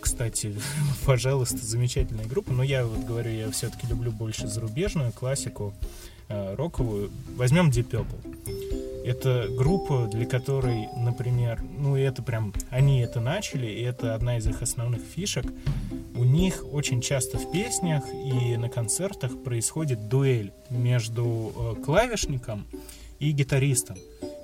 [0.00, 0.54] Кстати,
[1.06, 5.74] пожалуйста, замечательная группа, но я вот говорю, я все-таки люблю больше зарубежную классику,
[6.28, 7.10] э, роковую.
[7.36, 9.04] Возьмем Deep Purple.
[9.04, 14.46] Это группа, для которой, например, ну это прям, они это начали, и это одна из
[14.46, 15.46] их основных фишек.
[16.14, 22.76] У них очень часто в песнях и на концертах происходит дуэль между э, клавишником и
[23.26, 23.96] гитаристом.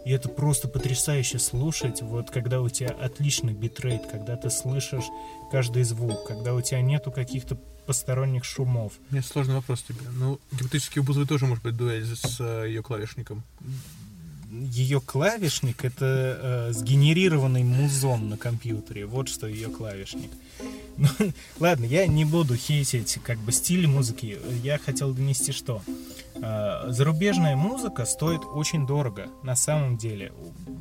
[0.05, 5.07] И это просто потрясающе слушать, вот когда у тебя отличный битрейт, когда ты слышишь
[5.51, 7.57] каждый звук, когда у тебя нету каких-то
[7.87, 8.93] посторонних шумов.
[9.11, 10.01] Мне сложный вопрос тебе.
[10.13, 13.45] Ну, гипотетически у Бузовой тоже может быть дуэль с э, ее клавишником
[14.63, 19.07] ее клавишник это э, сгенерированный музон на компьютере.
[19.07, 20.31] Вот что ее клавишник.
[20.97, 21.09] Ну,
[21.59, 24.39] ладно, я не буду хейтить как бы стиль музыки.
[24.63, 25.83] Я хотел донести что.
[26.37, 29.27] Э, зарубежная музыка стоит очень дорого.
[29.43, 30.33] На самом деле.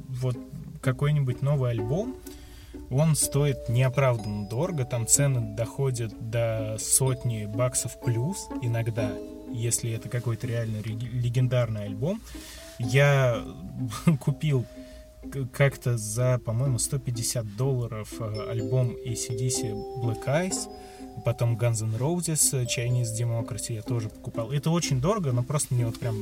[0.09, 0.37] Вот
[0.81, 2.15] какой-нибудь новый альбом,
[2.91, 4.85] он стоит неоправданно дорого.
[4.85, 9.11] Там цены доходят до сотни баксов плюс иногда,
[9.51, 12.21] если это какой-то реально легендарный альбом.
[12.79, 13.43] Я
[14.19, 14.65] купил
[15.51, 20.69] как-то за, по-моему, 150 долларов э, альбом ACDC Black Eyes,
[21.23, 24.51] потом Guns N' Roses Chinese Democracy я тоже покупал.
[24.51, 26.17] Это очень дорого, но просто мне вот прям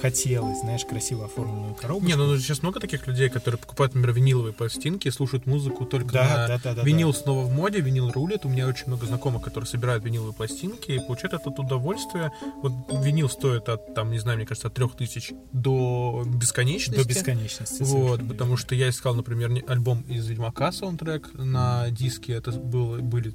[0.00, 2.06] хотелось, знаешь, красиво оформленную коробку.
[2.06, 6.22] Не, ну сейчас много таких людей, которые покупают, например, виниловые пластинки, слушают музыку только да,
[6.22, 6.48] на...
[6.48, 7.18] Да, да, да, винил да.
[7.18, 8.44] снова в моде, винил рулит.
[8.44, 12.32] У меня очень много знакомых, которые собирают виниловые пластинки и получают это удовольствие.
[12.62, 17.02] Вот винил стоит от, там, не знаю, мне кажется, от 3000 до бесконечности.
[17.02, 17.82] До бесконечности.
[17.82, 23.34] Вот, потому что я искал, например, альбом из Ведьмака, саундтрек на диске, это было, были,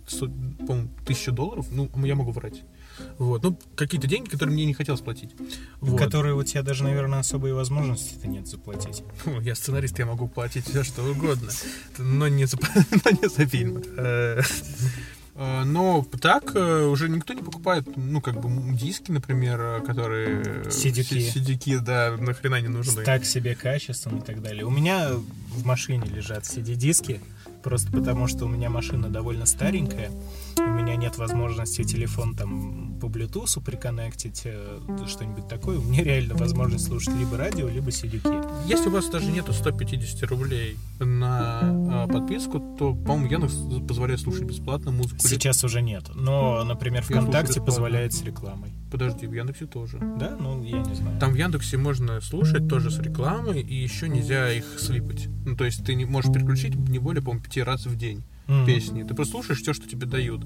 [0.67, 1.67] по-моему, 1000 долларов.
[1.71, 2.63] Ну, я могу врать.
[3.17, 3.43] Вот.
[3.43, 5.31] Ну, какие-то деньги, которые мне не хотелось платить.
[5.81, 5.99] Вот.
[5.99, 9.03] Которые у тебя даже, наверное, особой возможности-то нет заплатить.
[9.23, 11.51] Фу, я сценарист, я могу платить все, что угодно.
[11.97, 12.57] Но не за,
[13.05, 13.83] но не за фильм.
[13.97, 14.41] Э,
[15.35, 20.69] э, но так э, уже никто не покупает, ну, как бы, диски, например, которые...
[20.71, 21.19] Сидюки.
[21.21, 23.03] Сидюки, да, нахрена не нужны.
[23.03, 24.65] Так себе качеством и так далее.
[24.65, 27.21] У меня в машине лежат CD-диски,
[27.63, 30.11] просто потому что у меня машина довольно старенькая,
[30.57, 36.35] у меня нет возможности телефон там по Bluetooth приконнектить, э, что-нибудь такое, у меня реально
[36.35, 38.67] возможность слушать либо радио, либо CD-ки.
[38.67, 44.43] Если у вас даже нету 150 рублей на э, подписку, то, по-моему, Яндекс позволяет слушать
[44.43, 45.19] бесплатно музыку.
[45.19, 48.73] Сейчас уже нет, но, например, ВКонтакте позволяет с рекламой.
[48.91, 49.99] Подожди, в Яндексе тоже.
[49.99, 50.37] Да?
[50.39, 51.19] Ну, я не знаю.
[51.19, 55.27] Там в Яндексе можно слушать тоже с рекламой, и еще нельзя их слипать.
[55.45, 58.65] Ну, то есть ты не можешь переключить не более, по-моему, пяти раз в день mm.
[58.65, 59.03] песни.
[59.03, 60.45] Ты просто слушаешь все, что тебе дают.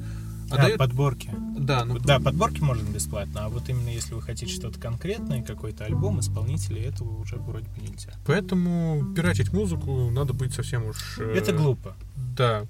[0.52, 1.32] А, а подборки.
[1.58, 2.00] Да, ну...
[2.00, 6.84] да, подборки можно бесплатно, а вот именно если вы хотите что-то конкретное, какой-то альбом, исполнителей,
[6.84, 8.12] этого уже вроде бы нельзя.
[8.26, 11.20] Поэтому пиратить музыку надо быть совсем уж...
[11.20, 11.34] Э...
[11.36, 11.96] Это глупо.
[12.36, 12.66] Да.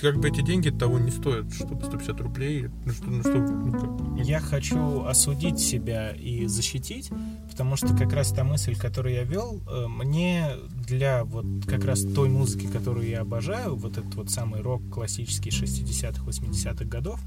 [0.00, 2.70] Как бы эти деньги того не стоят, чтобы 150 рублей.
[2.84, 3.72] Ну, что, ну, что, ну,
[4.16, 4.26] как...
[4.26, 7.10] Я хочу осудить себя и защитить,
[7.48, 10.56] потому что как раз та мысль, которую я вел, э, мне
[10.90, 15.50] для вот как раз той музыки, которую я обожаю, вот этот вот самый рок классический
[15.50, 17.20] 60-х, 80-х годов,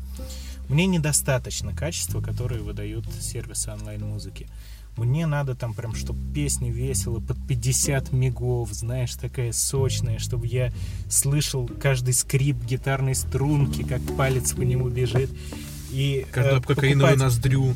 [0.69, 4.47] Мне недостаточно качества, которое выдают сервисы онлайн-музыки.
[4.97, 10.71] Мне надо там прям, чтобы песня весила под 50 мегов, знаешь, такая сочная, чтобы я
[11.09, 15.31] слышал каждый скрип гитарной струнки, как палец по нему бежит.
[15.91, 17.73] И, Каждую э, кокаиновую покупать- ноздрю.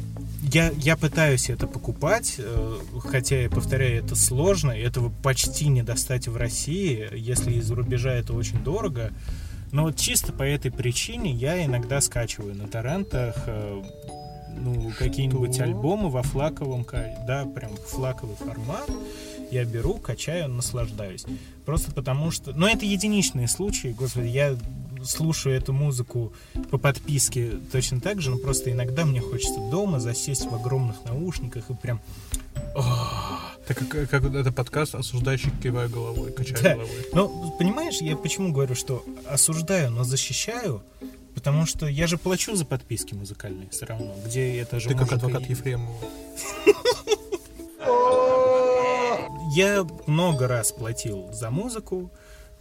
[0.53, 6.27] Я, я пытаюсь это покупать, э, хотя, я повторяю, это сложно, этого почти не достать
[6.27, 9.11] в России, если из-за рубежа это очень дорого.
[9.71, 13.83] Но вот чисто по этой причине я иногда скачиваю на торрентах э,
[14.59, 16.85] ну, какие-нибудь альбомы во флаковом,
[17.27, 18.89] да, прям флаковый формат.
[19.51, 21.25] Я беру, качаю, наслаждаюсь.
[21.65, 22.51] Просто потому что...
[22.53, 24.57] Но это единичные случаи, господи, я
[25.07, 26.33] слушаю эту музыку
[26.69, 31.69] по подписке точно так же, но просто иногда мне хочется дома засесть в огромных наушниках
[31.69, 31.99] и прям...
[33.67, 36.73] Так как, как это подкаст, осуждающий кивая головой, качая Да.
[36.75, 37.05] головой.
[37.13, 40.83] Ну, понимаешь, я почему говорю, что осуждаю, но защищаю,
[41.35, 45.11] потому что я же плачу за подписки музыкальные все равно, где это же Ты как
[45.11, 45.97] адвокат и- Ефремова.
[49.55, 52.11] Я много раз платил за музыку.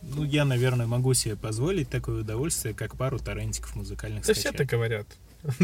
[0.02, 4.58] Ну, я, наверное, могу себе позволить такое удовольствие, как пару торрентиков музыкальных Да все скачать.
[4.58, 5.06] так говорят.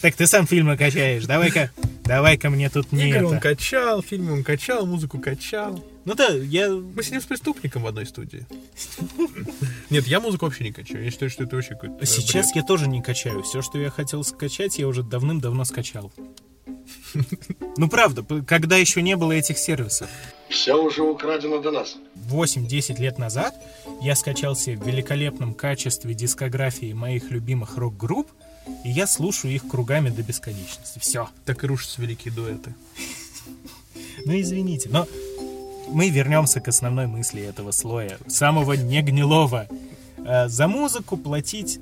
[0.00, 1.26] Так ты сам фильмы качаешь.
[1.26, 1.70] Давай-ка,
[2.04, 3.28] давай-ка мне тут не Игры это.
[3.28, 5.84] он качал, фильмы он качал, музыку качал.
[6.04, 6.70] Ну да, я...
[6.70, 8.46] Мы сидим с преступником в одной студии.
[9.90, 11.04] Нет, я музыку вообще не качаю.
[11.04, 12.56] Я считаю, что это вообще какой-то э, Сейчас бред.
[12.56, 13.42] я тоже не качаю.
[13.42, 16.12] Все, что я хотел скачать, я уже давным-давно скачал.
[17.76, 20.08] Ну правда, когда еще не было этих сервисов.
[20.48, 21.96] Все уже украдено до нас.
[22.30, 23.54] 8-10 лет назад
[24.00, 28.30] я скачал себе в великолепном качестве дискографии моих любимых рок-групп,
[28.84, 30.98] и я слушаю их кругами до бесконечности.
[30.98, 31.28] Все.
[31.44, 32.74] Так и рушатся великие дуэты.
[34.24, 35.06] Ну извините, но
[35.88, 39.68] мы вернемся к основной мысли этого слоя, самого негнилого.
[40.26, 41.80] Э, За музыку платить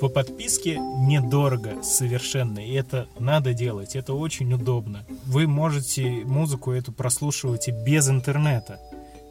[0.00, 5.04] по подписке недорого совершенно, и это надо делать, это очень удобно.
[5.26, 8.78] Вы можете музыку эту прослушивать и без интернета.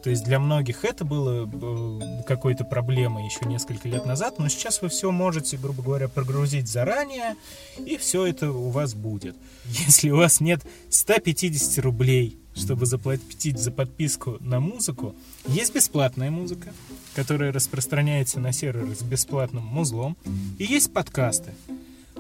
[0.08, 4.82] То есть для многих это было э, какой-то проблемой еще несколько лет назад, но сейчас
[4.82, 7.36] вы все можете, грубо говоря, прогрузить заранее,
[7.78, 9.36] и все это у вас будет.
[9.66, 15.14] Если у вас нет 150 рублей, чтобы заплатить за подписку на музыку,
[15.46, 16.72] есть бесплатная музыка,
[17.14, 20.16] которая распространяется на серверы с бесплатным музлом,
[20.58, 21.52] и есть подкасты.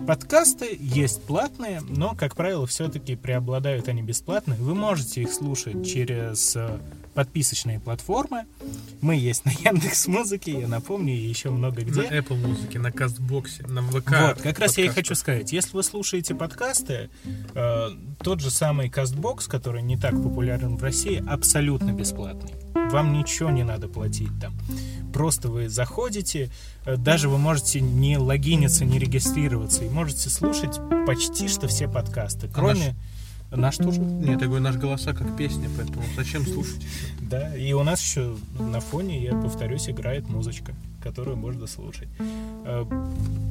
[0.05, 4.59] Подкасты есть платные, но, как правило, все-таки преобладают они бесплатные.
[4.59, 6.77] Вы можете их слушать через э,
[7.17, 8.45] подписочные платформы.
[9.01, 12.03] Мы есть на Яндекс Музыке, я напомню, и еще много где.
[12.03, 14.11] На Apple музыке, на Кастбоксе, на ВК.
[14.21, 15.51] Вот, как раз я и хочу сказать.
[15.51, 17.09] Если вы слушаете подкасты,
[17.55, 17.89] э,
[18.19, 22.53] тот же самый Castbox, который не так популярен в России, абсолютно бесплатный.
[22.91, 24.53] Вам ничего не надо платить там.
[25.11, 26.51] Просто вы заходите,
[26.85, 32.47] э, даже вы можете не логиниться, не регистрироваться, и можете слушать почти что все подкасты,
[32.47, 32.89] кроме...
[32.89, 32.95] Наш
[33.49, 34.01] тоже?
[34.01, 36.85] Нет, я говорю, наш голоса как песня, поэтому зачем слушать?
[37.21, 42.07] Да, и у нас еще на фоне, я повторюсь, играет музычка, которую можно слушать.
[42.65, 42.85] Э,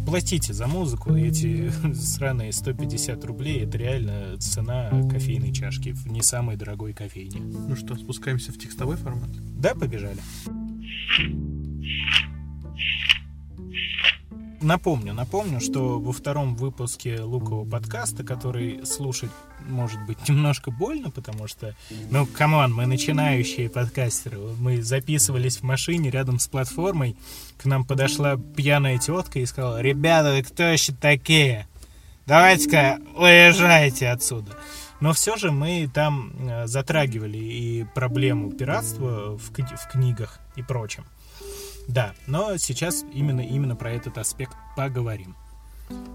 [0.07, 6.57] Платите за музыку, эти сраные 150 рублей, это реально цена кофейной чашки в не самой
[6.57, 7.41] дорогой кофейне.
[7.41, 9.31] Ну что, спускаемся в текстовой формат?
[9.59, 10.19] Да, побежали.
[14.61, 19.31] Напомню, напомню, что во втором выпуске Лукового подкаста, который слушать
[19.69, 21.75] может быть немножко больно, потому что,
[22.11, 24.39] ну, come on, мы начинающие подкастеры.
[24.59, 27.17] Мы записывались в машине рядом с платформой,
[27.59, 31.67] к нам подошла пьяная тетка и сказала, ребята, вы кто еще такие?
[32.27, 34.57] Давайте-ка уезжайте отсюда.
[35.01, 41.05] Но все же мы там э, затрагивали и проблему пиратства в, в книгах и прочем.
[41.89, 45.37] Да, но сейчас именно, именно про этот аспект поговорим.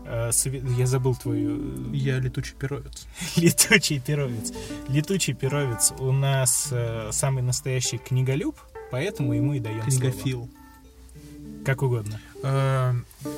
[0.06, 0.32] Э,
[0.78, 1.92] Я забыл твою...
[1.94, 3.08] Я летучий перовец.
[3.38, 4.52] Летучий перовец.
[4.90, 8.58] Летучий перовец у нас э, самый настоящий книголюб,
[8.92, 10.50] поэтому ему и даем Книгофил.
[10.50, 10.50] слово.
[11.66, 12.20] Как угодно.
[12.44, 12.94] Э,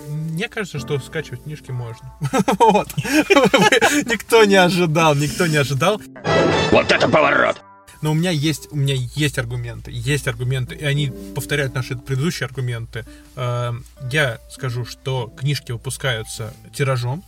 [0.08, 2.12] Мне кажется, что скачивать книжки можно.
[2.58, 2.88] Вот.
[2.98, 6.02] Никто не ожидал, никто не ожидал.
[6.72, 7.62] Вот это поворот!
[8.04, 12.46] Но у меня есть, у меня есть аргументы, есть аргументы, и они повторяют наши предыдущие
[12.46, 13.06] аргументы.
[13.36, 13.72] Э,
[14.12, 17.24] Я скажу, что книжки выпускаются тиражом,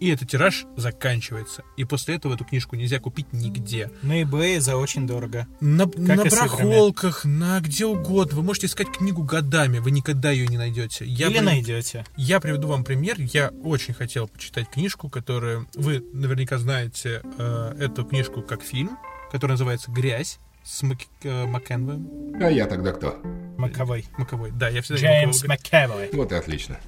[0.00, 1.62] и этот тираж заканчивается.
[1.76, 3.90] И после этого эту книжку нельзя купить нигде.
[4.00, 5.46] На eBay за очень дорого.
[5.60, 8.38] На, Как на барахолках, на где угодно.
[8.38, 11.04] Вы можете искать книгу годами, вы никогда ее не найдете.
[11.04, 12.06] Я Или прив- найдете.
[12.16, 13.16] Я приведу вам пример.
[13.18, 18.96] Я очень хотел почитать книжку, которую вы наверняка знаете э, эту книжку как фильм,
[19.30, 20.98] которая называется «Грязь» с Мак...
[21.22, 22.34] э, Маккенвоем.
[22.42, 23.20] А я тогда кто?
[23.56, 24.06] Маковой.
[24.18, 24.50] Маковой.
[24.50, 26.10] Да, я всегда Джеймс Макэвой.
[26.12, 26.78] Вот и отлично.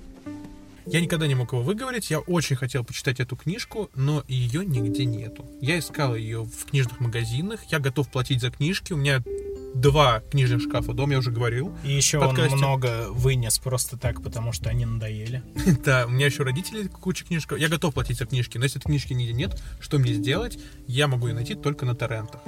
[0.87, 2.11] Я никогда не мог его выговорить.
[2.11, 5.47] Я очень хотел почитать эту книжку, но ее нигде нету.
[5.61, 7.61] Я искал ее в книжных магазинах.
[7.71, 8.93] Я готов платить за книжки.
[8.93, 9.23] У меня
[9.75, 11.75] два книжных шкафа дома, я уже говорил.
[11.85, 15.43] И еще он много вынес просто так, потому что они надоели.
[15.85, 17.59] да, у меня еще родители куча книжек.
[17.59, 20.59] Я готов платить за книжки, но если этой книжки нигде нет, что мне сделать?
[20.87, 22.41] Я могу ее найти только на торрентах.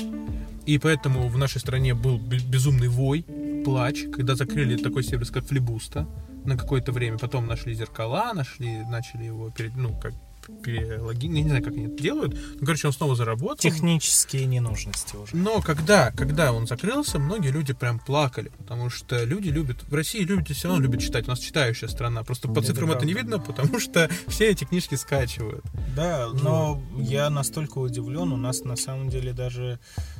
[0.66, 3.24] И поэтому в нашей стране был безумный вой,
[3.64, 6.06] плач, когда закрыли такой сервис, как Флибуста
[6.44, 7.18] на какое-то время.
[7.18, 10.14] Потом нашли зеркала, нашли, начали его перед, ну, как
[10.62, 12.34] перелогин, я не знаю, как они это делают.
[12.60, 13.56] Ну, короче, он снова заработал.
[13.56, 15.34] Технические ненужности уже.
[15.34, 20.20] Но когда, когда он закрылся, многие люди прям плакали, потому что люди любят, в России
[20.20, 23.14] люди все равно любят читать, у нас читающая страна, просто по цифрам это, это не
[23.14, 25.64] видно, потому что все эти книжки скачивают.
[25.96, 27.00] Да, но ну.
[27.00, 29.78] я настолько удивлен, у нас на самом деле даже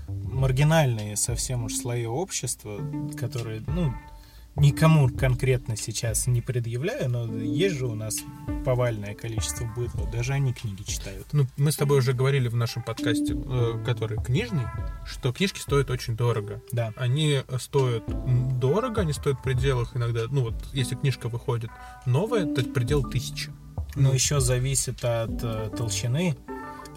[0.09, 2.80] маргинальные совсем уж слои общества,
[3.18, 3.94] которые, ну,
[4.56, 8.16] никому конкретно сейчас не предъявляю, но есть же у нас
[8.64, 11.26] повальное количество быдла, даже они книги читают.
[11.32, 14.64] Ну, мы с тобой уже говорили в нашем подкасте, э, который книжный,
[15.06, 16.62] что книжки стоят очень дорого.
[16.72, 16.93] Да.
[16.97, 18.05] Они стоят
[18.59, 21.70] дорого, они стоят в пределах иногда, ну вот, если книжка выходит
[22.06, 23.51] новая, то предел тысячи.
[23.97, 26.36] Но ну, еще зависит от э, толщины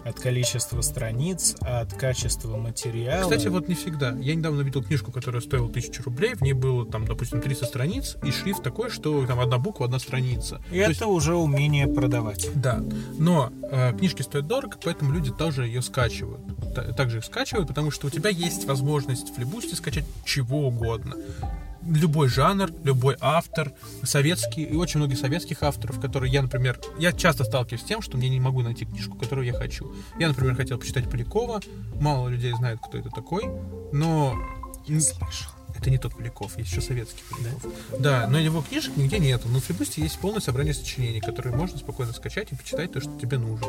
[0.04, 3.22] от количества страниц, от качества материала.
[3.22, 4.14] Кстати, вот не всегда.
[4.20, 8.16] Я недавно видел книжку, которая стоила тысячу рублей, в ней было там, допустим, 300 страниц,
[8.22, 10.60] и шрифт такой, что там одна буква, одна страница.
[10.70, 11.02] И То это есть...
[11.02, 12.48] уже умение продавать.
[12.54, 12.82] Да.
[13.18, 16.40] Но э, книжки стоят дорого, поэтому люди тоже ее скачивают.
[16.96, 21.16] Также их скачивают, потому что у тебя есть возможность в Либусте скачать чего угодно
[21.86, 23.72] любой жанр, любой автор,
[24.02, 28.16] советский, и очень многих советских авторов, которые я, например, я часто сталкиваюсь с тем, что
[28.16, 29.92] мне не могу найти книжку, которую я хочу.
[30.18, 31.60] Я, например, хотел почитать Полякова,
[32.00, 33.44] мало людей знает, кто это такой,
[33.92, 34.34] но...
[34.86, 35.57] Я слышал.
[35.78, 37.72] Это не тот Поляков, есть еще советский Поляков.
[38.00, 39.48] Да, но его книжек нигде нету.
[39.48, 43.16] Но в Флибусте есть полное собрание сочинений, которые можно спокойно скачать и почитать то, что
[43.18, 43.68] тебе нужно.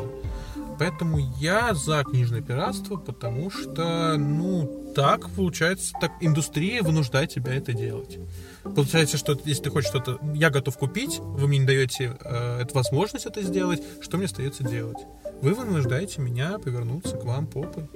[0.78, 7.72] Поэтому я за книжное пиратство, потому что, ну, так получается, так индустрия вынуждает тебя это
[7.72, 8.18] делать.
[8.62, 12.74] Получается, что если ты хочешь что-то, я готов купить, вы мне не даете э, эту
[12.74, 14.98] возможность это сделать, что мне остается делать?
[15.42, 17.88] Вы вынуждаете меня повернуться к вам попой.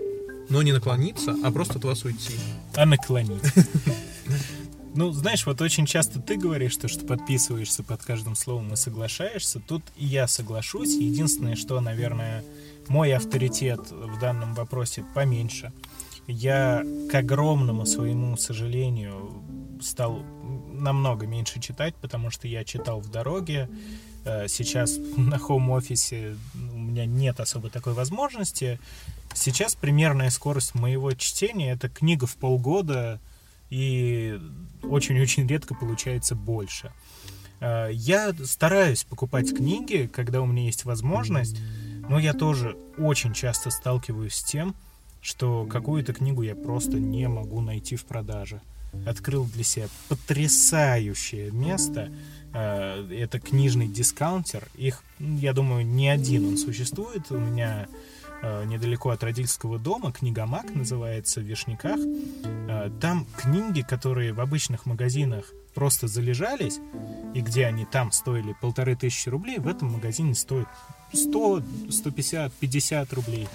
[0.48, 2.34] Но не наклониться, а просто от вас уйти.
[2.74, 3.42] А наклонить.
[4.96, 9.58] Ну, знаешь, вот очень часто ты говоришь, что, что подписываешься под каждым словом и соглашаешься.
[9.58, 10.94] Тут и я соглашусь.
[10.94, 12.44] Единственное, что, наверное,
[12.86, 15.72] мой авторитет в данном вопросе поменьше.
[16.28, 19.42] Я, к огромному своему сожалению,
[19.82, 20.22] стал
[20.72, 23.68] намного меньше читать, потому что я читал в дороге.
[24.24, 26.36] Э, сейчас на хоум-офисе
[26.94, 28.78] меня нет особо такой возможности.
[29.34, 33.20] Сейчас примерная скорость моего чтения это книга в полгода,
[33.70, 34.40] и
[34.82, 36.92] очень-очень редко получается больше.
[37.60, 41.56] Э, я стараюсь покупать книги, когда у меня есть возможность,
[42.08, 44.76] но я тоже очень часто сталкиваюсь с тем,
[45.20, 48.60] что какую-то книгу я просто не могу найти в продаже.
[49.06, 52.12] Открыл для себя потрясающее место.
[52.55, 54.68] Э, это книжный дискаунтер.
[54.76, 57.31] Их, я думаю, не один он существует.
[57.31, 57.86] У меня
[58.47, 61.98] Э, недалеко от родительского дома, книгомаг называется, в Вишняках.
[62.68, 66.78] Э, там книги, которые в обычных магазинах просто залежались,
[67.35, 70.68] и где они там стоили полторы тысячи рублей, в этом магазине стоят
[71.14, 73.48] 100, 150, 50 рублей.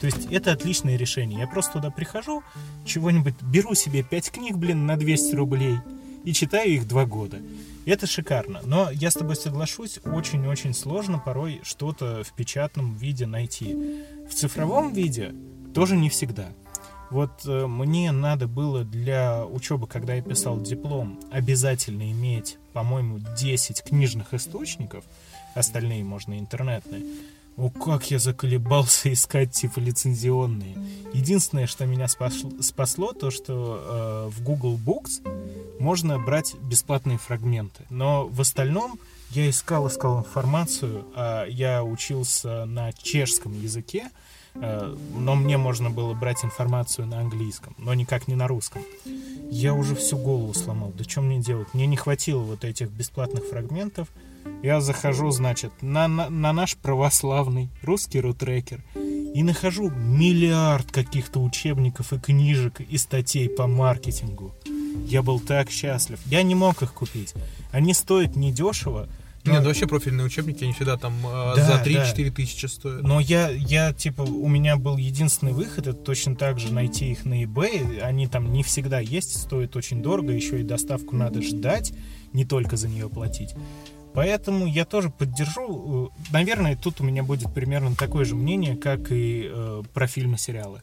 [0.00, 1.40] То есть это отличное решение.
[1.40, 2.44] Я просто туда прихожу,
[2.84, 5.78] чего-нибудь беру себе 5 книг, блин, на 200 рублей
[6.26, 7.38] и читаю их 2 года.
[7.86, 8.60] Это шикарно.
[8.64, 13.74] Но я с тобой соглашусь, очень-очень сложно порой что-то в печатном виде найти.
[14.28, 15.32] В цифровом виде
[15.72, 16.48] тоже не всегда.
[17.10, 23.84] Вот э, мне надо было для учебы, когда я писал диплом, обязательно иметь, по-моему, 10
[23.84, 25.04] книжных источников,
[25.54, 27.04] остальные можно интернетные.
[27.56, 30.76] О, как я заколебался искать типа лицензионные.
[31.12, 37.84] Единственное, что меня спасло, спасло то, что э, в Google Books можно брать бесплатные фрагменты.
[37.88, 38.98] Но в остальном
[39.30, 44.10] я искал, искал информацию, а я учился на чешском языке,
[44.54, 48.82] э, но мне можно было брать информацию на английском, но никак не на русском.
[49.50, 50.92] Я уже всю голову сломал.
[50.96, 51.72] Да что мне делать?
[51.72, 54.08] Мне не хватило вот этих бесплатных фрагментов.
[54.62, 62.12] Я захожу, значит, на, на, на наш православный русский рутрекер и нахожу миллиард каких-то учебников
[62.12, 64.54] и книжек и статей по маркетингу.
[65.06, 66.18] Я был так счастлив.
[66.26, 67.34] Я не мог их купить.
[67.70, 69.08] Они стоят недешево.
[69.44, 69.52] Но...
[69.52, 72.34] Нет, вообще профильные учебники, они всегда там э, да, за 3-4 да.
[72.34, 73.02] тысячи стоят.
[73.02, 77.24] Но я, я, типа, у меня был единственный выход, это точно так же найти их
[77.24, 78.00] на eBay.
[78.00, 81.92] Они там не всегда есть, стоят очень дорого, еще и доставку надо ждать,
[82.32, 83.54] не только за нее платить.
[84.16, 86.10] Поэтому я тоже поддержу.
[86.10, 90.38] Э, наверное, тут у меня будет примерно такое же мнение, как и э, про фильмы,
[90.38, 90.80] сериалы.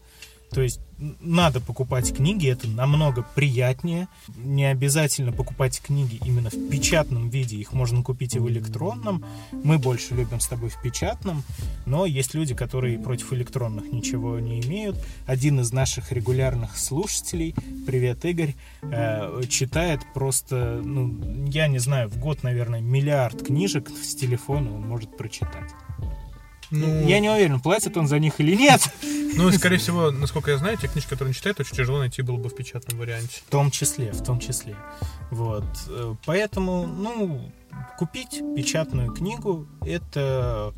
[0.53, 0.79] То есть
[1.19, 4.07] надо покупать книги, это намного приятнее.
[4.37, 9.25] Не обязательно покупать книги именно в печатном виде, их можно купить и в электронном.
[9.51, 11.43] Мы больше любим с тобой в печатном,
[11.85, 14.97] но есть люди, которые против электронных ничего не имеют.
[15.25, 17.55] Один из наших регулярных слушателей,
[17.85, 24.15] привет, Игорь, э, читает просто, ну, я не знаю, в год, наверное, миллиард книжек с
[24.15, 25.71] телефона он может прочитать.
[26.73, 27.07] Ну...
[27.07, 28.81] Я не уверен, платит он за них или нет.
[29.35, 32.37] Ну, скорее всего, насколько я знаю, те книжки, которые он читает, очень тяжело найти было
[32.37, 33.41] бы в печатном варианте.
[33.47, 34.75] В том числе, в том числе.
[35.31, 35.65] Вот.
[35.87, 37.51] Э, поэтому, ну,
[37.97, 40.71] купить печатную книгу, это...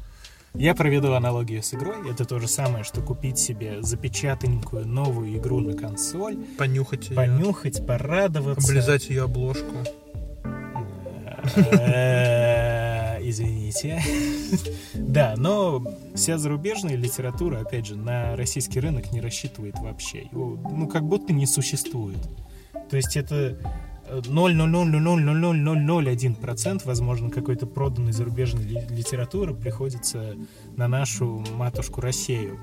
[0.54, 2.10] Я проведу аналогию с игрой.
[2.10, 6.38] Это то же самое, что купить себе запечатаненькую новую игру на консоль.
[6.58, 7.16] Понюхать ее.
[7.18, 8.66] Понюхать, порадоваться.
[8.66, 9.76] Облизать ее обложку.
[13.26, 14.02] Э, извините.
[14.94, 15.84] Да, но
[16.14, 20.28] вся зарубежная литература, опять же, на российский рынок не рассчитывает вообще.
[20.32, 22.20] Его, ну, как будто не существует.
[22.90, 23.58] То есть это
[24.10, 30.36] 0,0000001% возможно, какой-то проданной зарубежной литературы приходится
[30.78, 32.60] на нашу матушку Россию.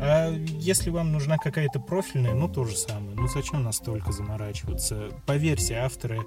[0.00, 3.16] А если вам нужна какая-то профильная, ну то же самое.
[3.16, 5.08] Ну зачем настолько заморачиваться?
[5.26, 6.20] Поверьте, авторы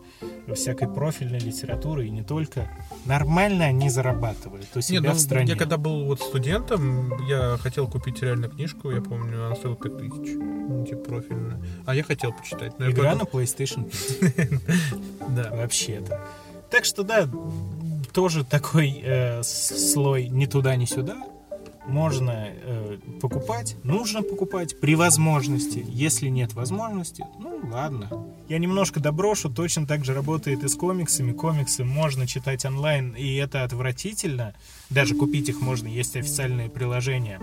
[0.54, 2.70] всякой профильной литературы и не только,
[3.06, 5.54] нормально они зарабатывают у себя Нет, ну, в стране.
[5.54, 10.36] Я когда был вот студентом, я хотел купить реально книжку, я помню, она стоила 5000,
[10.36, 11.62] ну, типа профильная.
[11.86, 12.78] А я хотел почитать.
[12.78, 13.90] Но Игра на PlayStation
[14.36, 14.50] 5.
[15.30, 15.50] Да.
[15.52, 16.20] Вообще-то.
[16.70, 17.30] Так что да,
[18.14, 21.18] тоже такой э, слой ни туда, ни сюда
[21.86, 25.84] можно э, покупать, нужно покупать при возможности.
[25.90, 28.10] Если нет возможности, ну ладно.
[28.48, 31.32] Я немножко доброшу, точно так же работает и с комиксами.
[31.32, 34.54] Комиксы можно читать онлайн, и это отвратительно.
[34.90, 37.40] Даже купить их можно, есть официальные приложения.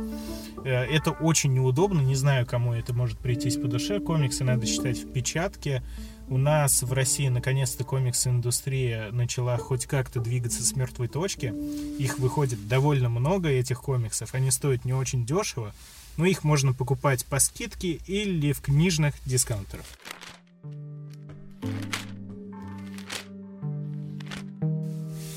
[0.65, 4.01] Э, это очень неудобно, не знаю, кому это может прийтись по душе.
[4.01, 5.83] Комиксы надо читать в печатке,
[6.31, 11.55] у нас в России наконец-то комикс-индустрия начала хоть как-то двигаться с мертвой точки.
[11.99, 14.35] Их выходит довольно много, этих комиксов.
[14.35, 15.75] Они стоят не очень дешево,
[16.17, 19.87] но их можно покупать по скидке или в книжных дискаунтерах.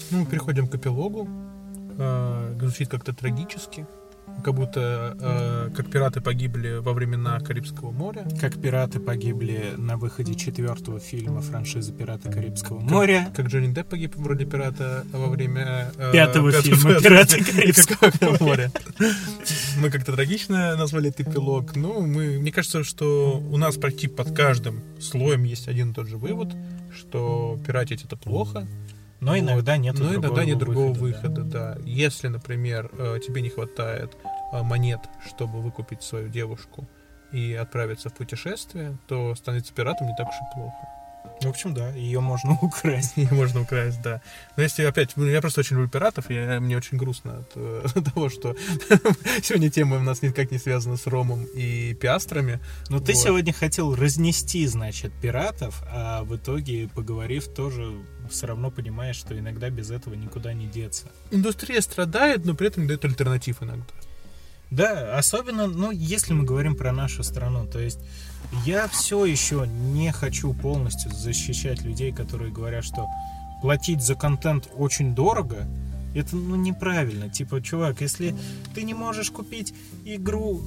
[0.10, 1.30] Ну, переходим к эпилогу.
[1.98, 3.86] Э, звучит как-то трагически
[4.42, 8.28] как будто э, как пираты погибли во времена Карибского моря.
[8.40, 13.32] Как пираты погибли на выходе четвертого фильма франшизы «Пираты Карибского моря».
[13.36, 15.92] Как, Джонни Депп погиб в роли пирата во время...
[15.98, 18.72] Э, пятого, пятого фильма «Пираты Карибского моря».
[19.78, 21.76] Мы как-то трагично назвали этот эпилог.
[21.76, 26.08] Ну, мы, мне кажется, что у нас почти под каждым слоем есть один и тот
[26.08, 26.50] же вывод,
[26.94, 28.68] что пиратить это плохо,
[29.22, 31.76] но иногда нет Но иногда нет другого выхода, да.
[31.76, 31.82] да.
[31.86, 34.18] Если, например, э, тебе не хватает
[34.52, 36.88] монет, чтобы выкупить свою девушку
[37.32, 40.88] и отправиться в путешествие, то становиться пиратом не так уж и плохо.
[41.42, 43.14] В общем, да, ее можно украсть.
[43.18, 44.22] Ее можно украсть, да.
[44.58, 47.88] Но если опять, ну, я просто очень люблю пиратов, и мне очень грустно от э,
[48.14, 48.56] того, что
[49.42, 52.60] сегодня тема у нас никак не связана с Ромом и пиастрами.
[52.90, 53.08] Но вот.
[53.08, 57.92] ты сегодня хотел разнести, значит, пиратов, а в итоге, поговорив, тоже
[58.30, 61.08] все равно понимаешь, что иногда без этого никуда не деться.
[61.32, 63.86] Индустрия страдает, но при этом дает альтернатив иногда.
[64.72, 68.00] Да, особенно, ну, если мы говорим про нашу страну, то есть
[68.66, 73.06] я все еще не хочу полностью защищать людей, которые говорят, что
[73.62, 75.68] платить за контент очень дорого,
[76.16, 77.30] это ну, неправильно.
[77.30, 78.34] Типа, чувак, если
[78.74, 79.74] ты не можешь купить
[80.06, 80.62] игру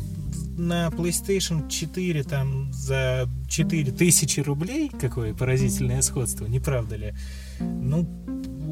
[0.57, 7.15] на PlayStation 4 там за 4000 рублей, какое поразительное сходство, не правда ли?
[7.61, 8.07] Ну,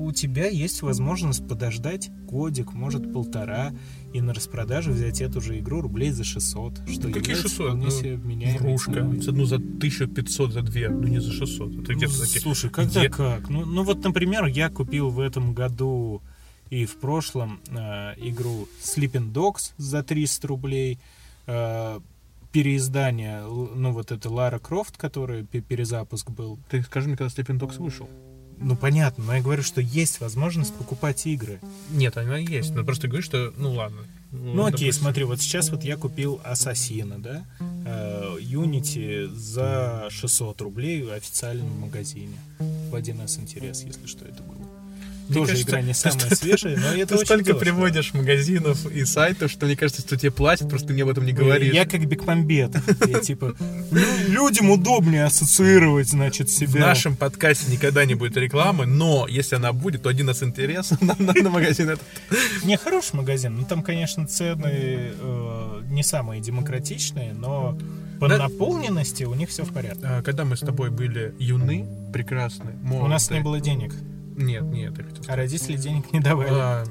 [0.02, 3.72] у тебя есть возможность подождать годик, может полтора,
[4.12, 6.88] и на распродаже взять эту же игру рублей за 600.
[6.88, 7.74] Что ну, какие 600?
[7.74, 9.00] Ну, игрушка.
[9.00, 11.82] Одну за 1500, за две, ну не за 600.
[11.82, 13.08] Это ну, Слушай, когда где?
[13.08, 13.48] как?
[13.48, 16.22] Ну, ну вот, например, я купил в этом году
[16.70, 20.98] и в прошлом э, игру Sleeping Dogs за 300 рублей.
[21.46, 22.00] Э,
[22.52, 26.58] переиздание, ну вот это Лара Крофт, который перезапуск был.
[26.68, 28.08] Ты скажи мне, когда Sleeping Dogs вышел?
[28.62, 31.60] Ну понятно, но я говорю, что есть возможность покупать игры.
[31.90, 32.74] Нет, она есть.
[32.74, 34.02] Но просто говорю, что ну ладно.
[34.30, 34.93] Ну окей, допустим.
[34.93, 41.80] смотри, вот сейчас вот я купил Ассасина, да, э, Unity за 600 рублей в официальном
[41.80, 42.36] магазине.
[42.59, 44.71] В 1С интерес, если что это было.
[45.32, 47.59] Тоже игра не самая свежая, но это Ты столько дешево.
[47.60, 51.24] приводишь магазинов и сайтов, что мне кажется, что тебе платят, просто ты мне об этом
[51.26, 51.72] не говоришь.
[51.74, 52.74] Я как Бекмамбет.
[53.06, 53.54] Я типа,
[53.90, 56.80] «Лю- людям удобнее ассоциировать, значит, В себя.
[56.80, 61.14] нашем подкасте никогда не будет рекламы, но если она будет, то один из интересов на,
[61.18, 62.04] на- на магазин этот.
[62.64, 63.56] Не, хороший магазин.
[63.56, 67.76] Ну, там, конечно, цены э, не самые демократичные, но
[68.20, 68.38] по Да.
[68.38, 70.00] наполненности у них все в порядке.
[70.04, 73.34] А, Когда мы с тобой были юны, прекрасны, У нас молоды.
[73.34, 73.92] не было денег,
[74.43, 76.51] Нет, нет, я хотел а родители денег не давали.
[76.51, 76.85] А,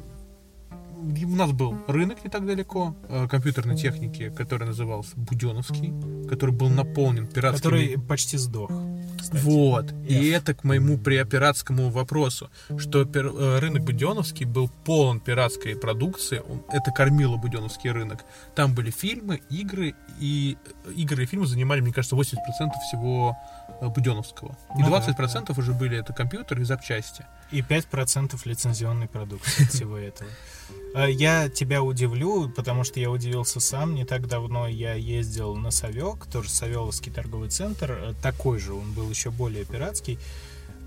[1.02, 5.94] у нас был рынок не так далеко а, компьютерной техники, который назывался Буденовский,
[6.28, 7.72] который был наполнен пиратскими...
[7.72, 8.72] который почти сдох.
[9.19, 9.44] кстати.
[9.44, 9.94] Вот.
[10.07, 16.41] И это к моему пиратскому вопросу, что пир- э, рынок Буденовский был полон пиратской продукции.
[16.72, 18.23] Это кормило Буденовский рынок.
[18.56, 20.57] Там были фильмы, игры, и
[20.95, 22.38] игры и фильмы занимали, мне кажется, 80%
[22.88, 23.38] всего
[23.81, 24.57] э, Буденовского.
[24.77, 24.99] И Ну да.
[24.99, 27.25] 20% уже были это компьютеры и запчасти.
[27.51, 30.29] И 5% лицензионной продукции от всего этого.
[30.95, 33.93] А Я тебя удивлю, потому что я удивился сам.
[33.95, 37.91] Не так давно я ездил на Совек, тоже Савеловский торговый центр.
[37.91, 40.17] э, Такой же, он был еще более пиратский.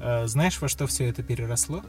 [0.00, 1.82] Знаешь, во что все это переросло?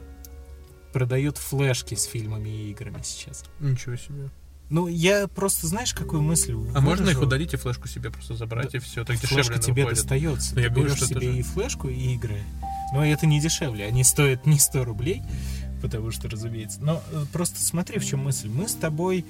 [0.92, 3.44] Продают флешки с фильмами и играми сейчас.
[3.60, 4.28] Ничего себе.
[4.68, 7.22] Ну, я просто, знаешь, какую мысль А можно их выражу?
[7.26, 9.04] удалить и флешку себе просто забрать, и все.
[9.04, 9.98] Так Флешка дешевле тебе выходит.
[10.02, 10.50] достается.
[10.50, 12.40] Но Ты я говорю, берешь это себе же- и флешку, и игры.
[12.92, 13.86] Но это не дешевле.
[13.86, 15.22] Они стоят не 100 рублей,
[15.82, 16.78] потому что, разумеется.
[16.82, 18.48] Но э, просто смотри, в чем мысль.
[18.48, 19.24] Мы с тобой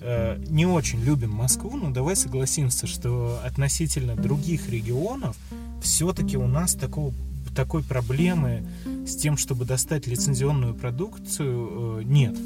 [0.00, 5.36] э, не очень любим Москву, но давай согласимся, что относительно других регионов
[5.82, 7.12] все-таки у нас такого,
[7.54, 8.66] такой проблемы
[9.06, 12.36] с тем, чтобы достать лицензионную продукцию, э, нет.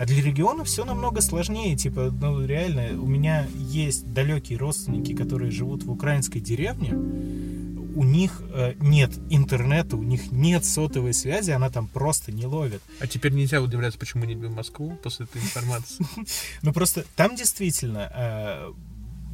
[0.00, 1.76] А для региона все намного сложнее.
[1.76, 6.94] Типа, ну реально, у меня есть далекие родственники, которые живут в украинской деревне.
[6.94, 12.80] У них э, нет интернета, у них нет сотовой связи, она там просто не ловит.
[12.98, 16.06] А теперь нельзя удивляться, почему не любим Москву после этой информации.
[16.62, 18.72] Ну просто там действительно э,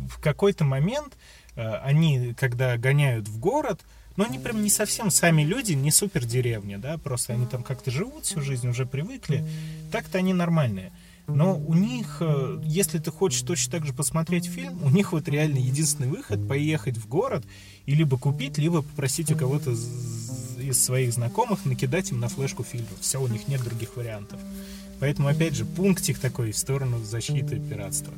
[0.08, 1.16] в какой-то момент
[1.54, 3.82] э, они, когда гоняют в город,
[4.16, 7.90] ну они прям не совсем сами люди, не супер деревня, да, просто они там как-то
[7.90, 9.44] живут всю жизнь, уже привыкли,
[9.92, 10.92] так-то они нормальные.
[11.28, 15.28] Но у них, э, если ты хочешь точно так же посмотреть фильм, у них вот
[15.28, 17.44] реально единственный выход поехать в город
[17.84, 23.00] и либо купить, либо попросить у кого-то из своих знакомых накидать им на флешку фильмов.
[23.00, 24.40] Все, у них нет других вариантов.
[25.00, 28.14] Поэтому, опять же, пунктик такой в сторону защиты пиратства.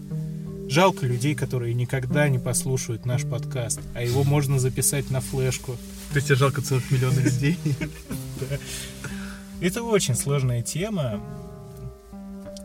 [0.68, 5.76] Жалко людей, которые никогда не послушают наш подкаст, а его можно записать на флешку.
[6.10, 7.58] То есть тебе жалко целых миллиона людей?
[9.60, 11.20] Это очень сложная тема,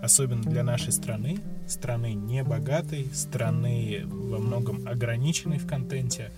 [0.01, 6.29] особенно для нашей страны, страны небогатой, страны во многом ограниченной в контенте.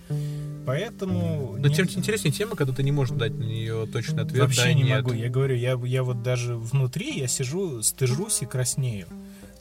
[0.64, 1.56] Поэтому...
[1.58, 4.42] Но нет- тем интереснее тема, когда ты не можешь дать на нее точный ответ.
[4.42, 5.02] Вообще да, не нет.
[5.02, 5.12] могу.
[5.12, 9.08] Я говорю, я, я вот даже внутри, я сижу, стыжусь и краснею.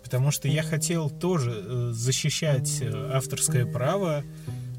[0.05, 4.23] Потому что я хотел тоже э, защищать э, авторское право,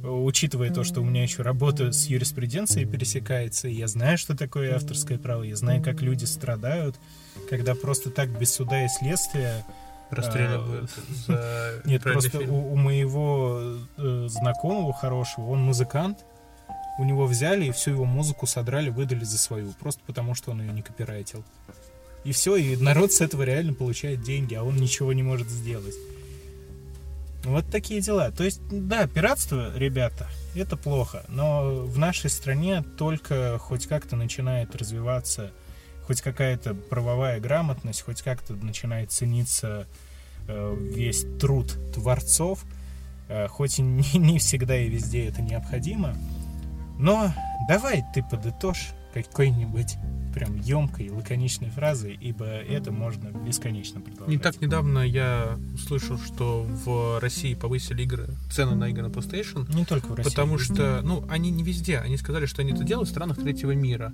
[0.04, 4.36] э, учитывая то, что у меня еще работа с юриспруденцией пересекается, и я знаю, что
[4.36, 6.94] такое авторское право, я знаю, как люди страдают,
[7.50, 9.64] когда просто так без суда и следствия
[10.10, 10.90] Расстреливают
[11.26, 16.24] а, за Нет, просто у, у моего э, знакомого хорошего, он музыкант,
[16.98, 20.60] у него взяли и всю его музыку содрали, выдали за свою, просто потому что он
[20.60, 21.44] ее не копирайтил.
[22.26, 25.94] И все, и народ с этого реально получает деньги, а он ничего не может сделать.
[27.44, 28.32] Вот такие дела.
[28.32, 30.26] То есть, да, пиратство, ребята,
[30.56, 35.52] это плохо, но в нашей стране только хоть как-то начинает развиваться
[36.04, 39.86] хоть какая-то правовая грамотность, хоть как-то начинает цениться
[40.48, 42.64] э, весь труд творцов,
[43.28, 46.16] э, хоть и не, не всегда и везде это необходимо.
[46.98, 47.32] Но
[47.68, 49.94] давай ты подытожь какой-нибудь
[50.36, 54.28] прям емкой, лаконичной фразой, ибо это можно бесконечно продолжать.
[54.28, 59.66] Не так недавно я услышал, что в России повысили игры, цены на игры на PlayStation.
[59.74, 60.28] Не только в России.
[60.28, 61.96] Потому что, ну, они не везде.
[62.00, 64.12] Они сказали, что они это делают в странах третьего мира.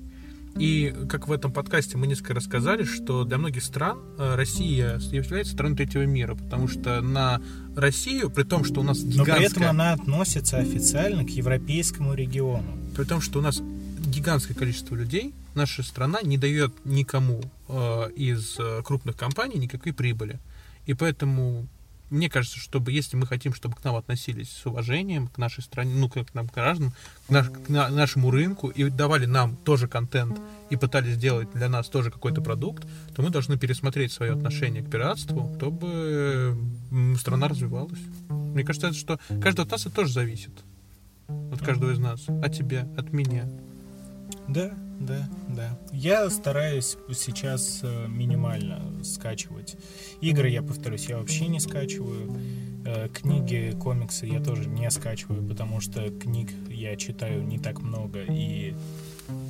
[0.57, 5.55] И как в этом подкасте мы несколько рассказали, что для многих стран э, Россия является
[5.55, 7.41] страной третьего мира, потому что на
[7.75, 9.39] Россию, при том, что у нас Но гигантская...
[9.39, 12.79] при этом она относится официально к европейскому региону.
[12.95, 13.61] При том, что у нас
[14.07, 20.39] гигантское количество людей, наша страна не дает никому э, из э, крупных компаний никакой прибыли.
[20.87, 21.67] И поэтому
[22.11, 25.95] мне кажется, чтобы если мы хотим, чтобы к нам относились с уважением, к нашей стране,
[25.95, 26.93] ну, как к нам, к гражданам,
[27.27, 30.39] к, наш- к на- нашему рынку, и давали нам тоже контент,
[30.69, 34.91] и пытались сделать для нас тоже какой-то продукт, то мы должны пересмотреть свое отношение к
[34.91, 36.55] пиратству, чтобы
[37.19, 38.01] страна развивалась.
[38.29, 40.53] Мне кажется, что каждый от нас это тоже зависит.
[41.51, 42.29] От каждого из нас.
[42.29, 43.49] От тебя, от меня.
[44.49, 44.75] Да,
[45.07, 45.79] да, да.
[45.93, 49.77] Я стараюсь сейчас э, минимально скачивать.
[50.21, 52.37] Игры, я повторюсь, я вообще не скачиваю.
[52.85, 58.23] Э, книги, комиксы я тоже не скачиваю, потому что книг я читаю не так много,
[58.23, 58.75] и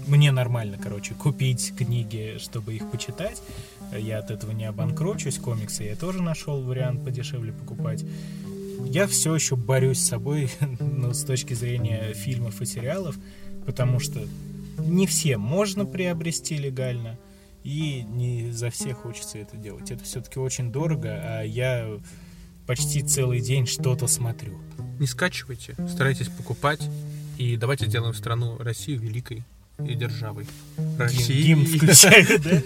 [0.07, 3.43] мне нормально, короче, купить книги, чтобы их почитать.
[3.97, 5.39] Я от этого не обанкрочусь.
[5.39, 8.05] Комиксы я тоже нашел вариант подешевле покупать.
[8.85, 10.51] Я все еще борюсь с собой
[10.81, 13.17] ну, с точки зрения фильмов и сериалов,
[13.65, 14.21] потому что
[14.79, 17.19] не все можно приобрести легально,
[17.65, 19.91] и не за всех хочется это делать.
[19.91, 21.89] Это все-таки очень дорого, а я
[22.67, 24.59] почти целый день что-то смотрю.
[24.99, 26.81] Не скачивайте, старайтесь покупать,
[27.39, 29.45] и давайте сделаем страну Россию великой
[29.79, 30.47] и державой.
[30.99, 31.43] России.
[31.43, 32.61] Гимн включай, да?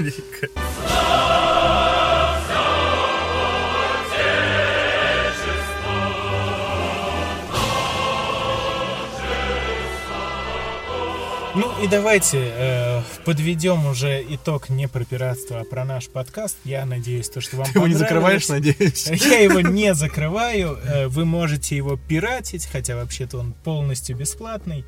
[11.57, 16.59] Ну и давайте э, подведем уже итог не про пиратство, а про наш подкаст.
[16.65, 19.07] Я надеюсь, то, что вам Ты его не закрываешь, надеюсь?
[19.25, 20.79] Я его не закрываю.
[20.85, 24.85] Э, вы можете его пиратить, хотя вообще-то он полностью бесплатный.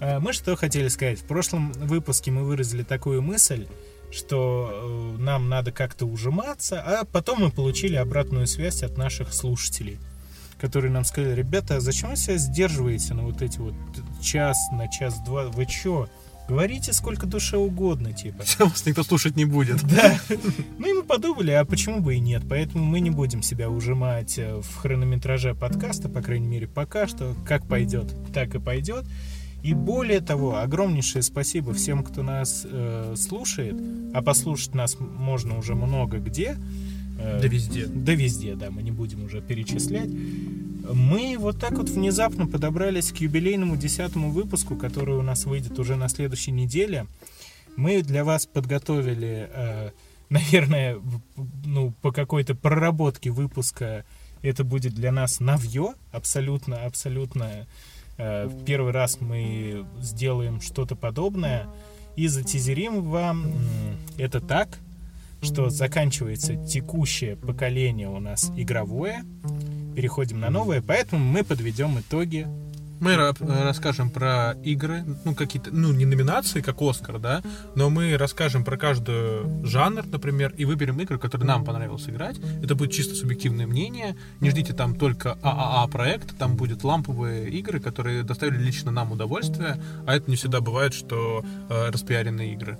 [0.00, 1.18] Э, мы что хотели сказать?
[1.18, 3.66] В прошлом выпуске мы выразили такую мысль,
[4.10, 9.98] что э, нам надо как-то ужиматься, а потом мы получили обратную связь от наших слушателей
[10.62, 13.74] которые нам сказали, ребята, а зачем вы себя сдерживаете на вот эти вот
[14.22, 15.46] час, на час-два?
[15.48, 16.08] Вы чё?
[16.48, 18.44] Говорите сколько душе угодно, типа.
[18.44, 19.82] Все, вас никто слушать не будет.
[19.92, 20.20] Да.
[20.78, 22.44] Ну и мы подумали, а почему бы и нет?
[22.48, 27.34] Поэтому мы не будем себя ужимать э, в хронометраже подкаста, по крайней мере, пока что.
[27.44, 29.04] Как пойдет, так и пойдет.
[29.64, 33.74] И более того, огромнейшее спасибо всем, кто нас э, слушает.
[34.14, 36.56] А послушать нас можно уже много где.
[37.22, 37.86] Э, да везде.
[37.86, 40.10] Да везде, да, мы не будем уже перечислять.
[40.92, 45.94] Мы вот так вот внезапно подобрались к юбилейному десятому выпуску, который у нас выйдет уже
[45.96, 47.06] на следующей неделе.
[47.76, 49.90] Мы для вас подготовили, э,
[50.30, 50.98] наверное,
[51.64, 54.04] ну, по какой-то проработке выпуска
[54.42, 57.66] это будет для нас новье, абсолютно, абсолютно.
[58.18, 61.68] Э, первый раз мы сделаем что-то подобное
[62.16, 63.52] и затизерим вам
[64.18, 64.80] это так,
[65.42, 69.24] что заканчивается текущее поколение у нас игровое,
[69.94, 72.46] переходим на новое, поэтому мы подведем итоги.
[73.00, 77.42] Мы расскажем про игры, ну какие-то, ну не номинации, как Оскар, да,
[77.74, 82.38] но мы расскажем про каждый жанр, например, и выберем игры, которые нам понравилось играть.
[82.62, 84.14] Это будет чисто субъективное мнение.
[84.38, 89.82] Не ждите там только ААА проект, там будет ламповые игры, которые доставили лично нам удовольствие,
[90.06, 92.78] а это не всегда бывает, что э, распиаренные игры.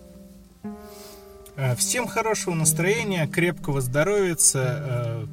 [1.57, 5.27] Э, всем хорошего настроения, крепкого здоровья, э,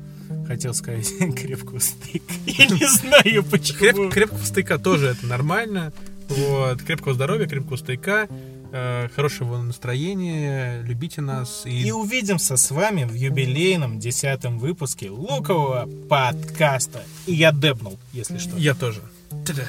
[0.47, 2.33] хотел сказать крепкого стейка.
[2.45, 3.79] Я не знаю почему.
[3.79, 5.93] Креп, крепкого стейка тоже это нормально.
[6.27, 8.27] Вот, крепкого здоровья, крепкого стейка,
[8.71, 11.63] э, хорошего настроения, любите нас.
[11.65, 11.87] И...
[11.87, 17.03] и увидимся с вами в юбилейном десятом выпуске лукового подкаста.
[17.25, 18.57] И я дебнул, если что.
[18.57, 19.01] Я тоже.
[19.45, 19.63] Та-да.